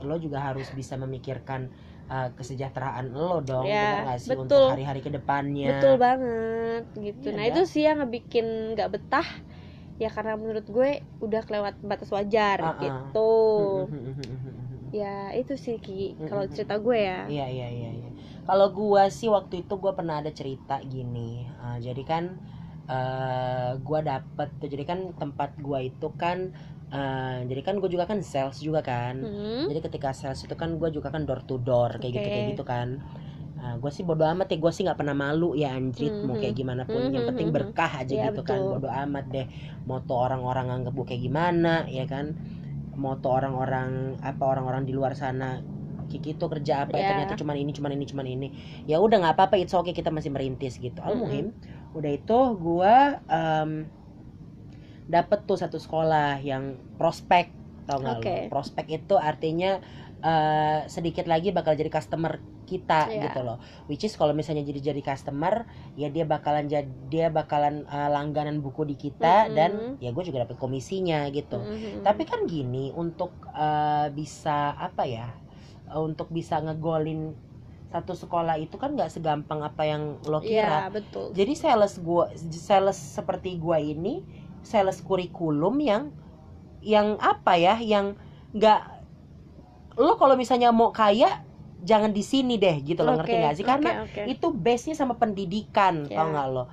lo 0.00 0.16
juga 0.16 0.38
harus 0.42 0.68
bisa 0.70 0.94
memikirkan 0.96 1.68
uh, 2.12 2.28
kesejahteraan 2.38 3.06
lo 3.16 3.40
dong 3.40 3.64
Ya, 3.64 4.04
bener 4.04 4.04
gak 4.12 4.18
sih 4.20 4.30
betul. 4.36 4.44
untuk 4.46 4.64
hari-hari 4.76 5.00
ke 5.00 5.10
depannya 5.10 5.66
betul 5.72 5.94
banget 5.96 6.82
gitu 7.00 7.26
Iya 7.32 7.36
nah 7.36 7.44
dah. 7.44 7.50
itu 7.56 7.62
sih 7.72 7.82
yang 7.88 7.96
ngebikin 8.04 8.46
nggak 8.76 8.90
betah 8.94 9.28
ya 10.02 10.08
karena 10.10 10.34
menurut 10.34 10.66
gue 10.66 10.90
udah 11.22 11.40
kelewat 11.46 11.74
batas 11.84 12.10
wajar 12.10 12.58
Ah, 12.60 12.68
ah. 12.68 12.76
gitu 12.82 13.30
ya 14.92 15.32
itu 15.32 15.54
sih 15.56 15.76
Ki 15.80 16.12
kalau 16.28 16.44
cerita 16.52 16.76
gue 16.76 16.98
ya 17.00 17.18
Iya 17.28 17.46
iya 17.48 17.68
iya. 17.72 17.90
iya. 17.96 18.10
Kalau 18.42 18.66
gua 18.74 19.06
sih 19.08 19.30
waktu 19.30 19.62
itu 19.64 19.74
gua 19.78 19.94
pernah 19.94 20.18
ada 20.20 20.34
cerita 20.34 20.82
gini. 20.84 21.46
Ah, 21.62 21.78
jadi 21.78 22.02
kan 22.04 22.24
eh 22.90 23.70
gua 23.86 24.00
dapet 24.02 24.48
tuh 24.60 24.68
jadi 24.68 24.84
kan 24.84 24.98
tempat 25.16 25.54
gua 25.62 25.78
itu 25.80 26.08
kan 26.18 26.50
eh 26.94 27.36
jadi 27.48 27.60
kan 27.66 27.74
gue 27.80 27.90
juga 27.94 28.04
kan 28.10 28.18
sales 28.32 28.58
juga 28.66 28.80
kan. 28.90 29.16
Hmm, 29.20 29.68
Jadi 29.68 29.78
ketika 29.86 30.08
sales 30.18 30.40
itu 30.46 30.54
kan 30.62 30.70
gua 30.80 30.88
juga 30.96 31.08
kan 31.14 31.22
door 31.28 31.40
to 31.48 31.54
door 31.66 31.90
kayak 32.00 32.12
gitu 32.22 32.28
kayak 32.34 32.46
gitu 32.54 32.62
kan. 32.72 32.88
Nah, 33.58 33.72
gue 33.82 33.90
sih 33.96 34.04
bodo 34.08 34.24
amat 34.32 34.48
ya 34.52 34.56
gue 34.64 34.72
sih 34.76 34.82
nggak 34.86 34.98
pernah 35.00 35.16
malu 35.24 35.46
ya 35.62 35.68
anjrit 35.78 36.14
mau 36.26 36.36
kayak 36.40 36.54
gimana 36.60 36.84
pun 36.92 37.02
yang 37.16 37.24
Mhm, 37.24 37.28
penting 37.28 37.48
mhm. 37.48 37.54
berkah 37.56 37.90
aja 38.00 38.14
Iya, 38.14 38.24
gitu 38.24 38.40
kan 38.50 38.60
betul. 38.60 38.70
bodo 38.70 38.88
amat 39.02 39.24
deh 39.34 39.46
mau 39.88 39.98
tuh 40.08 40.18
orang-orang 40.26 40.64
nganggep 40.70 40.92
gue 40.98 41.06
kayak 41.10 41.22
gimana 41.28 41.68
ya 41.98 42.04
kan 42.12 42.26
mau 43.02 43.14
tuh 43.22 43.32
orang-orang 43.38 44.20
apa 44.20 44.42
orang-orang 44.52 44.82
di 44.88 44.92
luar 44.92 45.12
sana 45.16 45.64
Kiki 46.10 46.36
tuh 46.36 46.48
kerja 46.52 46.84
apa 46.84 47.00
ya 47.00 47.04
Iya. 47.04 47.08
ternyata 47.08 47.32
cuman 47.40 47.56
ini 47.56 47.72
cuman 47.72 47.92
ini 47.96 48.04
cuman 48.04 48.26
ini 48.28 48.46
ya 48.84 49.00
udah 49.00 49.16
nggak 49.22 49.34
apa-apa 49.36 49.54
it's 49.62 49.72
okay 49.72 49.96
kita 49.96 50.12
masih 50.12 50.28
merintis 50.28 50.76
gitu 50.76 51.00
al 51.00 51.16
muhim 51.16 51.56
udah 51.96 52.10
itu 52.12 52.36
gua 52.60 53.16
em, 53.32 53.88
dapet 55.08 55.44
tuh 55.48 55.58
satu 55.58 55.78
sekolah 55.80 56.38
yang 56.42 56.78
prospek 56.96 57.50
tau 57.88 57.98
nggak? 57.98 58.18
Oke. 58.22 58.36
prospek 58.48 58.86
itu 59.02 59.14
artinya 59.18 59.82
eh, 60.22 60.86
sedikit 60.86 61.26
lagi 61.26 61.50
bakal 61.50 61.74
jadi 61.74 61.90
customer 61.90 62.38
kita 62.62 63.10
Iya. 63.10 63.26
gitu 63.26 63.40
loh 63.42 63.58
which 63.90 64.06
is 64.06 64.14
kalau 64.14 64.30
misalnya 64.32 64.62
jadi 64.62 64.94
jadi 64.94 65.02
customer 65.02 65.66
ya 65.98 66.08
dia 66.08 66.22
bakalan 66.24 66.70
jadi 66.70 66.86
dia 67.10 67.26
bakalan 67.28 67.82
eh, 67.84 68.08
langganan 68.08 68.62
buku 68.62 68.86
di 68.86 68.94
kita 68.96 69.50
Mm-mm. 69.50 69.56
dan 69.58 69.72
ya 69.98 70.14
gue 70.14 70.24
juga 70.24 70.46
dapet 70.46 70.56
komisinya 70.62 71.26
gitu 71.34 71.58
Mhm. 71.58 72.06
tapi 72.06 72.22
kan 72.22 72.46
gini 72.46 72.94
untuk 72.94 73.34
eh, 73.52 74.08
bisa 74.14 74.78
apa 74.78 75.02
ya 75.04 75.26
untuk 75.92 76.30
bisa 76.32 76.62
ngegolin 76.62 77.34
satu 77.92 78.16
sekolah 78.16 78.56
itu 78.56 78.80
kan 78.80 78.96
nggak 78.96 79.12
segampang 79.12 79.60
apa 79.60 79.84
yang 79.84 80.16
lo 80.24 80.40
kira 80.40 80.88
Iya 80.88 80.88
betul 80.88 81.26
jadi 81.36 81.52
sales 81.52 82.00
gua 82.00 82.32
sales 82.48 82.96
seperti 82.96 83.60
gua 83.60 83.76
ini 83.76 84.24
sales 84.62 84.98
kurikulum 85.02 85.74
yang 85.82 86.02
yang 86.82 87.18
apa 87.22 87.52
ya 87.58 87.74
yang 87.82 88.14
nggak 88.54 88.80
lo 90.00 90.16
kalau 90.16 90.34
misalnya 90.40 90.72
mau 90.72 90.90
kaya 90.90 91.28
jangan 91.82 92.14
di 92.14 92.22
sini 92.24 92.56
deh 92.56 92.76
gitu 92.80 93.02
lo 93.02 93.18
ngerti 93.18 93.34
nggak 93.42 93.54
sih 93.58 93.66
karena 93.66 93.90
oke, 94.06 94.08
oke. 94.08 94.22
itu 94.32 94.46
base 94.54 94.84
nya 94.90 94.96
sama 94.96 95.14
pendidikan 95.20 96.06
Ya. 96.08 96.16
tau 96.22 96.26
nggak 96.32 96.48
lo 96.54 96.64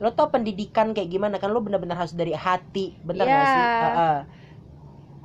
lo 0.00 0.08
tau 0.16 0.28
pendidikan 0.32 0.96
kayak 0.96 1.10
gimana 1.12 1.36
kan 1.42 1.50
lo 1.52 1.60
benar-benar 1.60 1.96
harus 2.00 2.14
dari 2.16 2.32
hati 2.32 2.96
benar 3.04 3.24
Ya. 3.26 3.32
nggak 3.34 3.46
sih 3.56 3.64
Heeh. 3.84 4.18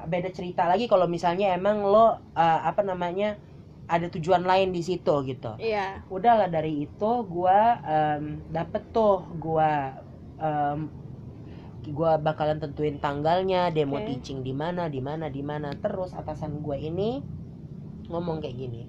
beda 0.06 0.30
cerita 0.36 0.68
lagi 0.68 0.86
kalau 0.92 1.08
misalnya 1.08 1.56
emang 1.56 1.82
lo 1.86 2.14
eh, 2.36 2.60
apa 2.70 2.82
namanya 2.84 3.40
ada 3.86 4.10
tujuan 4.10 4.42
lain 4.44 4.74
di 4.74 4.82
situ 4.82 5.14
gitu 5.30 5.52
Iya 5.62 6.02
udahlah 6.10 6.50
dari 6.50 6.90
itu 6.90 7.10
gua 7.30 7.80
em, 7.86 8.42
dapet 8.50 8.82
tuh 8.90 9.22
gua 9.38 9.94
em, 10.42 10.90
gua 11.92 12.18
bakalan 12.18 12.58
tentuin 12.58 12.98
tanggalnya 12.98 13.70
demo 13.70 14.02
Oke. 14.02 14.08
teaching 14.10 14.42
di 14.42 14.54
mana 14.54 14.90
di 14.90 15.02
mana 15.04 15.30
di 15.30 15.42
mana 15.46 15.70
terus 15.78 16.12
atasan 16.18 16.62
gua 16.66 16.78
ini 16.80 17.22
ngomong 18.10 18.42
kayak 18.42 18.56
gini 18.58 18.84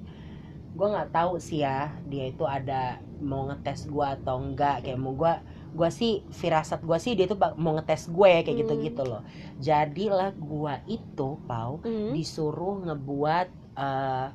gua 0.77 0.93
nggak 0.93 1.11
tahu 1.13 1.41
sih 1.41 1.65
ya 1.65 1.97
dia 2.05 2.29
itu 2.29 2.45
ada 2.45 3.01
mau 3.21 3.49
ngetes 3.49 3.89
gua 3.89 4.17
atau 4.17 4.37
enggak 4.41 4.85
kayak 4.85 5.01
mau 5.01 5.17
gua 5.17 5.41
gua 5.73 5.89
sih 5.89 6.21
firasat 6.33 6.85
gua 6.85 7.01
sih 7.01 7.17
dia 7.17 7.25
tuh 7.29 7.37
mau 7.57 7.77
ngetes 7.77 8.09
gue 8.13 8.45
kayak 8.45 8.49
Hmm. 8.57 8.61
gitu 8.65 8.73
gitu 8.93 9.03
loh 9.09 9.23
jadilah 9.57 10.33
gua 10.37 10.81
itu 10.89 11.41
pau 11.49 11.81
Mhm. 11.85 12.13
disuruh 12.13 12.85
ngebuat 12.89 13.49
eh, 13.77 14.29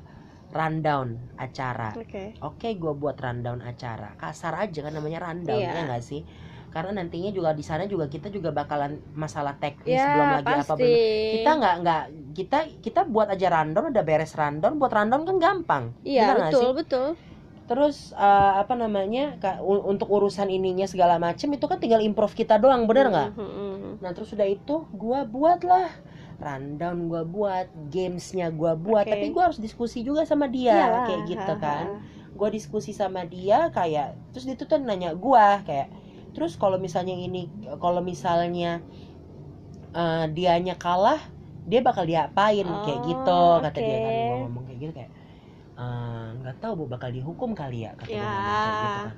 rundown 0.52 1.08
acara 1.38 1.94
Oke 1.98 2.34
Oke, 2.42 2.74
gue 2.74 2.90
buat 2.98 3.14
rundown 3.22 3.62
acara. 3.62 4.18
Kasar 4.18 4.58
aja 4.58 4.82
kan 4.82 4.90
namanya 4.90 5.22
rundown 5.30 5.62
Iya. 5.62 5.78
ya 5.78 5.82
nggak 5.86 6.02
sih? 6.02 6.26
Karena 6.74 6.90
nantinya 6.98 7.30
juga 7.36 7.50
di 7.52 7.64
sana 7.70 7.84
juga 7.92 8.04
kita 8.14 8.28
juga 8.36 8.50
bakalan 8.58 8.92
masalah 9.12 9.54
teknis 9.62 10.00
Ya 10.00 10.08
belum 10.12 10.28
lagi 10.36 10.52
apa 10.56 10.72
pasti 10.72 10.82
belum. 10.82 11.00
Kita 11.32 11.48
nggak 11.58 11.74
nggak 11.82 12.02
kita 12.38 12.56
kita 12.84 13.00
buat 13.14 13.28
aja 13.34 13.46
rundown 13.54 13.86
udah 13.92 14.04
beres 14.08 14.32
rundown, 14.40 14.72
buat 14.80 14.92
rundown 14.96 15.22
kan 15.28 15.36
gampang. 15.44 15.84
Iya 16.02 16.34
betul 16.38 16.66
sih? 16.66 16.70
betul 16.78 17.08
Terus 17.68 17.96
eh, 18.16 18.52
apa 18.62 18.74
namanya? 18.74 19.38
ka- 19.42 19.62
untuk 19.62 20.08
urusan 20.10 20.48
ininya 20.50 20.86
segala 20.90 21.16
macem 21.22 21.48
itu 21.56 21.64
kan 21.70 21.78
tinggal 21.82 22.02
improve 22.02 22.34
kita 22.34 22.58
doang, 22.58 22.84
bener 22.90 23.06
nggak? 23.12 23.30
Mhm, 23.36 23.42
mhm. 23.42 23.98
Nah 24.02 24.10
terus 24.16 24.30
udah 24.34 24.48
itu 24.50 24.76
gua 24.92 25.24
buatlah 25.24 25.88
rundown 26.42 27.06
gua 27.10 27.22
buat 27.22 27.66
gamesnya 27.94 28.50
gua 28.50 28.74
buat 28.74 29.06
Oke. 29.06 29.12
tapi 29.14 29.26
gua 29.34 29.42
harus 29.50 29.60
diskusi 29.62 30.02
juga 30.02 30.26
sama 30.26 30.46
dia 30.50 31.00
kayak 31.06 31.22
gitu 31.30 31.52
ha, 31.54 31.62
kan 31.62 31.86
ha. 31.86 32.00
gue 32.32 32.48
diskusi 32.56 32.90
sama 32.96 33.22
dia 33.28 33.68
kayak 33.76 34.16
terus 34.32 34.44
dia 34.48 34.56
tuh 34.56 34.64
tuh 34.64 34.80
nanya 34.80 35.12
gue 35.12 35.46
kayak 35.68 35.88
terus 36.34 36.52
kalau 36.62 36.78
misalnya 36.86 37.14
ini 37.26 37.38
kalau 37.82 38.00
misalnya 38.10 38.66
eh, 40.00 40.24
dianya 40.36 40.74
kalah 40.84 41.20
dia 41.70 41.80
bakal 41.88 42.04
diapain? 42.10 42.66
Kayak 42.84 43.00
Oh, 43.00 43.06
gitu 43.08 43.30
kata 43.64 43.78
dia 43.86 43.96
kan. 44.04 44.14
ngomong 44.26 44.64
kayak 44.66 44.78
gitu 44.82 44.92
kayak 44.98 45.10
"Eh, 45.80 46.24
nggak 46.38 46.56
tahu 46.62 46.72
bu 46.80 46.84
bakal 46.94 47.10
dihukum 47.16 47.50
kali 47.60 47.76
ya 47.86 47.90
kata 48.02 48.14
dia 48.22 48.52
Ya. 48.52 48.62
kayak 48.62 48.78
gitu 48.84 48.98
kan. 49.06 49.16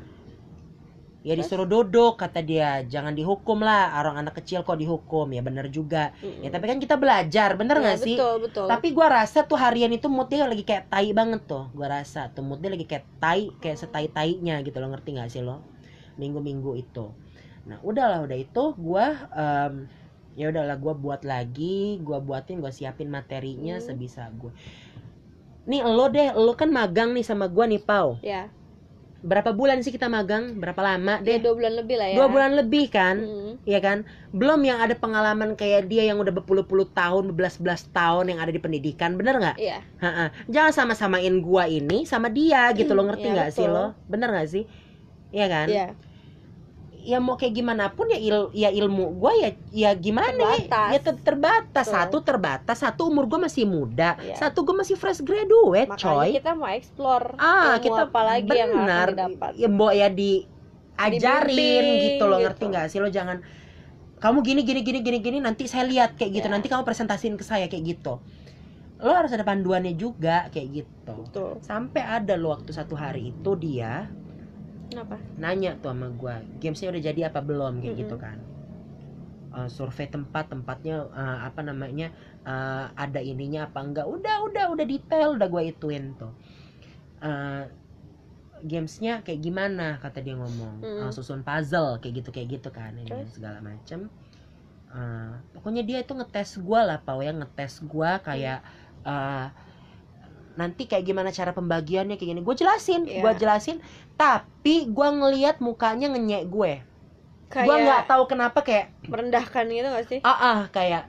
Ya 1.29 1.33
disuruh 1.41 1.65
duduk 1.75 2.13
kata 2.23 2.41
dia. 2.51 2.69
Jangan 2.93 3.15
dihukum 3.19 3.59
lah 3.69 3.97
orang 4.01 4.17
anak 4.21 4.35
kecil 4.39 4.61
kok 4.67 4.77
dihukum. 4.83 5.27
Ya 5.37 5.41
bener 5.49 5.67
juga. 5.77 6.13
Ya 6.45 6.49
tapi 6.55 6.65
kan 6.71 6.79
kita 6.85 6.97
belajar 7.03 7.49
bener 7.61 7.77
Ya, 7.77 7.81
nggak 7.83 7.99
sih? 8.07 8.17
betul 8.17 8.41
betul. 8.45 8.71
Tapi 8.71 8.87
gua 8.97 9.09
rasa 9.19 9.39
tuh 9.49 9.57
harian 9.65 9.93
itu 9.97 10.07
moodnya 10.17 10.45
lagi 10.51 10.65
kayak 10.69 10.85
tai 10.93 11.09
banget 11.19 11.41
tuh 11.51 11.63
gua 11.77 11.89
rasa 12.01 12.19
tuh 12.35 12.43
moodnya 12.49 12.69
lagi 12.75 12.85
kayak 12.91 13.05
tai 13.23 13.43
kayak 13.61 13.77
setai 13.83 14.07
tainya 14.17 14.55
gitu 14.67 14.77
lo 14.81 14.87
ngerti 14.93 15.09
nggak 15.17 15.29
sih 15.33 15.43
lo 15.49 15.57
minggu 16.17 16.41
minggu 16.41 16.73
itu 16.77 17.11
nah 17.65 17.81
udahlah 17.81 18.23
udah 18.25 18.37
itu 18.37 18.65
gua 18.77 19.07
em, 19.33 19.89
ya 20.35 20.51
udahlah 20.53 20.77
gua 20.77 20.93
buat 20.93 21.23
lagi 21.25 21.97
gua 22.03 22.21
buatin 22.21 22.61
gua 22.61 22.75
siapin 22.75 23.09
materinya 23.09 23.81
Hmm. 23.81 23.87
sebisa 23.87 24.29
gue 24.35 24.53
nih 25.65 25.81
lo 25.81 26.13
deh 26.13 26.37
lo 26.37 26.53
kan 26.53 26.69
magang 26.69 27.17
nih 27.17 27.25
sama 27.25 27.49
gua 27.49 27.65
nih 27.65 27.81
pau 27.81 28.21
ya 28.21 28.53
berapa 29.25 29.57
bulan 29.57 29.81
sih 29.81 29.89
kita 29.89 30.13
magang 30.13 30.61
berapa 30.61 30.77
lama 30.85 31.25
ya 31.25 31.25
deh 31.25 31.39
dua 31.41 31.57
bulan 31.57 31.73
lebih 31.81 31.97
lah 31.97 32.09
ya 32.13 32.17
dua 32.21 32.27
bulan 32.29 32.53
lebih 32.61 32.85
kan 32.93 33.17
Mm. 33.25 33.45
Iya 33.65 33.81
kan? 33.81 33.99
Belum 34.29 34.61
yang 34.61 34.77
ada 34.77 34.93
pengalaman 34.93 35.57
kayak 35.57 35.89
dia 35.89 36.05
yang 36.05 36.21
udah 36.21 36.37
berpuluh-puluh 36.37 36.85
tahun, 36.93 37.33
berbelas-belas 37.33 37.89
tahun 37.97 38.37
yang 38.37 38.41
ada 38.45 38.53
di 38.53 38.61
pendidikan, 38.61 39.17
bener 39.17 39.41
nggak? 39.41 39.57
Iya. 39.57 39.81
Jangan 40.53 40.73
sama-samain 40.85 41.33
gua 41.41 41.65
ini 41.65 42.05
sama 42.05 42.29
dia 42.29 42.69
gitu 42.77 42.93
lo 42.93 43.09
ngerti 43.09 43.25
Iya, 43.25 43.35
nggak 43.41 43.51
sih 43.57 43.65
betul. 43.65 43.73
lo? 43.73 43.87
Bener 44.05 44.29
nggak 44.37 44.49
sih? 44.53 44.65
Iya 45.33 45.47
kan? 45.49 45.67
Iya. 45.73 45.87
Ya 47.05 47.21
mau 47.21 47.37
kayak 47.37 47.53
gimana 47.53 47.93
pun 47.93 48.09
ya, 48.09 48.17
il- 48.17 48.49
ya 48.53 48.73
ilmu 48.73 49.13
gua 49.15 49.37
ya 49.37 49.53
ya 49.71 49.91
gimana 49.93 50.33
Terbatas. 50.33 50.89
ya 50.89 50.99
ter- 50.99 51.21
terbatas. 51.21 51.87
Satu 51.87 52.19
terbatas, 52.19 52.77
satu 52.79 53.07
umur 53.07 53.25
gua 53.25 53.45
masih 53.45 53.65
muda, 53.65 54.17
Iya. 54.17 54.41
satu 54.41 54.65
gua 54.65 54.81
masih 54.81 54.97
fresh 54.97 55.21
graduate, 55.21 55.85
Makanya 55.87 56.01
coy. 56.01 56.29
kita 56.33 56.51
mau 56.53 56.67
explore 56.67 57.37
ah, 57.37 57.77
ilmu 57.77 57.85
kita 57.85 58.03
apa 58.09 58.21
lagi 58.25 58.49
yang 58.51 58.73
benar. 58.73 59.07
akan 59.07 59.17
didapat. 59.31 59.53
Ya 59.55 59.69
mbok 59.69 59.93
ya 59.93 60.09
diajarin 60.09 61.53
Dibimbing, 61.53 61.87
gitu 62.11 62.25
lo 62.25 62.35
gitu. 62.35 62.45
ngerti 62.47 62.65
nggak 62.67 62.87
sih 62.89 62.99
lo 62.99 63.09
jangan 63.09 63.39
kamu 64.17 64.39
gini 64.41 64.61
gini 64.63 64.81
gini 64.81 64.99
gini 65.01 65.19
gini 65.21 65.39
nanti 65.39 65.67
saya 65.67 65.85
lihat 65.85 66.17
kayak 66.17 66.33
gitu 66.35 66.49
Ya. 66.49 66.53
nanti 66.53 66.67
kamu 66.67 66.83
presentasiin 66.83 67.37
ke 67.37 67.45
saya 67.45 67.69
kayak 67.69 67.85
gitu 67.87 68.17
lo 68.97 69.13
harus 69.13 69.29
ada 69.29 69.43
panduannya 69.43 69.93
juga 69.93 70.49
kayak 70.49 70.69
gitu 70.73 71.15
Betul. 71.29 71.61
sampai 71.61 72.01
ada 72.01 72.33
lo 72.35 72.49
waktu 72.49 72.73
satu 72.73 72.95
hari 72.95 73.37
itu 73.37 73.51
dia 73.55 74.09
Kenapa? 74.91 75.17
nanya 75.43 75.71
tuh 75.83 75.91
sama 75.93 76.09
gua 76.21 76.35
gamesnya 76.63 76.89
udah 76.93 77.03
jadi 77.09 77.21
apa 77.31 77.41
belum? 77.49 77.73
Kayak 77.83 77.95
gitu 78.03 78.15
Mm-mm. 78.15 78.21
kan. 78.25 78.39
Eh, 79.55 79.71
survei 79.71 80.07
tempat 80.11 80.51
tempatnya 80.51 81.07
eh, 81.15 81.39
apa 81.49 81.61
namanya 81.63 82.09
eh, 82.43 82.85
ada 83.05 83.21
ininya 83.23 83.61
apa 83.71 83.79
enggak. 83.87 84.07
Udah 84.15 84.37
udah 84.51 84.65
udah 84.75 84.87
detail 84.93 85.29
udah 85.39 85.47
gua 85.53 85.63
ituin 85.63 86.05
tuh. 86.19 86.33
Eh, 87.23 87.65
gamesnya 88.65 89.21
kayak 89.25 89.41
gimana? 89.47 89.87
Kata 90.03 90.19
dia 90.25 90.35
ngomong. 90.41 90.77
Mm. 90.83 91.09
Eh, 91.09 91.11
susun 91.17 91.41
puzzle 91.47 92.01
kayak 92.01 92.15
gitu 92.25 92.29
kayak 92.35 92.49
gitu 92.61 92.69
kan 92.79 92.93
ini 92.97 93.11
Terus? 93.11 93.31
segala 93.35 93.59
macem. 93.63 94.09
Eh, 94.95 95.33
pokoknya 95.55 95.83
dia 95.89 95.99
itu 96.05 96.13
ngetes 96.19 96.51
gua 96.67 96.81
lah 96.89 96.99
pau 97.07 97.21
ya. 97.27 97.33
Ngetes 97.35 97.75
gua 97.93 98.11
kayak 98.29 98.59
eh, 99.07 99.47
nanti 100.55 100.87
kayak 100.87 101.05
gimana 101.05 101.31
cara 101.31 101.51
pembagiannya 101.51 102.15
kayak 102.15 102.31
gini 102.35 102.41
gue 102.43 102.57
jelasin 102.57 103.03
Iya. 103.05 103.21
gue 103.23 103.33
jelasin 103.43 103.77
tapi 104.15 104.87
gua 104.87 105.11
ngelihat 105.11 105.59
mukanya 105.59 106.11
ngenyek 106.15 106.47
gue 106.49 106.73
Kayak 107.51 107.67
gue 107.71 107.77
nggak 107.87 108.03
tahu 108.11 108.23
kenapa 108.27 108.59
kayak 108.67 108.87
merendahkan 109.07 109.65
gitu 109.69 109.87
gak 109.87 110.07
sih? 110.11 110.21
ah 110.23 110.39
ah 110.41 110.61
kayak 110.71 111.07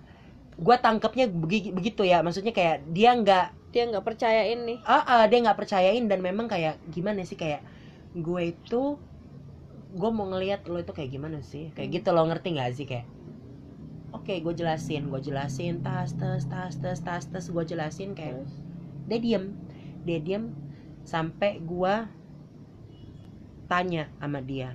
gue 0.56 0.76
tangkepnya 0.78 1.26
begi- 1.28 1.74
begitu 1.74 2.02
ya 2.06 2.22
maksudnya 2.22 2.54
kayak 2.54 2.86
dia 2.92 3.12
nggak 3.14 3.46
Dia 3.76 3.84
nggak 3.92 4.06
percayain 4.08 4.60
nih. 4.64 4.78
ah 4.88 5.04
ah, 5.04 5.24
dia 5.28 5.38
nggak 5.44 5.58
percayain 5.60 6.06
dan 6.08 6.20
memang 6.24 6.48
kayak 6.48 6.80
gimana 6.88 7.22
sih 7.28 7.36
kayak 7.36 7.60
gue 8.16 8.42
itu 8.56 8.82
gue 9.96 10.10
mau 10.12 10.28
ngelihat 10.32 10.64
lo 10.68 10.80
itu 10.80 10.92
kayak 10.92 11.12
gimana 11.12 11.40
sih 11.44 11.72
kayak 11.76 11.90
gitu 12.02 12.10
lo 12.12 12.24
ngerti 12.28 12.56
nggak 12.56 12.70
sih 12.76 12.86
kayak 12.88 13.06
oke 14.16 14.32
gue 14.32 14.54
jelasin 14.56 15.08
gue 15.12 15.22
jelasin 15.22 15.74
tas 15.84 16.12
tas 16.16 16.44
tas 16.48 16.74
tas 16.80 17.00
tas 17.04 17.24
tas 17.28 17.46
gue 17.52 17.64
jelasin 17.68 18.16
kayak 18.16 18.44
Terus? 18.44 18.54
Dia 19.06 19.20
diem. 19.22 19.46
Dia 20.06 20.20
diem 20.22 20.44
sampai 21.06 21.62
gua 21.62 22.10
tanya 23.66 24.10
sama 24.22 24.42
dia. 24.42 24.74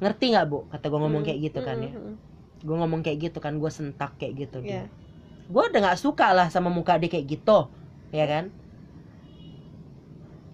Ngerti 0.00 0.32
nggak 0.32 0.46
bu? 0.48 0.58
Kata 0.68 0.86
gua 0.92 1.00
ngomong 1.04 1.24
Hmm, 1.24 1.28
kayak 1.28 1.40
gitu 1.52 1.60
kan 1.64 1.76
ya. 1.80 1.92
Mm, 1.92 2.00
mm, 2.00 2.14
gua 2.64 2.76
ngomong 2.84 3.00
kayak 3.04 3.18
gitu 3.28 3.38
kan 3.44 3.60
gua 3.60 3.68
sentak 3.68 4.16
kayak 4.16 4.48
gitu 4.48 4.58
mm. 4.60 4.66
dia 4.66 4.88
gua 5.52 5.68
udah 5.68 5.80
nggak 5.84 6.00
suka 6.00 6.32
lah 6.32 6.48
sama 6.48 6.72
muka 6.72 6.96
dia 6.96 7.12
kayak 7.12 7.28
gitu 7.28 7.68
ya 8.08 8.24
kan? 8.24 8.48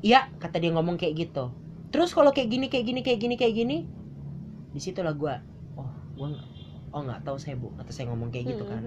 Iya 0.02 0.32
kata 0.40 0.56
dia 0.58 0.72
ngomong 0.74 0.96
kayak 0.98 1.14
gitu. 1.28 1.52
Terus 1.94 2.10
kalau 2.16 2.34
kayak 2.34 2.48
gini 2.50 2.66
kayak 2.66 2.86
gini 2.88 3.00
kayak 3.06 3.20
gini 3.20 3.34
kayak 3.38 3.54
gini 3.54 3.78
di 4.70 4.78
situlah 4.82 5.14
gua 5.14 5.42
oh 5.78 5.90
gua 6.18 6.26
nggak 6.34 6.46
oh 6.94 7.00
nggak 7.06 7.20
tahu 7.26 7.36
saya 7.38 7.54
bu 7.58 7.70
kata 7.78 7.90
saya 7.94 8.10
ngomong 8.10 8.34
kayak 8.34 8.54
gitu 8.54 8.64
kan. 8.66 8.82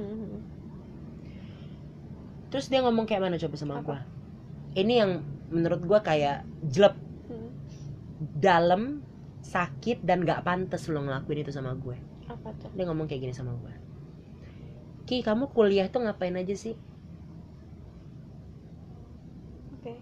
Terus 2.53 2.69
dia 2.69 2.85
ngomong 2.85 3.09
kayak 3.09 3.25
mana 3.25 3.41
coba 3.41 3.55
sama 3.57 3.81
gua? 3.81 4.05
Ini 4.77 4.93
yang 4.93 5.11
menurut 5.49 5.81
gua 5.81 6.05
kayak 6.05 6.45
jelek. 6.69 6.93
Mm. 7.27 7.49
dalam 8.37 9.01
sakit 9.43 10.01
dan 10.07 10.23
gak 10.23 10.47
pantas 10.47 10.87
lo 10.87 11.03
ngelakuin 11.03 11.43
itu 11.43 11.51
sama 11.51 11.75
gue 11.75 11.99
Apa 12.31 12.55
tuh? 12.55 12.71
dia 12.71 12.87
ngomong 12.87 13.05
kayak 13.11 13.21
gini 13.27 13.35
sama 13.35 13.51
gue 13.59 13.73
Ki 15.03 15.19
kamu 15.19 15.51
kuliah 15.51 15.91
tuh 15.91 15.99
ngapain 16.07 16.31
aja 16.39 16.55
sih? 16.55 16.79
Oke. 19.75 19.99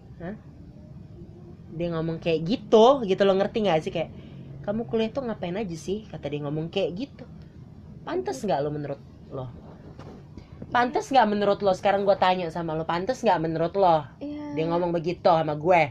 dia 1.74 1.88
ngomong 1.90 2.22
kayak 2.22 2.46
gitu 2.46 3.02
gitu 3.02 3.22
lo 3.26 3.34
ngerti 3.34 3.66
gak 3.66 3.82
sih? 3.82 3.90
Kayak 3.90 4.14
kamu 4.62 4.86
kuliah 4.86 5.10
tuh 5.10 5.26
ngapain 5.26 5.58
aja 5.58 5.74
sih? 5.74 6.06
Kata 6.06 6.30
dia 6.30 6.46
ngomong 6.46 6.70
kayak 6.70 6.94
gitu. 6.94 7.26
Pantas 8.06 8.38
nggak 8.46 8.62
lo 8.62 8.70
menurut 8.70 9.00
lo 9.34 9.50
pantas 10.68 11.08
nggak 11.08 11.26
menurut 11.26 11.58
lo 11.58 11.72
sekarang 11.72 12.04
gue 12.04 12.14
tanya 12.14 12.46
sama 12.48 12.72
lo 12.72 12.84
pantas 12.84 13.20
nggak 13.20 13.38
menurut 13.38 13.74
lo 13.74 14.06
Iya. 14.18 14.54
dia 14.54 14.64
ngomong 14.68 14.92
begitu 14.92 15.26
sama 15.26 15.54
gue 15.54 15.82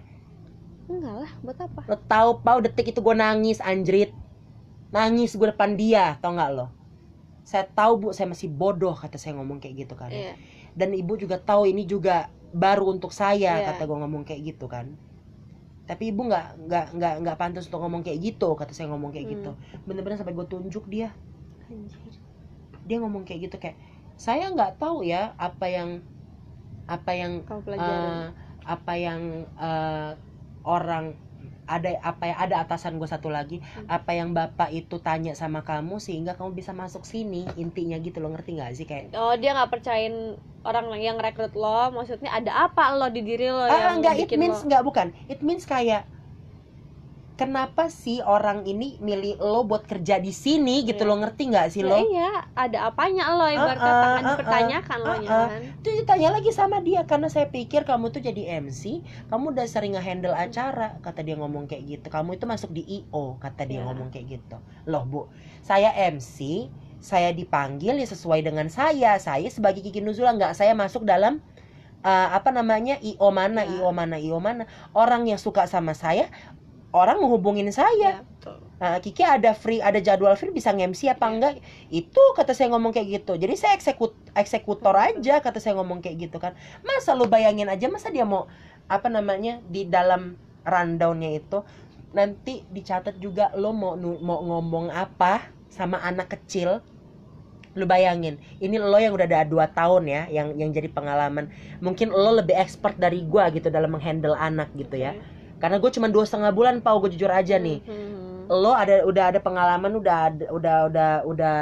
Enggak 0.86 1.16
lah, 1.24 1.32
buat 1.40 1.58
apa? 1.58 1.82
lo 1.88 1.98
tahu 2.04 2.30
pau 2.40 2.60
detik 2.60 2.92
itu 2.92 3.00
gue 3.00 3.16
nangis 3.16 3.60
anjrit 3.60 4.12
nangis 4.92 5.34
gue 5.34 5.48
depan 5.48 5.74
dia 5.74 6.20
tau 6.20 6.32
nggak 6.32 6.52
lo 6.52 6.68
saya 7.42 7.66
tahu 7.66 7.94
bu 7.98 8.08
saya 8.12 8.30
masih 8.30 8.48
bodoh 8.48 8.94
kata 8.94 9.18
saya 9.18 9.36
ngomong 9.36 9.58
kayak 9.58 9.88
gitu 9.88 9.96
kan 9.96 10.12
Iya. 10.12 10.36
dan 10.72 10.94
ibu 10.94 11.16
juga 11.16 11.36
tahu 11.36 11.66
ini 11.66 11.84
juga 11.84 12.28
baru 12.52 12.92
untuk 12.92 13.12
saya 13.12 13.58
Iya. 13.58 13.66
kata 13.72 13.84
gue 13.84 13.98
ngomong 13.98 14.24
kayak 14.24 14.56
gitu 14.56 14.68
kan 14.68 14.94
tapi 15.82 16.14
ibu 16.14 16.24
nggak 16.24 16.70
nggak 16.70 16.86
nggak 16.96 17.14
nggak 17.26 17.36
pantas 17.36 17.68
untuk 17.68 17.84
ngomong 17.84 18.00
kayak 18.00 18.20
gitu 18.22 18.56
kata 18.56 18.72
saya 18.72 18.88
ngomong 18.88 19.12
kayak 19.12 19.28
Hmm. 19.28 19.34
gitu 19.36 19.52
bener-bener 19.84 20.16
sampai 20.16 20.32
gue 20.32 20.46
tunjuk 20.46 20.86
dia 20.88 21.12
Anjir. 21.68 21.98
dia 22.84 22.98
ngomong 23.00 23.24
kayak 23.24 23.48
gitu 23.48 23.58
kayak 23.58 23.76
saya 24.22 24.54
nggak 24.54 24.78
tahu 24.78 25.02
ya 25.02 25.34
apa 25.42 25.66
yang 25.66 25.90
apa 26.86 27.12
yang 27.18 27.34
eh, 27.74 28.26
apa 28.70 28.94
yang 28.94 29.22
eh, 29.58 30.12
orang 30.62 31.18
ada 31.66 31.90
apa 32.04 32.24
ya 32.30 32.36
ada 32.38 32.56
atasan 32.62 33.02
gue 33.02 33.10
satu 33.10 33.32
lagi 33.34 33.58
Hmm. 33.64 33.88
apa 33.90 34.12
yang 34.14 34.30
bapak 34.36 34.70
itu 34.76 35.02
tanya 35.02 35.34
sama 35.34 35.66
kamu 35.66 35.98
sehingga 35.98 36.38
kamu 36.38 36.54
bisa 36.54 36.70
masuk 36.76 37.02
sini 37.02 37.48
intinya 37.58 37.98
gitu 37.98 38.22
lo 38.22 38.30
ngerti 38.30 38.60
nggak 38.60 38.72
sih 38.78 38.86
kayak 38.86 39.16
Oh 39.18 39.34
dia 39.40 39.58
nggak 39.58 39.72
percayain 39.74 40.38
orang 40.62 40.94
yang 41.02 41.18
rekrut 41.18 41.58
lo, 41.58 41.90
maksudnya 41.90 42.30
ada 42.30 42.70
apa 42.70 42.94
lo 42.94 43.10
di 43.10 43.26
diri 43.26 43.50
lo 43.50 43.66
ah 43.66 43.74
yang 43.74 44.04
enggak 44.04 44.22
it 44.22 44.30
means 44.38 44.62
lo? 44.62 44.68
nggak 44.70 44.84
bukan 44.86 45.08
it 45.26 45.42
means 45.42 45.66
kayak 45.66 46.06
kenapa 47.42 47.90
sih 47.90 48.22
orang 48.22 48.62
ini 48.70 49.02
milih 49.02 49.42
lo 49.42 49.66
buat 49.66 49.90
kerja 49.90 50.22
di 50.22 50.30
sini 50.30 50.86
gitu 50.86 51.02
Iya. 51.02 51.10
lo 51.10 51.16
ngerti 51.18 51.44
nggak 51.50 51.68
sih 51.74 51.82
Ya 51.82 51.90
lo 51.90 51.98
iya, 51.98 52.30
ada 52.54 52.78
apanya 52.86 53.34
lo 53.34 53.50
Ah, 53.50 53.58
ah, 53.58 53.74
tangan 53.74 54.22
ah, 54.22 54.30
dipertanyakan 54.30 54.98
lo 55.02 55.10
ah, 55.10 55.18
nya 55.18 55.30
ah. 55.34 55.48
kan. 55.50 55.62
itu 55.82 55.90
ditanya 55.98 56.30
lagi 56.38 56.52
sama 56.54 56.78
dia 56.80 57.02
karena 57.10 57.28
saya 57.28 57.50
pikir 57.50 57.82
kamu 57.82 58.14
tuh 58.14 58.22
jadi 58.22 58.62
MC 58.62 59.02
kamu 59.34 59.58
udah 59.58 59.66
sering 59.66 59.98
ngehandle 59.98 60.38
acara 60.38 61.02
kata 61.02 61.26
dia 61.26 61.34
ngomong 61.36 61.66
kayak 61.66 61.84
gitu 61.90 62.08
kamu 62.08 62.38
itu 62.38 62.46
masuk 62.46 62.70
di 62.70 62.86
IO 63.02 63.42
kata 63.42 63.66
dia 63.66 63.82
Ya. 63.82 63.90
ngomong 63.90 64.14
kayak 64.14 64.38
gitu 64.38 64.62
loh 64.86 65.02
bu 65.04 65.22
saya 65.66 65.90
MC 66.14 66.70
saya 67.02 67.34
dipanggil 67.34 67.98
ya 67.98 68.06
sesuai 68.06 68.46
dengan 68.46 68.70
saya 68.70 69.18
saya 69.18 69.50
sebagai 69.50 69.82
Kiki 69.82 70.06
Nuzula 70.06 70.38
nggak 70.38 70.54
saya 70.54 70.78
masuk 70.78 71.02
dalam 71.02 71.42
uh, 72.06 72.30
apa 72.38 72.54
namanya 72.54 73.02
IO 73.02 73.34
mana 73.34 73.66
Ya. 73.66 73.82
IO 73.82 73.90
mana 73.90 74.22
IO 74.22 74.38
mana 74.38 74.70
orang 74.94 75.26
yang 75.26 75.42
suka 75.42 75.66
sama 75.66 75.98
saya 75.98 76.30
orang 76.92 77.24
menghubungin 77.24 77.72
saya. 77.72 78.22
Iya, 78.22 78.28
betul. 78.28 78.58
"Ah, 78.84 78.98
Kiki 79.00 79.24
ada 79.24 79.56
free 79.56 79.80
ada 79.80 80.00
jadwal 80.04 80.36
free 80.36 80.52
bisa 80.52 80.72
nge-MC 80.76 81.08
apa 81.12 81.28
Iya. 81.28 81.34
enggak? 81.36 81.54
Itu 81.88 82.22
kata 82.36 82.52
saya 82.52 82.72
ngomong 82.76 82.92
kayak 82.92 83.08
gitu. 83.24 83.34
Jadi 83.40 83.56
saya 83.56 83.74
eksekut 83.80 84.12
eksekutor 84.36 84.96
aja 84.96 85.40
kata 85.40 85.60
saya 85.64 85.80
ngomong 85.80 86.04
kayak 86.04 86.30
gitu 86.30 86.38
kan. 86.38 86.56
Masa 86.84 87.16
lu 87.16 87.28
bayangin 87.32 87.72
aja 87.72 87.88
masa 87.88 88.12
dia 88.12 88.28
mau 88.28 88.48
apa 88.92 89.08
namanya 89.08 89.64
di 89.72 89.88
dalam 89.88 90.36
rundownnya 90.68 91.32
itu 91.32 91.64
nanti 92.12 92.68
dicatat 92.68 93.16
juga 93.24 93.56
lo 93.56 93.72
mau 93.72 93.96
mau 93.96 94.44
ngomong 94.44 94.92
apa 94.92 95.48
sama 95.72 96.04
anak 96.04 96.36
kecil. 96.36 96.84
Lu 97.72 97.88
bayangin 97.88 98.36
ini 98.60 98.76
lo 98.76 99.00
yang 99.00 99.16
udah 99.16 99.24
ada 99.32 99.48
dua 99.48 99.72
tahun 99.72 100.04
ya 100.12 100.28
yang 100.28 100.60
yang 100.60 100.76
jadi 100.76 100.92
pengalaman. 100.92 101.48
Mungkin 101.80 102.12
lo 102.12 102.36
lebih 102.36 102.60
expert 102.60 103.00
dari 103.00 103.24
gua 103.24 103.48
gitu 103.48 103.72
dalam 103.72 103.96
menghandle 103.96 104.36
anak 104.36 104.76
gitu 104.76 105.00
ya 105.00 105.16
karena 105.62 105.78
gue 105.78 105.92
cuma 105.94 106.10
dua 106.10 106.26
setengah 106.26 106.50
bulan 106.50 106.82
pau 106.82 106.98
gue 107.00 107.14
jujur 107.14 107.30
aja 107.30 107.56
nih 107.56 107.80
Hmm. 107.86 108.50
lo 108.50 108.74
ada 108.74 109.06
udah 109.06 109.26
ada 109.32 109.40
pengalaman 109.40 109.96
udah 109.96 110.18
ada, 110.28 110.46
udah 110.52 110.78
udah 110.90 111.10
udah 111.24 111.58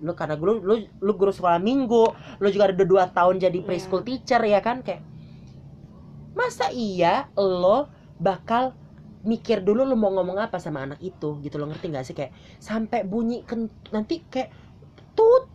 lu 0.00 0.12
karena 0.12 0.36
lu 0.36 0.60
lu 0.60 0.74
lu 1.00 1.12
guru 1.12 1.28
sekolah 1.28 1.58
minggu 1.58 2.04
lu 2.38 2.48
juga 2.48 2.70
ada 2.70 2.84
dua 2.84 3.04
tahun 3.08 3.36
jadi 3.36 3.58
Iya. 3.58 3.66
preschool 3.66 4.00
teacher 4.00 4.40
ya 4.40 4.60
kan 4.60 4.80
kayak 4.80 5.02
masa 6.32 6.70
iya 6.70 7.28
lo 7.34 7.88
bakal 8.16 8.72
mikir 9.24 9.60
dulu 9.60 9.82
lu 9.82 9.96
mau 9.96 10.12
ngomong 10.12 10.36
apa 10.36 10.60
sama 10.60 10.84
anak 10.84 11.00
itu 11.00 11.40
gitu 11.40 11.56
lo 11.56 11.64
ngerti 11.64 11.88
gak 11.88 12.04
sih 12.04 12.12
kayak 12.12 12.32
sampai 12.56 13.02
bunyi 13.02 13.40
nanti 13.88 14.20
kayak 14.28 14.52
tut 15.16 15.48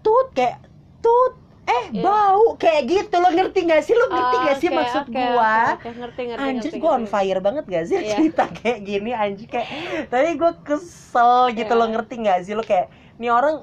tut 0.00 0.32
kayak 0.32 0.64
tut 1.00 1.36
eh 1.66 1.84
Iya. 1.90 2.02
bau. 2.04 2.42
Kayak 2.62 2.82
gitu. 2.92 3.14
Lo 3.22 3.28
ngerti 3.36 3.58
gak 3.70 3.80
sih? 3.86 3.94
Lo 3.94 4.06
ngerti 4.14 4.36
Oh, 4.36 4.42
gak 4.46 4.56
sih 4.60 4.68
oke, 4.68 4.76
maksud 4.78 5.04
oke, 5.04 5.18
gua? 5.18 5.50
oke, 5.50 5.60
oke, 5.74 5.88
ngerti 5.98 6.20
ngerti 6.30 6.48
Anjir 6.48 6.54
ngerti, 6.56 6.76
gue 6.80 6.90
on 6.90 7.04
ngerti. 7.04 7.10
fire 7.14 7.40
banget 7.46 7.64
gak 7.74 7.84
sih 7.90 7.98
Iya. 7.98 8.08
cerita 8.10 8.42
kayak 8.56 8.78
gini 8.88 9.10
anjir. 9.14 9.46
Kayak 9.52 9.68
Tapi 10.10 10.28
gue 10.40 10.50
kesel 10.66 11.30
gitu. 11.58 11.72
Iya. 11.72 11.80
lo 11.80 11.84
ngerti 11.92 12.14
gak 12.26 12.38
sih? 12.44 12.52
Lo 12.58 12.62
kayak 12.70 12.86
Nih 13.20 13.30
orang 13.32 13.56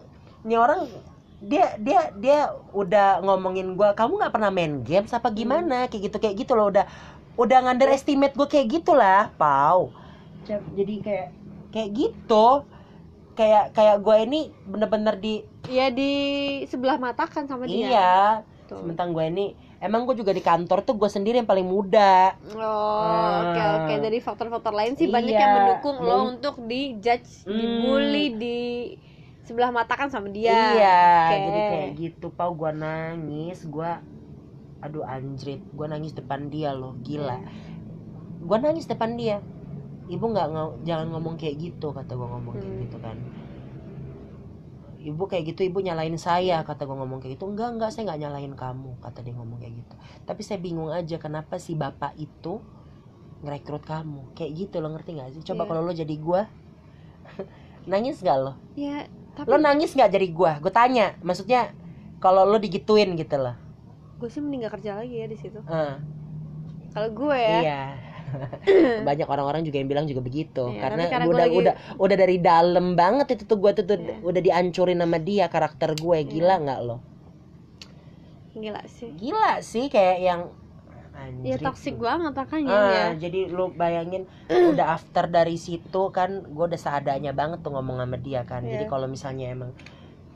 Nih 0.44 0.58
orang 0.60 0.80
dia 1.44 1.76
dia 1.80 2.00
dia 2.16 2.36
udah 2.72 3.04
ngomongin 3.26 3.76
gua 3.80 3.90
kamu 4.00 4.12
nggak 4.20 4.34
pernah 4.36 4.52
main 4.58 4.74
games 4.88 5.12
apa 5.18 5.30
Hmm. 5.32 5.38
gimana? 5.40 5.76
Kayak 5.90 6.02
gitu 6.12 6.18
kayak 6.24 6.36
gitu 6.42 6.52
loh. 6.58 6.66
Udah 6.72 6.86
udah 7.42 7.58
underestimate 7.72 8.34
gue 8.40 8.48
kayak 8.54 8.68
gitulah. 8.74 9.32
Pau. 9.40 9.82
Jadi 10.78 10.94
kayak 11.06 11.28
kayak 11.74 11.90
gitu 12.00 12.34
kayak 13.34 13.74
kayak 13.74 13.98
gue 14.00 14.18
ini 14.22 14.40
bener-bener 14.64 15.16
di 15.16 15.36
Iya 15.64 15.90
di 15.90 16.12
sebelah 16.66 16.98
mata 16.98 17.24
kan 17.24 17.46
sama 17.46 17.64
dia. 17.66 17.88
iya 17.88 18.14
Tuh. 18.66 18.80
sementara 18.80 19.08
gue 19.08 19.26
ini 19.28 19.46
emang 19.78 20.04
gue 20.04 20.16
juga 20.16 20.30
di 20.30 20.40
kantor 20.40 20.82
tuh 20.82 20.96
gue 20.96 21.08
sendiri 21.08 21.36
yang 21.36 21.46
paling 21.46 21.64
muda 21.64 22.36
Oh, 22.52 23.44
oke 23.44 23.58
Ah. 23.58 23.72
oke. 23.82 23.94
Dari 23.98 24.20
faktor-faktor 24.20 24.72
lain 24.72 24.94
sih 24.94 25.08
banyak 25.08 25.32
yang 25.32 25.50
Iya. 25.50 25.58
mendukung 25.58 25.98
lo 25.98 26.18
Hmm. 26.18 26.32
untuk 26.32 26.56
dijudge, 26.62 27.44
Hmm. 27.44 27.54
dibully 27.54 28.26
di 28.34 28.60
sebelah 29.42 29.70
mata 29.70 29.94
kan 29.94 30.08
sama 30.08 30.28
dia. 30.28 30.52
Iya, 30.52 31.04
Oke. 31.28 31.38
jadi 31.42 31.62
kayak 31.68 31.90
gitu, 31.98 32.28
pau 32.30 32.52
gua 32.54 32.72
nangis, 32.72 33.66
gua 33.66 34.00
aduh 34.80 35.04
anjrit, 35.04 35.64
gua 35.70 35.88
nangis 35.88 36.12
depan 36.12 36.48
dia 36.48 36.72
loh, 36.72 36.96
gila. 37.00 37.40
Gua 38.40 38.58
nangis 38.58 38.84
depan 38.84 39.16
dia. 39.16 39.40
Ibu 40.10 40.26
nggak 40.36 40.48
jangan 40.88 41.08
ngomong 41.16 41.36
kayak 41.40 41.56
gitu, 41.64 41.88
kata 41.96 42.12
gua 42.20 42.28
ngomong 42.36 42.56
kayak 42.60 42.76
Hmm. 42.76 42.84
gitu 42.84 42.98
kan. 43.00 43.18
Ibu 45.04 45.24
kayak 45.28 45.44
gitu, 45.52 45.62
ibu 45.68 45.80
nyalain 45.84 46.16
saya, 46.16 46.64
kata 46.64 46.88
gua 46.88 46.96
ngomong 47.04 47.20
kayak 47.20 47.36
gitu. 47.36 47.46
Enggak, 47.52 47.70
enggak, 47.76 47.90
saya 47.92 48.04
nggak 48.08 48.20
nyalain 48.24 48.54
kamu, 48.56 48.92
kata 49.04 49.20
dia 49.26 49.34
ngomong 49.36 49.60
kayak 49.60 49.74
gitu. 49.84 49.94
Tapi 50.24 50.42
saya 50.48 50.60
bingung 50.64 50.92
aja 50.96 51.16
kenapa 51.20 51.56
si 51.60 51.76
bapak 51.76 52.16
itu 52.16 52.64
ngerekrut 53.44 53.84
kamu, 53.86 54.22
kayak 54.38 54.52
gitu 54.60 54.76
lo 54.84 54.90
ngerti 54.94 55.12
nggak 55.18 55.30
sih? 55.36 55.44
Coba 55.50 55.64
Iya. 55.64 55.70
kalau 55.70 55.82
lo 55.88 55.94
jadi 55.94 56.16
gua, 56.20 56.42
nangis 57.90 58.20
nggak 58.24 58.38
lo? 58.44 58.54
Ya, 58.76 59.06
tapi 59.38 59.52
lo 59.52 59.58
nangis 59.60 59.92
nggak 59.96 60.12
jadi 60.16 60.28
gua 60.32 60.54
gue 60.64 60.72
tanya 60.72 61.20
maksudnya 61.20 61.72
kalau 62.24 62.48
lo 62.48 62.58
digituin 62.62 63.12
gitu 63.20 63.36
loh 63.44 63.56
gue 64.20 64.30
sih 64.34 64.42
mending 64.44 64.62
gak 64.66 64.74
kerja 64.80 64.92
lagi 65.00 65.16
ya 65.22 65.26
di 65.34 65.38
situ. 65.42 65.60
Ah, 65.68 66.02
Kalau 66.94 67.10
gue 67.14 67.38
ya, 67.38 67.60
iya 67.60 68.03
banyak 69.08 69.26
orang-orang 69.26 69.62
juga 69.62 69.78
yang 69.78 69.88
bilang 69.88 70.06
juga 70.06 70.22
begitu 70.22 70.64
Iya, 70.70 70.82
karena, 70.82 71.04
karena 71.08 71.26
udah 71.28 71.46
lagi- 71.46 71.58
udah 71.60 71.74
udah 71.98 72.16
dari 72.16 72.38
dalam 72.38 72.94
banget 72.94 73.28
itu 73.34 73.44
tuh 73.44 73.58
gua 73.58 73.72
tuh, 73.72 73.84
tuh 73.84 73.98
Iya. 73.98 74.18
udah 74.22 74.42
dihancurin 74.42 74.98
sama 74.98 75.18
dia 75.18 75.46
karakter 75.48 75.94
gue 75.94 76.18
gila 76.24 76.56
nggak 76.60 76.80
lo 76.82 76.98
gila 78.54 78.82
sih. 78.86 79.10
gila 79.12 79.54
sih 79.60 79.86
kayak 79.88 80.18
yang 80.20 80.42
Ya 81.14 81.30
anjrit 81.54 81.62
toxic 81.62 81.96
banget 81.96 82.34
makanya 82.34 82.70
Ah, 82.70 82.90
ya. 82.90 83.06
jadi 83.20 83.46
lu 83.48 83.70
bayangin 83.72 84.26
udah 84.50 84.94
after 84.94 85.26
dari 85.28 85.58
situ 85.58 86.10
kan 86.10 86.42
gue 86.44 86.66
udah 86.66 86.78
seadanya 86.78 87.30
banget 87.32 87.62
tuh 87.62 87.70
ngomong 87.70 87.98
sama 87.98 88.18
dia 88.18 88.42
kan 88.44 88.62
jadi 88.62 88.86
Iya. 88.86 88.90
kalau 88.90 89.06
misalnya 89.06 89.50
emang 89.50 89.72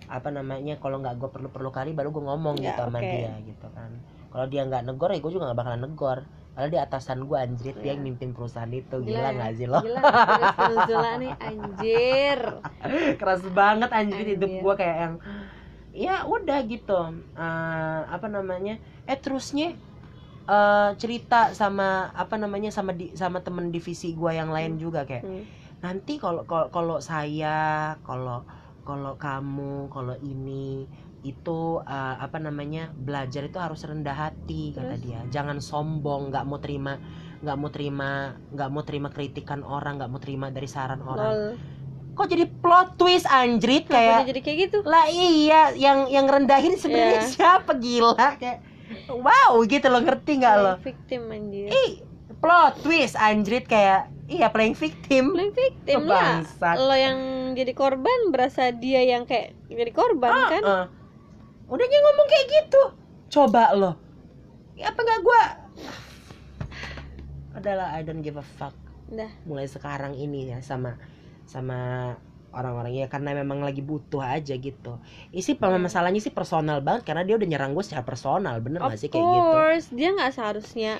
apa 0.07 0.29
namanya 0.29 0.77
kalau 0.77 0.97
nggak 0.97 1.17
gue 1.17 1.29
perlu 1.29 1.49
perlu 1.49 1.69
kali 1.69 1.91
baru 1.91 2.09
gue 2.09 2.23
ngomong 2.23 2.55
Ya, 2.57 2.71
gitu 2.71 2.81
sama 2.83 2.99
oke. 2.99 3.09
dia 3.09 3.31
gitu 3.43 3.67
kan 3.69 3.89
kalau 4.29 4.45
dia 4.45 4.61
nggak 4.63 4.83
negor 4.83 5.09
ya 5.09 5.19
gue 5.19 5.31
juga 5.31 5.43
nggak 5.45 5.59
bakalan 5.59 5.81
negor 5.83 6.17
Padahal 6.57 6.73
dia 6.73 6.81
atasan 6.83 7.29
gue 7.29 7.37
anjrit 7.37 7.77
dia 7.77 7.85
Iya. 7.85 7.89
yang 7.93 8.01
mimpin 8.01 8.33
perusahaan 8.33 8.65
itu 8.67 8.97
Gila 8.97 9.05
gila 9.05 9.29
nggak 9.29 9.51
sih 9.53 9.67
lo 9.69 9.77
Gila, 9.77 10.01
Venezuela 10.57 11.11
nih 11.15 11.33
anjir. 11.47 12.39
keras 13.13 13.43
banget 13.53 13.89
hidup 14.09 14.49
Anjir. 14.49 14.61
gue 14.65 14.73
kayak 14.75 14.97
yang 14.97 15.13
ya 15.93 16.15
udah 16.25 16.59
gitu 16.65 16.99
Eh, 17.37 18.01
apa 18.09 18.25
namanya 18.25 18.73
eh 19.05 19.13
terusnya 19.15 19.77
eh, 20.47 20.89
cerita 20.97 21.53
sama 21.53 22.09
apa 22.09 22.35
namanya 22.35 22.73
sama 22.73 22.89
di 22.89 23.13
sama 23.13 23.45
temen 23.45 23.69
divisi 23.69 24.17
gue 24.17 24.31
yang 24.33 24.49
lain 24.49 24.81
juga 24.81 25.05
kayak 25.05 25.21
Hmm. 25.21 25.45
nanti 25.77 26.17
kalau 26.17 26.41
kalau 26.43 26.73
kalau 26.73 26.97
saya 26.97 27.93
kalau 28.01 28.41
kalau 28.81 29.13
kamu 29.13 29.93
kalau 29.93 30.17
ini 30.17 30.89
itu 31.27 31.79
uh, 31.79 32.15
apa 32.17 32.37
namanya 32.37 32.91
belajar 32.93 33.43
itu 33.43 33.59
harus 33.59 33.83
rendah 33.83 34.15
hati 34.15 34.71
kata 34.71 34.95
Terus? 34.95 35.01
dia 35.03 35.19
jangan 35.27 35.59
sombong 35.59 36.31
nggak 36.31 36.45
mau 36.47 36.57
terima 36.57 36.95
nggak 37.37 37.57
mau 37.59 37.69
terima 37.69 38.09
nggak 38.49 38.69
mau 38.71 38.81
terima 38.81 39.09
kritikan 39.11 39.61
orang 39.61 39.99
nggak 39.99 40.09
mau 40.09 40.17
terima 40.17 40.47
dari 40.49 40.65
saran 40.65 41.03
orang 41.03 41.27
Lol. 41.27 41.51
kok 42.15 42.27
jadi 42.27 42.49
plot 42.49 42.97
twist 42.97 43.27
anjrit 43.27 43.85
kayak 43.85 44.25
jadi 44.25 44.41
kayak 44.41 44.57
gitu? 44.69 44.77
lah 44.81 45.05
iya 45.05 45.75
yang 45.77 46.09
yang 46.09 46.25
rendahin 46.25 46.73
sebenarnya 46.73 47.21
Iya. 47.21 47.29
siapa 47.35 47.77
gila 47.77 48.15
kayak 48.41 48.63
wow 49.11 49.53
gitu 49.63 49.85
lo 49.85 49.99
ngerti 50.01 50.31
nggak 50.39 50.55
lo 50.57 50.73
victim 50.81 51.29
anjir. 51.29 51.69
ih 51.69 51.91
plot 52.37 52.81
twist 52.81 53.13
anjrit 53.13 53.65
kayak 53.65 54.09
iya 54.27 54.49
playing 54.49 54.75
victim 54.75 55.31
Playing 55.33 55.55
victim 55.55 55.99
lah. 56.05 56.43
Lo 56.75 56.93
yang 56.93 57.17
jadi 57.53 57.71
korban 57.71 58.29
berasa 58.29 58.69
dia 58.69 59.01
yang 59.01 59.23
kayak 59.23 59.55
jadi 59.65 59.91
korban 59.91 60.29
kan? 60.51 60.61
Heeh. 60.61 60.85
Udah 61.67 61.85
dia 61.85 61.99
ngomong 61.99 62.27
kayak 62.27 62.47
gitu. 62.47 62.83
Coba 63.29 63.75
lo. 63.75 63.91
Ya 64.73 64.91
apa 64.91 64.99
nggak 64.99 65.21
gua? 65.21 65.43
Adalah 67.57 67.97
I 67.97 68.05
don't 68.05 68.21
give 68.21 68.37
a 68.37 68.45
fuck. 68.45 68.75
Udah. 69.09 69.31
Mulai 69.43 69.67
sekarang 69.67 70.13
ini 70.13 70.51
ya 70.51 70.59
sama 70.61 70.95
sama 71.47 72.13
orang-orang 72.53 72.95
ya 72.95 73.07
karena 73.11 73.35
memang 73.35 73.61
lagi 73.61 73.83
butuh 73.83 74.23
aja 74.23 74.55
gitu. 74.55 74.97
Isi 75.29 75.57
Hmm. 75.57 75.77
masalahnya 75.77 76.21
sih 76.23 76.31
personal 76.31 76.79
banget 76.81 77.03
karena 77.05 77.21
dia 77.21 77.35
udah 77.35 77.47
nyerang 77.47 77.71
gue 77.75 77.83
secara 77.83 78.03
personal, 78.07 78.57
bener 78.63 78.81
Of 78.81 78.95
gak 78.95 78.99
sih 78.99 79.09
kayak 79.11 79.21
gitu? 79.25 79.43
course, 79.51 79.87
dia 79.91 80.09
nggak 80.15 80.31
seharusnya 80.33 80.93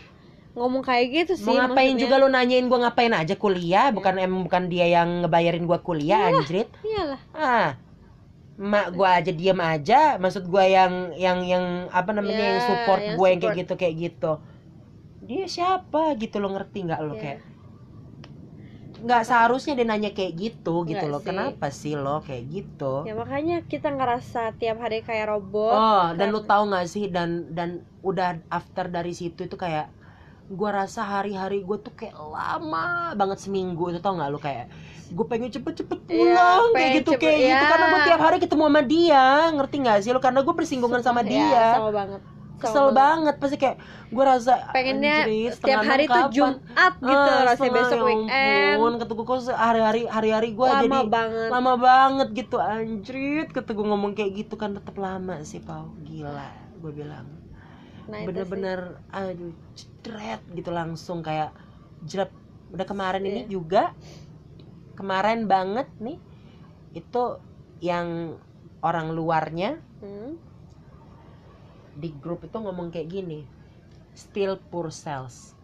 ngomong 0.53 0.81
kayak 0.83 1.05
gitu 1.13 1.33
sih. 1.37 1.45
Mau 1.47 1.55
ngapain 1.57 1.93
maksudnya. 1.93 2.03
juga 2.03 2.15
lu 2.17 2.27
nanyain 2.27 2.65
gue 2.65 2.79
ngapain 2.81 3.13
aja 3.13 3.35
kuliah, 3.37 3.87
bukan 3.93 4.17
emang 4.17 4.41
bukan 4.45 4.63
dia 4.67 4.85
yang 4.89 5.23
ngebayarin 5.23 5.63
gua 5.65 5.79
kuliah 5.79 6.33
anjrit. 6.33 6.67
Iyalah. 6.83 7.21
ah 7.33 7.69
mak 8.59 8.89
gua 8.91 9.17
aja 9.17 9.29
diam 9.31 9.59
aja 9.59 10.17
maksud 10.17 10.45
gua 10.45 10.65
yang 10.65 11.13
yang 11.15 11.39
yang 11.43 11.65
apa 11.89 12.09
namanya 12.09 12.37
Ya, 12.37 12.49
yang 12.49 12.61
support 12.63 12.99
yang 12.99 13.13
gue 13.13 13.27
yang 13.27 13.39
kayak 13.39 13.57
gitu 13.59 13.73
kayak 13.75 13.95
gitu 13.99 14.31
dia 15.21 15.45
siapa 15.45 16.15
gitu 16.15 16.35
lo 16.37 16.49
ngerti 16.49 16.77
nggak 16.83 17.01
lo 17.01 17.13
Ya. 17.13 17.21
kayak 17.21 17.39
nggak 18.97 19.23
seharusnya 19.23 19.77
dia 19.77 19.85
nanya 19.85 20.09
kayak 20.09 20.33
gitu 20.35 20.81
gitu 20.83 20.97
Nggak 20.97 21.05
loh 21.07 21.21
sih. 21.21 21.27
kenapa 21.27 21.67
sih 21.69 21.93
lo 21.95 22.17
kayak 22.19 22.43
gitu 22.47 23.05
Ya 23.05 23.13
makanya 23.13 23.61
kita 23.63 23.93
ngerasa 23.93 24.57
tiap 24.57 24.81
hari 24.81 24.99
kayak 24.99 25.29
robot. 25.29 25.69
oh 25.71 26.05
dan 26.11 26.27
lu 26.27 26.41
karena- 26.41 26.49
tahu 26.49 26.63
nggak 26.65 26.87
sih 26.87 27.05
dan 27.07 27.29
dan 27.51 27.69
udah 28.01 28.41
after 28.49 28.87
dari 28.87 29.13
situ 29.13 29.45
itu 29.45 29.53
kayak 29.55 29.93
gua 30.49 30.69
rasa 30.77 31.03
hari-hari 31.03 31.59
gue 31.59 31.77
tuh 31.77 31.91
kayak 31.91 32.15
lama 32.15 32.87
banget 33.13 33.37
seminggu 33.37 33.89
itu 33.89 33.99
tau 33.99 34.13
nggak 34.13 34.29
lu 34.29 34.37
kayak 34.37 34.71
gue 35.07 35.25
pengen 35.25 35.47
cepet-cepet 35.49 35.99
Iya, 36.05 36.15
pulang 36.17 36.35
kayak 36.65 36.73
pengen 36.73 36.95
gitu 36.97 37.09
cepet- 37.09 37.21
kayak 37.21 37.37
gitu 37.37 37.51
ya. 37.57 37.69
karena 37.69 37.85
gue 37.85 38.01
tiap 38.05 38.21
hari 38.21 38.37
ketemu 38.37 38.63
sama 38.65 38.81
dia 38.81 39.25
ngerti 39.51 39.75
nggak 39.77 39.97
sih 40.01 40.09
lu 40.09 40.19
karena 40.19 40.39
gue 40.41 40.53
bersinggungan 40.53 40.99
sama 40.99 41.21
Ya, 41.21 41.29
dia 41.29 41.65
sama 41.73 41.91
banget. 41.91 42.21
Kesel 42.57 42.89
banget 42.89 43.35
pasti 43.37 43.55
kayak 43.55 43.77
gue 44.09 44.23
rasa 44.25 44.53
Pengennya 44.71 45.15
anjir, 45.23 45.53
setiap 45.53 45.77
hari 45.85 46.09
tuh? 46.09 46.25
Jumat 46.33 46.57
gitu 46.97 47.29
Ah, 47.29 47.45
rasanya 47.45 47.71
besok 47.71 47.93
ya 47.93 48.03
weekend. 48.03 48.73
ampun, 48.73 48.93
kata 48.97 49.11
gue 49.13 49.25
kok 49.25 49.37
hari-hari 49.53 50.01
hari-hari 50.07 50.49
gue 50.51 50.65
Lama 50.65 50.81
jadi 50.81 50.97
banget. 51.05 51.49
lama 51.49 51.73
banget 51.77 52.27
gitu 52.33 52.55
anjrit 52.57 53.47
kata 53.47 53.69
gue 53.69 53.85
ngomong 53.85 54.11
kayak 54.11 54.31
gitu 54.35 54.55
kan 54.55 54.73
tetap 54.73 54.97
lama 54.97 55.37
sih 55.41 55.59
pau 55.59 55.93
gila 56.01 56.49
gue 56.75 56.91
bilang 56.91 57.29
Nah, 58.07 58.23
bener-bener 58.25 58.79
aduh 59.11 59.51
cedret 59.77 60.41
gitu 60.55 60.69
langsung 60.71 61.19
kayak 61.19 61.51
jerat 62.09 62.31
udah 62.73 62.85
kemarin 62.87 63.23
ini 63.27 63.41
Iya. 63.43 63.51
juga 63.51 63.83
kemarin 64.97 65.45
banget 65.45 65.87
nih 66.01 66.17
itu 66.97 67.23
yang 67.83 68.37
orang 68.81 69.13
luarnya 69.13 69.77
Hmm. 70.01 70.37
di 71.97 72.09
grup 72.21 72.45
itu 72.45 72.57
ngomong 72.61 72.93
kayak 72.93 73.09
gini 73.09 73.39
still 74.13 74.53
poor 74.69 74.87
sales 74.93 75.57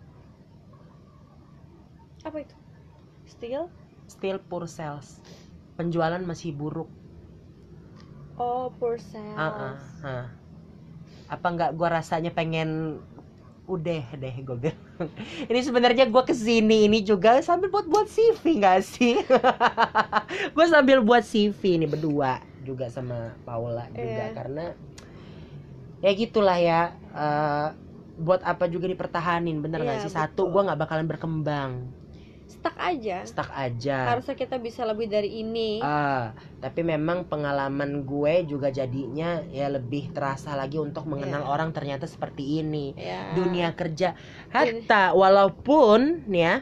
Apa 2.24 2.38
itu? 2.42 2.56
Still? 3.28 3.68
still 4.08 4.38
poor 4.50 4.64
sales 4.70 5.20
penjualan 5.78 6.22
masih 6.24 6.52
buruk 6.56 6.90
Oh, 8.38 8.72
poor 8.80 8.98
sales. 9.00 9.34
Ah, 9.38 9.78
ah, 10.04 10.08
ah. 10.08 10.43
Apa 11.34 11.48
nggak 11.50 11.72
gua 11.74 11.98
rasanya 11.98 12.30
pengen 12.30 13.02
udah 13.64 14.04
deh 14.20 14.36
gue 14.44 14.58
bilang. 14.60 14.80
Ini 15.50 15.60
sebenarnya 15.64 16.06
gua 16.12 16.28
ke 16.28 16.36
sini 16.36 16.84
ini 16.84 17.00
juga 17.00 17.40
sambil 17.40 17.72
buat 17.72 17.88
buat 17.88 18.06
CV 18.06 18.60
nggak 18.60 18.80
sih? 18.84 19.16
Gue 20.56 20.66
sambil 20.68 21.00
buat 21.00 21.24
CV 21.24 21.80
ini 21.80 21.88
berdua 21.88 22.44
juga 22.62 22.92
sama 22.92 23.32
Paula 23.44 23.88
juga 23.92 24.04
Iya. 24.04 24.36
karena 24.36 24.66
ya 26.00 26.12
gitulah 26.12 26.60
ya 26.60 26.82
eh, 27.16 27.68
buat 28.20 28.44
apa 28.44 28.68
juga 28.68 28.86
dipertahanin 28.86 29.64
bener 29.64 29.80
nggak 29.82 29.98
Iya, 30.00 30.04
sih? 30.08 30.12
Satu 30.12 30.52
gua 30.52 30.68
nggak 30.68 30.80
bakalan 30.84 31.08
berkembang 31.08 31.72
Stuck 32.64 32.80
aja. 32.80 33.18
stuck 33.28 33.52
aja 33.52 33.98
Harusnya 34.08 34.40
kita 34.40 34.56
bisa 34.56 34.88
lebih 34.88 35.12
dari 35.12 35.44
ini. 35.44 35.84
Ah, 35.84 36.32
tapi 36.64 36.80
memang 36.80 37.28
pengalaman 37.28 38.08
gue 38.08 38.48
juga 38.48 38.72
jadinya 38.72 39.44
ya 39.52 39.68
lebih 39.68 40.16
terasa 40.16 40.56
lagi 40.56 40.80
untuk 40.80 41.04
mengenal 41.04 41.44
Iya. 41.44 41.52
orang 41.52 41.76
ternyata 41.76 42.08
seperti 42.08 42.64
ini. 42.64 42.96
ya. 42.96 43.36
Dunia 43.36 43.76
kerja 43.76 44.16
hatta 44.48 45.12
walaupun 45.12 46.24
nih 46.24 46.40
ya, 46.40 46.56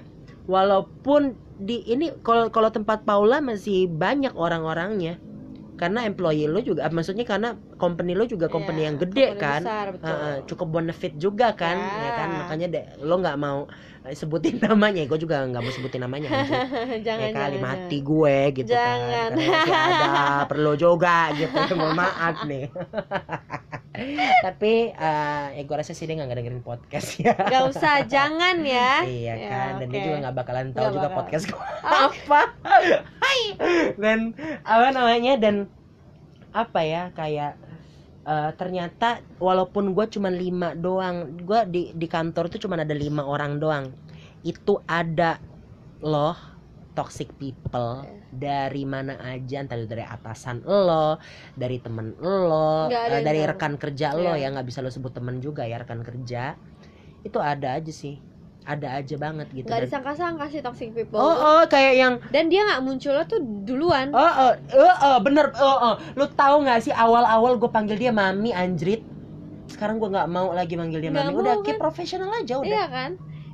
walaupun 0.49 1.38
di 1.62 1.86
ini 1.86 2.10
kalau 2.26 2.49
kalau 2.49 2.74
tempat 2.74 3.06
Paula 3.06 3.38
masih 3.38 3.86
banyak 3.86 4.34
orang-orangnya. 4.34 5.22
Karena 5.78 6.06
employee 6.06 6.45
lo 6.45 6.62
juga 6.62 6.86
ah, 6.86 6.93
maksudnya 6.93 7.26
karena 7.26 7.58
company 7.78 8.14
lo 8.14 8.30
juga 8.30 8.49
company 8.49 8.86
Iya, 8.86 8.88
yang 8.89 8.97
gede 9.02 9.26
company 9.34 9.41
kan. 9.41 9.62
besar, 9.66 9.86
betul. 9.97 10.14
Ah, 10.14 10.38
cukup 10.45 10.68
benefit 10.78 11.14
juga 11.18 11.58
kan, 11.58 11.74
Ya. 11.74 12.06
ya 12.06 12.12
kan? 12.18 12.30
Makanya 12.38 12.68
deh, 12.70 12.86
lo 13.02 13.18
nggak 13.18 13.38
mau 13.38 13.66
sebutin 14.12 14.58
namanya, 14.66 15.06
gue 15.06 15.16
juga 15.16 15.45
nggak 15.45 15.62
mau 15.62 15.70
sebutin 15.70 16.02
namanya. 16.02 16.30
jangan 17.08 17.30
ya 17.30 17.32
kali 17.32 17.58
jangan, 17.58 17.62
mati 17.62 17.97
gue 18.02 18.38
gitu 18.56 18.70
Jangan. 18.70 18.99
kan 19.08 19.30
Karena 19.32 19.52
masih 19.54 19.74
ada 19.74 20.10
perlu 20.52 20.74
juga 20.74 21.18
gitu 21.34 21.58
mohon 21.78 21.93
maaf 21.93 22.38
nih 22.43 22.66
tapi 24.41 24.89
eh, 24.89 25.45
ya 25.54 25.62
gue 25.62 25.76
rasa 25.76 25.91
sih 25.91 26.08
dia 26.08 26.16
nggak 26.16 26.32
dengerin 26.32 26.64
podcast 26.64 27.20
ya 27.20 27.36
jangan. 27.36 27.52
Gak 27.52 27.64
usah, 27.70 27.95
jangan 28.08 28.56
ya. 28.64 29.04
iya 29.04 29.34
Ya, 29.36 29.49
kan 29.52 29.72
dan 29.78 29.88
dia 29.91 30.02
juga 30.02 30.18
nggak 30.24 30.36
bakalan 30.36 30.68
tahu 30.72 30.88
juga 30.91 31.08
bakal. 31.08 31.18
podcast 31.22 31.43
gue 31.45 31.60
apa 31.84 32.41
Hai. 33.20 33.39
dan 33.99 34.34
apa 34.64 34.88
namanya 34.89 35.34
dan 35.38 35.56
apa 36.52 36.80
ya 36.82 37.12
kayak 37.14 37.60
eh, 38.26 38.51
ternyata 38.57 39.22
walaupun 39.38 39.93
gue 39.93 40.05
cuma 40.09 40.30
lima 40.30 40.74
doang 40.74 41.38
gue 41.41 41.59
di 41.69 41.82
di 41.93 42.07
kantor 42.09 42.49
tuh 42.49 42.61
cuma 42.67 42.78
ada 42.78 42.93
lima 42.93 43.26
orang 43.26 43.57
doang. 43.57 43.86
Itu 44.41 44.82
ada 44.86 45.38
loh 46.01 46.38
toxic 46.91 47.34
people. 47.38 48.03
Iya. 48.03 48.19
dari 48.32 48.88
mana 48.88 49.19
aja 49.19 49.59
entah 49.59 49.76
itu 49.76 49.91
dari 49.91 50.07
atasan 50.07 50.63
lo 50.63 51.19
dari 51.51 51.84
temen 51.84 52.15
lo 52.24 52.88
yang 52.88 53.28
dari 53.28 53.43
rekan 53.43 53.76
kerja 53.76 54.15
lo 54.15 54.39
Iya. 54.39 54.47
ya 54.47 54.55
nggak 54.55 54.67
bisa 54.72 54.80
lo 54.80 54.88
sebut 54.88 55.11
temen 55.11 55.43
juga 55.43 55.67
ya 55.67 55.76
rekan 55.84 55.99
kerja. 55.99 56.55
Itu 57.28 57.43
ada 57.43 57.76
aja 57.76 57.91
sih 57.91 58.30
ada 58.62 58.88
aja 58.93 59.16
banget 59.16 59.47
gitu 59.51 59.66
Gak 59.66 59.74
Dan- 59.74 59.84
disangka-sangka 59.84 60.45
sih 60.47 60.59
toxic 60.59 60.89
people. 60.91 61.18
oh 61.18 61.34
oh 61.34 61.62
kayak 61.66 61.93
yang 61.95 62.14
Dan 62.30 62.45
dia 62.47 62.62
nggak 62.64 62.82
munculnya 62.82 63.26
tuh 63.26 63.41
duluan. 63.41 64.09
Oh, 64.12 64.22
oh, 64.22 64.53
oh, 64.76 64.95
oh, 65.03 65.18
bener, 65.20 65.49
oh, 65.55 65.78
oh. 65.84 65.95
Lu 66.14 66.26
tahu 66.28 66.62
nggak 66.62 66.80
sih 66.80 66.93
awal-awal 66.93 67.55
gue 67.55 67.68
panggil 67.68 67.97
dia 67.97 68.12
mami 68.12 68.51
anjrit. 68.51 69.01
Sekarang 69.68 69.97
gue 69.97 70.07
nggak 70.07 70.28
mau 70.28 70.51
lagi 70.51 70.76
manggil 70.76 70.99
dia 70.99 71.09
Nggak 71.09 71.26
mami. 71.28 71.38
Udah 71.38 71.55
mau, 71.55 71.64
kayak 71.64 71.74
kan? 71.74 71.84
profesional 71.84 72.30
aja 72.32 72.53
udah. 72.55 72.68
Iya 72.68 72.86
kan? 72.88 73.12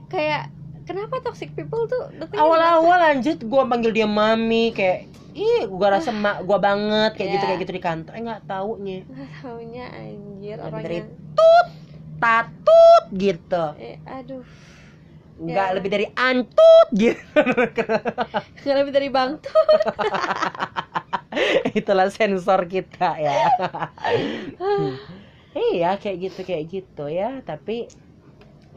Kayak 0.08 0.44
kenapa 0.84 1.16
toxic 1.20 1.52
people 1.52 1.84
tuh 1.86 2.04
Awal-awal 2.34 3.00
anjrit 3.10 3.40
gue 3.40 3.64
panggil 3.64 3.92
dia 3.94 4.06
mami 4.06 4.72
kayak 4.72 5.08
ih 5.32 5.64
gue 5.64 5.88
rasa 5.88 6.10
mak 6.10 6.42
gue 6.42 6.58
banget 6.58 7.12
kayak 7.14 7.30
gitu 7.30 7.38
Iya. 7.38 7.48
kayak 7.48 7.62
gitu 7.62 7.72
di 7.72 7.82
kantor. 7.82 8.12
Eh 8.12 8.22
nggak 8.22 8.42
taunya 8.44 8.98
Nggak 9.04 9.32
taunya 9.38 9.86
anjir 9.90 10.58
orangnya. 10.58 10.84
dari 10.84 11.00
tatut 12.18 13.04
gitu. 13.14 13.66
Eh, 13.78 13.98
aduh, 14.04 14.42
Nggak 15.38 15.68
Ya. 15.70 15.74
lebih 15.78 15.90
dari 15.94 16.06
antut 16.18 16.88
gitu. 16.98 17.42
nggak 18.66 18.78
lebih 18.82 18.94
dari 18.94 19.10
bang 19.14 19.38
tuh. 19.38 19.54
Itulah 21.78 22.10
sensor 22.10 22.66
kita 22.66 23.10
ya. 23.22 23.38
Iya 25.58 25.98
kayak 25.98 26.18
gitu 26.22 26.40
kayak 26.46 26.66
gitu 26.70 27.04
ya. 27.10 27.42
Tapi 27.42 27.90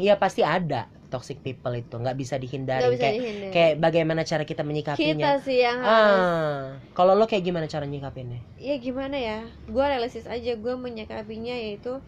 ya 0.01 0.17
pasti 0.17 0.41
ada 0.41 0.89
toxic 1.13 1.45
people 1.45 1.77
itu 1.77 1.93
nggak 2.01 2.17
bisa 2.17 2.41
dihindari 2.41 2.81
Nggak 2.81 2.93
bisa 2.97 3.05
kayak 3.05 3.17
dihindari. 3.21 3.53
kayak 3.53 3.73
bagaimana 3.85 4.23
cara 4.25 4.45
kita 4.49 4.63
menyikapinya. 4.65 5.13
Kita 5.13 5.31
sih 5.45 5.59
yang 5.61 5.79
harus. 5.81 6.25
Ah, 6.25 6.61
kalau 6.97 7.13
lo 7.19 7.29
kayak 7.29 7.45
gimana 7.45 7.67
cara 7.69 7.85
nyikapinnya? 7.85 8.41
Ya 8.61 8.77
gimana 8.77 9.17
ya? 9.17 9.41
Gue 9.69 9.85
realistis 9.85 10.29
aja 10.29 10.53
gue 10.57 10.75
menyikapinya 10.77 11.57
yaitu 11.57 12.01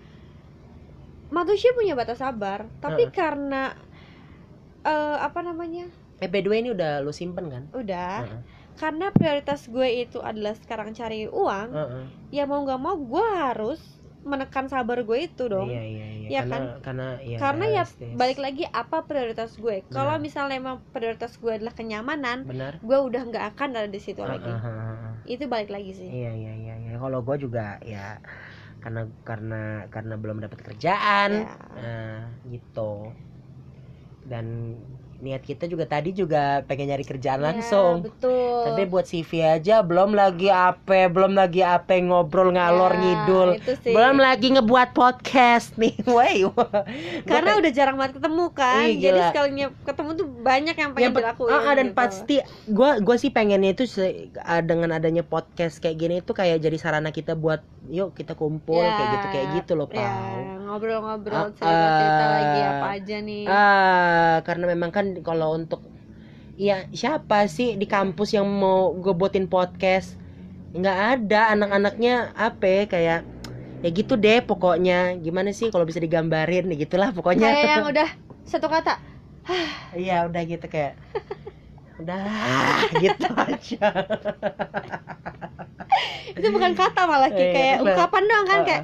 manusia 1.32 1.72
punya 1.72 1.96
batas 1.96 2.20
sabar, 2.20 2.68
tapi 2.84 3.08
Heeh. 3.08 3.14
karena 3.16 3.72
eh 4.82 5.16
apa 5.18 5.40
namanya? 5.42 5.86
Eh 6.22 6.28
by 6.30 6.40
the 6.42 6.50
way 6.50 6.58
ini 6.62 6.70
udah 6.74 7.02
lo 7.02 7.10
simpen 7.10 7.50
kan? 7.50 7.64
Udah. 7.74 8.26
Heeh. 8.26 8.40
Karena 8.72 9.12
prioritas 9.12 9.68
gue 9.68 9.88
itu 10.00 10.18
adalah 10.24 10.56
sekarang 10.56 10.96
cari 10.96 11.28
uang, 11.28 11.68
Heeh. 11.70 12.04
ya 12.32 12.48
mau 12.48 12.62
nggak 12.64 12.80
mau 12.80 12.96
gue 12.96 13.26
harus 13.36 13.80
menekan 14.22 14.70
sabar 14.70 15.02
gue 15.02 15.18
itu 15.18 15.50
dong. 15.50 15.66
Iya 15.66 15.82
iya 15.82 16.06
iya. 16.06 16.28
Iya 16.32 16.40
karena 16.46 16.56
kan? 16.56 16.62
karena 16.80 17.06
ya, 17.26 17.36
Karena 17.42 17.64
ya 17.68 17.84
balik 18.14 18.38
lagi 18.38 18.64
apa 18.70 19.02
prioritas 19.04 19.58
gue. 19.58 19.82
Kalau 19.90 20.14
misalnya 20.22 20.56
emang 20.62 20.78
prioritas 20.94 21.34
gue 21.42 21.52
adalah 21.58 21.74
kenyamanan, 21.74 22.46
benar. 22.46 22.78
gue 22.78 22.98
udah 23.02 23.22
nggak 23.28 23.44
akan 23.54 23.68
ada 23.82 23.90
di 23.90 23.98
situ 24.00 24.22
Ah, 24.22 24.38
lagi. 24.38 24.46
ah, 24.48 24.66
ah. 24.66 25.12
Itu 25.26 25.50
balik 25.50 25.74
lagi 25.74 25.90
sih. 25.92 26.08
Iya 26.08 26.32
iya 26.38 26.52
iya. 26.54 26.74
iya. 26.86 26.92
Kalau 27.02 27.20
gue 27.26 27.36
juga 27.42 27.82
ya 27.82 28.22
karena 28.82 29.06
karena 29.22 29.86
karena 29.90 30.14
belum 30.18 30.38
dapat 30.42 30.58
kerjaan, 30.70 31.30
Ya. 31.46 31.54
nah 31.78 32.18
gitu. 32.46 33.10
Dan 34.32 34.80
niat 35.22 35.38
kita 35.38 35.70
juga 35.70 35.86
tadi 35.86 36.10
juga 36.10 36.66
pengen 36.66 36.90
nyari 36.90 37.06
kerjaan 37.06 37.38
Ya, 37.38 37.46
langsung. 37.48 38.02
betul. 38.02 38.66
Tapi 38.66 38.82
buat 38.84 39.06
CV 39.06 39.30
aja 39.38 39.78
belum 39.80 40.12
lagi 40.12 40.50
apa, 40.50 41.06
belum 41.06 41.32
lagi 41.32 41.62
apa 41.62 41.94
ngobrol 41.96 42.50
ngalor 42.50 42.90
Ya, 42.90 42.98
ngidul. 42.98 43.48
Belum 43.86 44.18
lagi 44.18 44.50
ngebuat 44.50 44.90
podcast 44.90 45.78
nih. 45.78 45.94
Woi. 46.10 46.42
Karena 47.30 47.54
udah 47.54 47.70
jarang 47.70 47.94
banget 47.94 48.18
ketemu 48.18 48.44
kan. 48.50 48.82
Ih, 48.82 48.98
Jadi 48.98 49.20
sekalinya 49.30 49.66
ketemu 49.86 50.10
tuh 50.12 50.26
banyak 50.26 50.74
yang 50.74 50.90
pengen 50.90 51.04
yang 51.06 51.14
dilakuin. 51.14 51.50
Ah, 51.54 51.62
ah, 51.62 51.74
dan 51.78 51.88
gitu. 51.88 51.98
pasti 52.02 52.36
gue 52.66 52.90
gue 52.98 53.16
sih 53.16 53.30
pengennya 53.30 53.78
itu 53.78 53.86
ah, 54.42 54.58
dengan 54.58 54.90
adanya 54.90 55.22
podcast 55.22 55.78
kayak 55.78 55.96
gini 55.96 56.14
itu 56.18 56.34
kayak 56.34 56.58
jadi 56.58 56.74
sarana 56.76 57.14
kita 57.14 57.38
buat 57.38 57.62
yuk 57.86 58.10
kita 58.12 58.34
kumpul 58.34 58.82
Ya, 58.82 58.90
kayak 58.90 59.08
gitu 59.14 59.26
kayak 59.30 59.46
gitu 59.62 59.72
loh 59.78 59.86
Ya, 59.86 60.02
pau 60.02 60.38
ngobrol-ngobrol 60.62 61.36
Ah, 61.36 61.50
cerita-cerita 61.52 62.24
ah. 62.24 62.30
lagi 62.32 62.60
apa 62.62 62.86
aja 62.96 63.16
nih. 63.20 63.44
ah 63.44 64.34
karena 64.42 64.64
memang 64.66 64.88
kan 64.88 65.06
kalau 65.20 65.52
untuk 65.52 65.84
ya 66.54 66.88
siapa 66.90 67.44
sih 67.46 67.76
di 67.76 67.84
kampus 67.84 68.32
yang 68.32 68.48
mau 68.48 68.92
gue 68.94 69.12
buatin 69.12 69.44
podcast 69.44 70.16
nggak 70.72 70.98
ada 71.18 71.52
anak-anaknya 71.52 72.32
apa 72.32 72.64
ya, 72.64 72.82
kayak 72.86 73.20
ya 73.82 73.88
gitu 73.90 74.14
deh 74.14 74.40
pokoknya 74.40 75.18
gimana 75.18 75.50
sih 75.50 75.68
kalau 75.68 75.82
bisa 75.82 75.98
digambarin 75.98 76.64
ya 76.66 76.76
gitulah 76.78 77.12
pokoknya 77.12 77.50
Kayak 77.50 77.68
yang 77.68 77.84
udah 77.84 78.08
satu 78.42 78.66
kata. 78.66 78.96
iya 79.92 80.24
udah 80.24 80.42
gitu 80.42 80.64
kayak 80.64 80.94
udah 81.98 82.22
gitu 83.04 83.26
aja 83.28 83.86
Itu 86.32 86.48
bukan 86.48 86.72
kata 86.72 87.04
malah 87.04 87.28
Iya, 87.28 87.52
kayak 87.52 87.76
bener. 87.76 87.84
ungkapan 87.84 88.22
doang 88.24 88.46
kan 88.46 88.58
Ah, 88.58 88.64
kayak 88.64 88.82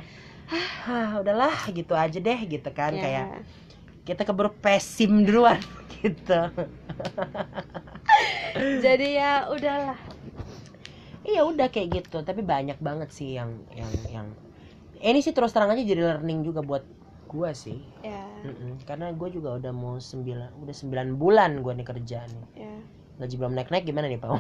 ah 0.85 1.11
udahlah 1.21 1.57
gitu 1.69 1.93
aja 1.93 2.19
deh 2.19 2.39
gitu 2.43 2.69
kan 2.71 2.91
ya. 2.91 3.01
kayak 3.01 3.27
kita 4.03 4.25
keburu 4.25 4.49
pesim 4.55 5.23
duluan 5.23 5.61
gitu 6.01 6.41
Jadi 8.85 9.09
ya 9.19 9.47
udahlah. 9.51 9.99
iya 11.29 11.45
udah 11.45 11.69
kayak 11.69 12.03
gitu 12.03 12.25
tapi 12.25 12.41
banyak 12.41 12.79
banget 12.81 13.11
sih 13.13 13.37
yang 13.37 13.53
yang 13.75 13.93
yang 14.09 14.27
Eh, 14.99 15.15
ini 15.15 15.23
sih 15.23 15.31
terus 15.31 15.55
terang 15.55 15.71
aja 15.71 15.79
jadi 15.79 16.03
learning 16.03 16.43
juga 16.43 16.59
buat 16.59 16.83
gua 17.31 17.55
sih 17.55 17.87
Ya, 18.03 18.27
Mm-mm. 18.43 18.83
karena 18.83 19.15
gue 19.15 19.29
juga 19.31 19.55
udah 19.59 19.73
mau 19.75 19.99
sembilan 19.99 20.59
udah 20.63 20.75
sembilan 20.75 21.09
bulan 21.15 21.63
gua 21.63 21.75
nih 21.79 21.87
kerja 21.87 22.19
nih 22.27 22.45
ya. 22.57 22.75
gaji 23.19 23.35
belum 23.39 23.53
naik 23.55 23.71
naik 23.71 23.85
gimana 23.87 24.11
nih 24.11 24.19
pak 24.19 24.31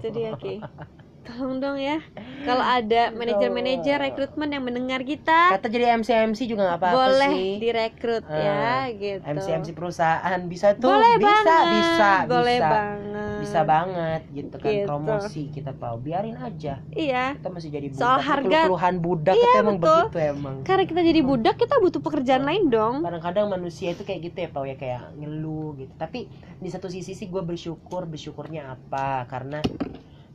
Itu 0.00 0.08
dia 0.12 0.30
Ki. 0.36 0.60
Tolong 1.22 1.56
dong 1.56 1.78
ya. 1.78 2.02
Kalau 2.42 2.60
ada 2.60 3.14
manajer-manajer 3.14 3.94
rekrutmen 3.96 4.50
yang 4.50 4.60
mendengar 4.60 5.00
kita, 5.02 5.54
kata 5.54 5.70
jadi 5.70 5.94
MC 5.94 6.10
MC 6.10 6.40
juga 6.44 6.66
nggak 6.66 6.80
apa-apa 6.80 6.98
boleh 6.98 7.30
sih 7.30 7.50
direkrut 7.62 8.26
Ah, 8.26 8.34
ya 8.34 8.74
gitu. 8.90 9.22
MC 9.22 9.46
MC 9.56 9.68
perusahaan 9.70 10.40
bisa 10.44 10.74
tuh 10.74 10.90
boleh 10.90 11.14
bisa 11.16 11.30
banget. 11.46 11.70
bisa 11.70 12.10
boleh 12.26 12.58
bisa 12.58 12.68
banget. 12.68 13.38
bisa 13.38 13.60
banget 13.62 14.22
gitu 14.28 14.54
kan 14.56 14.66
Gitu. 14.68 14.86
promosi 14.88 15.42
kita 15.48 15.70
pau 15.72 15.94
biarin 15.96 16.34
aja 16.36 16.82
iya 16.92 17.34
kita 17.34 17.48
masih 17.48 17.70
jadi 17.70 17.86
budak 17.88 17.98
Soal 18.00 18.18
harga- 18.20 18.66
keluhan 18.66 18.94
budak 18.98 19.34
Iya, 19.34 19.42
itu 19.44 19.56
emang 19.60 19.78
betul. 19.78 19.98
begitu 20.04 20.18
emang 20.28 20.56
karena 20.62 20.84
kita 20.84 21.00
jadi 21.02 21.20
budak 21.22 21.54
kita 21.56 21.74
butuh 21.78 22.00
pekerjaan 22.00 22.42
lain 22.44 22.64
dong 22.68 22.94
kadang-kadang 23.00 23.46
manusia 23.48 23.90
itu 23.90 24.02
kayak 24.02 24.20
gitu 24.24 24.38
ya 24.38 24.48
pau 24.48 24.62
ya 24.64 24.74
kayak 24.74 25.14
ngeluh 25.16 25.74
gitu 25.76 25.92
tapi 25.96 26.26
di 26.56 26.68
satu 26.68 26.86
sisi 26.86 27.12
sih 27.12 27.26
gue 27.28 27.42
bersyukur 27.42 28.02
bersyukurnya 28.04 28.72
apa 28.72 29.26
karena 29.26 29.58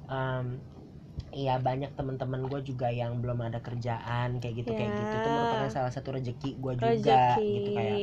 em, 0.05 0.59
Iya 1.29 1.59
banyak 1.59 1.91
teman-teman 1.93 2.47
gue 2.47 2.61
juga 2.63 2.87
yang 2.87 3.19
belum 3.19 3.43
ada 3.43 3.59
kerjaan 3.59 4.39
kayak 4.39 4.55
gitu 4.63 4.71
kayak 4.71 4.89
Ya. 4.89 4.97
gitu 4.97 5.13
itu 5.17 5.29
merupakan 5.29 5.69
salah 5.69 5.91
satu 5.91 6.15
rezeki 6.15 6.49
gue 6.55 6.73
juga 6.77 7.35
gitu 7.37 7.69
kayak 7.71 7.99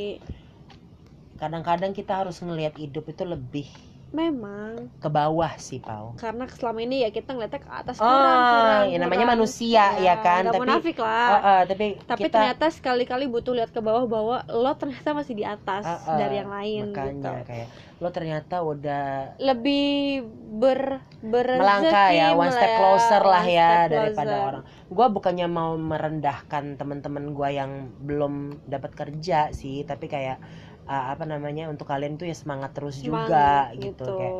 kadang-kadang 1.35 1.91
kita 1.91 2.23
harus 2.23 2.39
ngelihat 2.39 2.79
hidup 2.79 3.05
itu 3.07 3.25
lebih 3.25 3.67
memang 4.15 4.95
ke 5.03 5.09
bawah 5.11 5.51
sih 5.59 5.83
pau 5.83 6.15
karena 6.15 6.47
selama 6.47 6.79
ini 6.79 7.03
ya 7.03 7.11
kita 7.11 7.35
ngeliatnya 7.35 7.59
ke 7.59 7.67
atas 7.67 7.99
Oh, 7.99 8.07
kurang 8.07 8.39
kurang 8.47 8.85
ya 8.87 8.99
namanya 9.03 9.27
kurang. 9.27 9.33
manusia, 9.35 9.85
ya 9.99 10.15
kan? 10.23 10.47
nggak 10.47 10.55
Tapi- 10.55 10.63
munafik 10.71 10.97
lah 11.03 11.27
Ah, 11.27 11.43
ah, 11.43 11.61
tapi 11.67 11.87
tapi 12.01 12.21
kita 12.23 12.35
ternyata 12.39 12.67
sekali-kali 12.71 13.27
butuh 13.27 13.51
lihat 13.51 13.75
ke 13.75 13.83
bawah 13.83 14.07
bahwa 14.07 14.47
lo 14.47 14.71
ternyata 14.79 15.11
masih 15.11 15.35
di 15.35 15.43
atas 15.43 15.83
Ah, 15.83 15.99
ah, 15.99 16.15
dari 16.15 16.39
yang 16.39 16.47
lain 16.49 16.95
makanya 16.95 17.11
gitu 17.11 17.31
kayak 17.45 17.69
lo 17.99 18.11
ternyata 18.11 18.61
udah 18.61 19.39
lebih 19.39 20.27
ber 20.55 20.99
berrezeki 21.23 21.61
melangkah 21.63 22.09
ya 22.11 22.27
one 22.35 22.51
step 22.51 22.73
closer 22.75 23.23
lah 23.23 23.43
one 23.43 23.55
ya 23.55 23.71
daripada 23.87 24.27
closer. 24.29 24.47
orang. 24.51 24.65
Gua 24.91 25.07
bukannya 25.09 25.47
mau 25.49 25.73
merendahkan 25.75 26.75
teman-teman 26.75 27.31
gua 27.31 27.49
yang 27.51 27.71
belum 27.97 28.35
dapat 28.65 28.93
kerja 28.93 29.51
sih 29.51 29.83
tapi 29.83 30.07
kayak 30.07 30.39
ah, 30.85 31.15
apa 31.15 31.25
namanya 31.25 31.67
untuk 31.67 31.87
kalian 31.87 32.15
tuh 32.15 32.27
ya 32.27 32.37
semangat 32.37 32.77
terus 32.77 33.01
juga 33.01 33.73
Semangat 33.73 33.81
gitu, 33.81 34.05
kayak 34.05 34.35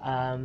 em, 0.00 0.42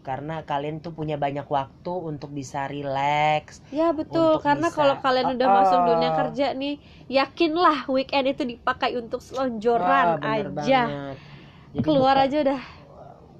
karena 0.00 0.40
kalian 0.42 0.80
tuh 0.80 0.96
punya 0.96 1.20
banyak 1.20 1.44
waktu 1.44 1.92
untuk 1.92 2.32
bisa 2.32 2.64
relax 2.64 3.60
ya 3.68 3.92
betul. 3.92 4.40
karena 4.40 4.72
bisa- 4.72 4.74
kalau 4.74 4.96
kalian 4.96 5.36
udah 5.36 5.46
Ah, 5.46 5.56
masuk 5.60 5.80
dunia 5.84 6.10
kerja 6.16 6.46
nih 6.56 6.80
yakinlah 7.04 7.84
weekend 7.86 8.26
itu 8.26 8.42
dipakai 8.48 8.96
untuk 8.96 9.20
selonjoran 9.20 10.24
aja. 10.24 10.48
banget. 10.48 11.16
Jadi 11.72 11.82
keluar 11.82 12.14
buka- 12.14 12.26
aja 12.26 12.36
udah. 12.42 12.60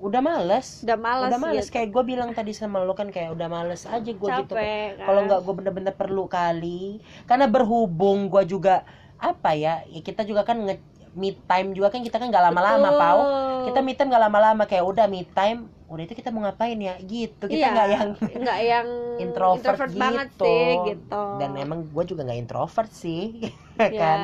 Udah 0.00 0.20
males. 0.20 0.68
Udah 0.80 0.96
malas 0.96 1.28
udah 1.28 1.38
males. 1.38 1.60
gitu. 1.62 1.74
kayak 1.74 1.88
gue 1.90 2.02
bilang 2.06 2.30
tadi 2.30 2.52
sama 2.52 2.80
lo 2.80 2.94
kan 2.94 3.08
kayak 3.08 3.30
udah 3.30 3.48
males 3.48 3.84
aja 3.84 4.00
gue 4.00 4.16
gitu. 4.16 4.54
Kan. 4.56 4.96
kalau 4.98 5.20
nggak 5.22 5.40
gue 5.40 5.54
bener-bener 5.54 5.92
perlu 5.92 6.24
kali. 6.26 6.98
Karena 7.24 7.44
berhubung 7.46 8.26
gue 8.26 8.42
juga 8.44 8.86
apa 9.16 9.52
ya, 9.52 9.84
ya 9.84 10.00
kita 10.00 10.24
juga 10.24 10.40
kan 10.42 10.56
nge 10.58 10.80
me 11.10 11.34
time 11.36 11.74
juga 11.74 11.90
kan 11.90 12.00
kita 12.00 12.16
kan 12.16 12.30
nggak 12.30 12.44
lama-lama 12.46 12.88
pau. 12.94 13.20
Kita 13.62 13.78
me 13.78 13.92
time 13.92 14.08
nggak 14.08 14.24
lama-lama 14.24 14.62
kayak 14.64 14.84
udah 14.84 15.04
me 15.04 15.26
time 15.26 15.60
udah 15.84 16.06
itu 16.06 16.14
kita 16.14 16.30
mau 16.30 16.40
ngapain 16.40 16.78
ya? 16.78 16.94
Gitu. 16.96 17.44
Kita 17.44 17.52
Iya, 17.52 17.68
nggak 17.68 17.88
yang 17.90 18.08
nggak 18.40 18.58
yang 18.62 18.86
introvert, 19.26 19.90
banget 19.92 20.32
gitu. 20.32 20.46
sih 20.46 20.70
gitu. 20.86 21.22
dan 21.36 21.50
emang 21.58 21.84
gue 21.84 22.04
juga 22.06 22.24
nggak 22.24 22.40
introvert 22.40 22.88
sih 22.88 23.36
Iya. 23.76 23.90
kan? 23.92 24.18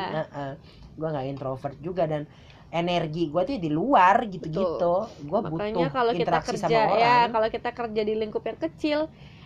Gue 0.95 1.09
nggak 1.11 1.27
introvert 1.29 1.77
juga 1.77 2.07
dan 2.07 2.25
energi 2.77 3.23
gue 3.33 3.43
tuh 3.43 3.57
di 3.57 3.71
luar 3.73 4.17
gitu-gitu. 4.27 4.95
Gue 5.25 5.41
butuh 5.43 5.89
kalau 5.89 6.13
kita 6.13 6.39
kerja 6.45 6.67
sama 6.69 6.81
orang 6.95 7.01
ya 7.01 7.17
kalau 7.33 7.49
kita 7.49 7.71
kerja 7.73 8.03
di 8.03 8.15
lingkup 8.15 8.43
yang 8.45 8.59
kecil 8.61 8.99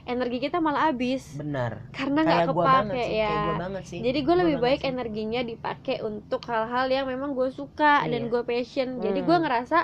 energi 0.03 0.39
kita 0.41 0.59
malah 0.59 0.91
habis. 0.91 1.23
Benar. 1.37 1.73
Karena 1.93 2.21
nggak 2.25 2.41
kepake 2.51 3.03
sih 3.05 3.21
ya. 3.21 3.37
gue 3.47 3.55
banget 3.61 3.83
sih. 3.87 3.99
Jadi 4.01 4.19
gue 4.21 4.35
Gua 4.35 4.41
lebih 4.43 4.57
baik 4.59 4.81
sih. 4.83 4.91
energinya 4.91 5.41
dipakai 5.45 5.97
untuk 6.03 6.41
hal-hal 6.47 6.87
yang 6.89 7.07
memang 7.07 7.31
gue 7.33 7.49
suka 7.53 8.03
dan 8.05 8.23
Iya. 8.27 8.31
gue 8.33 8.43
passion. 8.43 8.89
Jadi 8.99 9.21
Hmm. 9.21 9.27
gue 9.29 9.37
ngerasa 9.45 9.79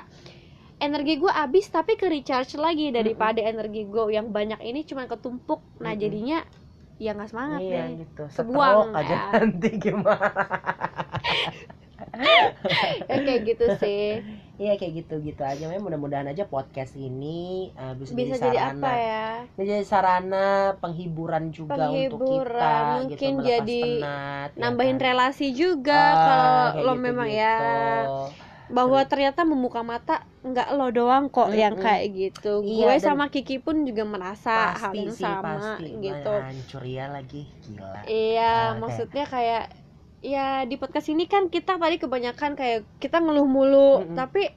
energi 0.79 1.17
gue 1.17 1.33
habis 1.33 1.67
tapi 1.69 1.97
ke 1.97 2.07
recharge 2.09 2.57
lagi 2.57 2.93
daripada 2.93 3.41
energi 3.41 3.85
gue 3.87 4.05
yang 4.13 4.29
banyak 4.29 4.61
ini 4.61 4.85
cuma 4.85 5.07
ketumpuk. 5.07 5.61
Nah 5.81 5.93
Mm-mm. 5.93 6.03
jadinya 6.03 6.39
ya 6.97 7.13
nggak 7.13 7.29
semangat 7.29 7.61
iya 7.61 7.69
deh. 7.69 7.89
gitu. 8.01 8.25
Kebuang, 8.33 8.93
aja 8.97 9.17
ya. 9.17 9.21
nanti 9.33 9.69
gimana 9.77 10.33
ya 13.07 13.17
kayak 13.19 13.43
gitu 13.45 13.65
sih. 13.77 14.21
Iya 14.57 14.73
kayak 14.75 14.93
gitu 15.01 15.21
gitu 15.21 15.43
aja. 15.43 15.65
Memang 15.65 15.85
mudah-mudahan 15.87 16.27
aja 16.27 16.45
podcast 16.45 16.93
ini 16.95 17.69
uh, 17.75 17.93
bisa, 17.93 18.13
bisa 18.13 18.35
jadi 18.35 18.41
jadi 18.43 18.59
sarana. 18.59 18.81
apa 18.81 18.91
ya? 18.95 19.27
Bisa 19.53 19.65
jadi 19.69 19.85
sarana 19.85 20.47
penghiburan 20.79 21.45
juga 21.51 21.77
untuk 21.89 22.25
Penghiburan, 22.25 22.57
kita 22.57 22.95
mungkin 22.95 23.33
gitu, 23.35 23.45
jadi 23.45 23.83
penat, 24.01 24.51
ya 24.51 24.61
nambahin 24.61 24.97
kan? 24.97 25.05
relasi 25.05 25.47
juga 25.53 26.01
Ah, 26.01 26.17
kalau 26.17 26.49
kayak 26.49 26.73
lo 26.75 26.93
gitu-gitu. 26.93 27.05
memang 27.05 27.29
ya 27.29 27.57
bahwa 28.67 28.99
ternyata 29.07 29.47
membuka 29.47 29.81
mata 29.81 30.27
nggak 30.43 30.69
lo 30.75 30.91
doang 30.91 31.31
kok 31.31 31.55
yang 31.55 31.79
Mm-mm. 31.79 31.87
kayak 31.87 32.07
gitu. 32.11 32.67
Iya, 32.67 32.91
gue 32.91 32.97
sama 32.99 33.31
Kiki 33.31 33.63
pun 33.63 33.87
juga 33.87 34.03
merasa 34.03 34.75
hal 34.75 34.91
pasti 34.91 34.99
yang 34.99 35.11
sih 35.15 35.23
sama 35.23 35.43
pasti. 35.79 35.87
gitu. 36.03 36.35
Hancur 36.35 36.83
ya 36.83 37.07
lagi. 37.07 37.43
Gila. 37.63 38.01
Iya 38.05 38.51
kayak- 38.51 38.77
maksudnya 38.83 39.25
kayak 39.25 39.65
ya 40.21 40.63
di 40.63 40.75
podcast 40.75 41.09
ini 41.09 41.25
kan 41.25 41.47
kita 41.47 41.77
tadi 41.77 41.97
kebanyakan 41.97 42.55
kayak 42.55 42.85
kita 42.97 43.19
ngeluh 43.19 43.45
mulu 43.45 44.03
Mm-mm. 44.03 44.15
tapi 44.15 44.49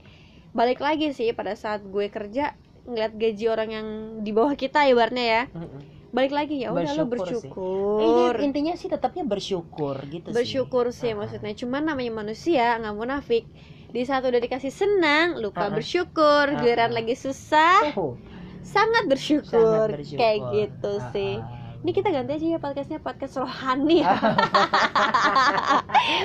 balik 0.52 0.80
lagi 0.80 1.12
sih 1.12 1.30
pada 1.32 1.54
saat 1.54 1.84
gue 1.84 2.08
kerja 2.08 2.56
ngeliat 2.84 3.14
gaji 3.14 3.46
orang 3.46 3.70
yang 3.70 3.88
di 4.20 4.32
bawah 4.32 4.54
kita 4.54 4.88
ibaratnya 4.88 5.26
ya 5.26 5.44
Mm-mm. 5.52 5.82
balik 6.10 6.34
lagi 6.34 6.56
ya 6.60 6.74
udah 6.74 6.90
lo 6.92 7.06
Bersyukur 7.06 7.28
sih. 7.28 7.46
bersyukur 7.46 8.34
Ini 8.34 8.44
intinya 8.44 8.74
sih 8.74 8.88
tetapnya 8.88 9.24
bersyukur 9.24 9.96
gitu 10.06 10.28
bersyukur 10.30 10.86
sih 10.90 11.00
sih 11.00 11.12
Ah. 11.12 11.16
maksudnya 11.16 11.54
cuman 11.54 11.82
namanya 11.86 12.12
manusia 12.16 12.66
nggak 12.76 12.96
munafik 12.96 13.46
di 13.90 14.02
saat 14.04 14.22
udah 14.22 14.38
dikasih 14.38 14.70
senang 14.70 15.38
lupa 15.38 15.60
Ah, 15.60 15.68
ah. 15.68 15.74
bersyukur 15.76 16.46
Ah, 16.48 16.58
giliran 16.58 16.90
ah. 16.90 16.98
lagi 16.98 17.14
susah 17.14 17.94
Oh, 17.94 18.18
sangat 18.60 19.06
bersyukur, 19.06 19.54
sangat 19.54 19.90
bersyukur. 19.98 20.18
kayak 20.18 20.40
gitu 20.52 20.94
Ah, 20.96 21.10
sih 21.12 21.34
ah. 21.38 21.59
Ini 21.80 21.92
kita 21.96 22.12
ganti 22.12 22.36
aja 22.36 22.48
ya 22.56 22.60
podcastnya 22.60 23.00
podcast 23.00 23.40
rohani. 23.40 24.04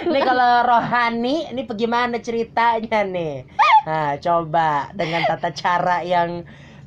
Ini 0.06 0.20
kalau 0.22 0.52
rohani, 0.66 1.50
ini 1.50 1.62
bagaimana 1.66 2.18
ceritanya 2.18 3.06
nih? 3.06 3.46
Nah, 3.86 4.18
coba 4.18 4.90
dengan 4.94 5.22
tata 5.26 5.50
cara 5.54 6.02
yang 6.02 6.42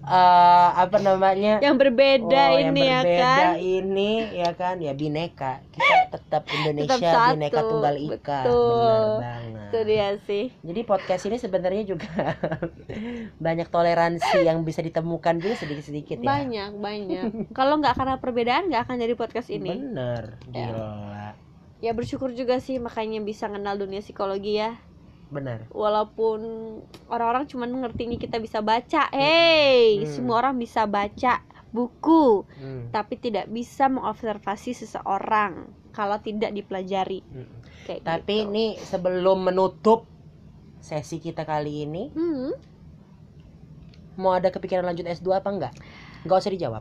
eh, 0.10 0.70
apa 0.74 0.98
namanya? 0.98 1.60
yang 1.60 1.76
berbeda 1.76 2.26
Oh, 2.46 2.56
yang 2.56 2.72
ini 2.72 2.82
ya 2.82 2.98
berbeda 2.98 3.28
kan 3.30 3.54
ini 3.58 4.12
ya 4.34 4.50
kan 4.54 4.76
ya 4.78 4.94
bineka. 4.94 5.52
Kita 5.70 5.94
tetap 6.10 6.44
Indonesia 6.58 6.96
Tetap 6.96 7.04
satu, 7.04 7.32
bineka 7.34 7.60
tunggal 7.62 7.96
ika. 7.98 8.40
betul. 8.42 8.72
Benar 8.74 9.20
banget. 9.20 9.68
itu 9.68 9.80
dia 9.84 10.08
sih 10.24 10.46
Jadi 10.62 10.82
podcast 10.82 11.24
ini 11.24 11.36
sebenarnya 11.36 11.84
juga 11.86 12.08
banyak 13.38 13.68
toleransi 13.68 14.38
yang 14.42 14.64
bisa 14.64 14.80
ditemukan 14.80 15.38
juga 15.38 15.56
sedikit-sedikit 15.58 16.18
ya. 16.18 16.26
banyak 16.26 16.72
banyak 16.74 17.24
kalau 17.52 17.76
nggak 17.78 17.94
karena 17.94 18.16
perbedaan 18.16 18.64
nggak 18.66 18.88
akan 18.88 18.96
jadi 18.98 19.14
podcast 19.14 19.50
ini 19.50 19.76
Bener, 19.76 20.40
Ya. 20.48 20.72
gila. 20.72 21.30
ya 21.78 21.92
bersyukur 21.92 22.32
juga 22.32 22.58
sih 22.58 22.80
makanya 22.80 23.20
bisa 23.20 23.46
kenal 23.46 23.76
dunia 23.76 24.00
psikologi 24.00 24.58
ya 24.58 24.80
Bener. 25.28 25.68
walaupun 25.70 26.40
orang-orang 27.12 27.46
cuma 27.46 27.68
ngertinya 27.68 28.16
kita 28.16 28.40
bisa 28.40 28.64
baca 28.64 29.12
hey 29.12 30.04
Hmm. 30.04 30.08
semua 30.08 30.40
orang 30.40 30.56
bisa 30.56 30.88
baca 30.88 31.44
buku 31.68 32.48
Hmm. 32.56 32.88
tapi 32.90 33.20
tidak 33.20 33.52
bisa 33.52 33.88
mengobservasi 33.88 34.72
seseorang 34.74 35.68
kalau 35.92 36.16
tidak 36.20 36.52
dipelajari 36.52 37.24
Hmm. 37.28 37.50
kayak 37.84 38.02
Tapi 38.04 38.38
gitu. 38.44 38.52
nih 38.52 38.72
sebelum 38.80 39.44
menutup 39.44 40.08
sesi 40.80 41.18
kita 41.18 41.44
kali 41.44 41.84
ini, 41.84 42.08
Hmm, 42.12 42.56
mau 44.16 44.32
ada 44.32 44.48
kepikiran 44.48 44.84
lanjut 44.84 45.06
S2 45.06 45.30
apa 45.36 45.50
enggak? 45.52 45.74
Enggak 46.24 46.38
usah 46.40 46.52
dijawab. 46.52 46.76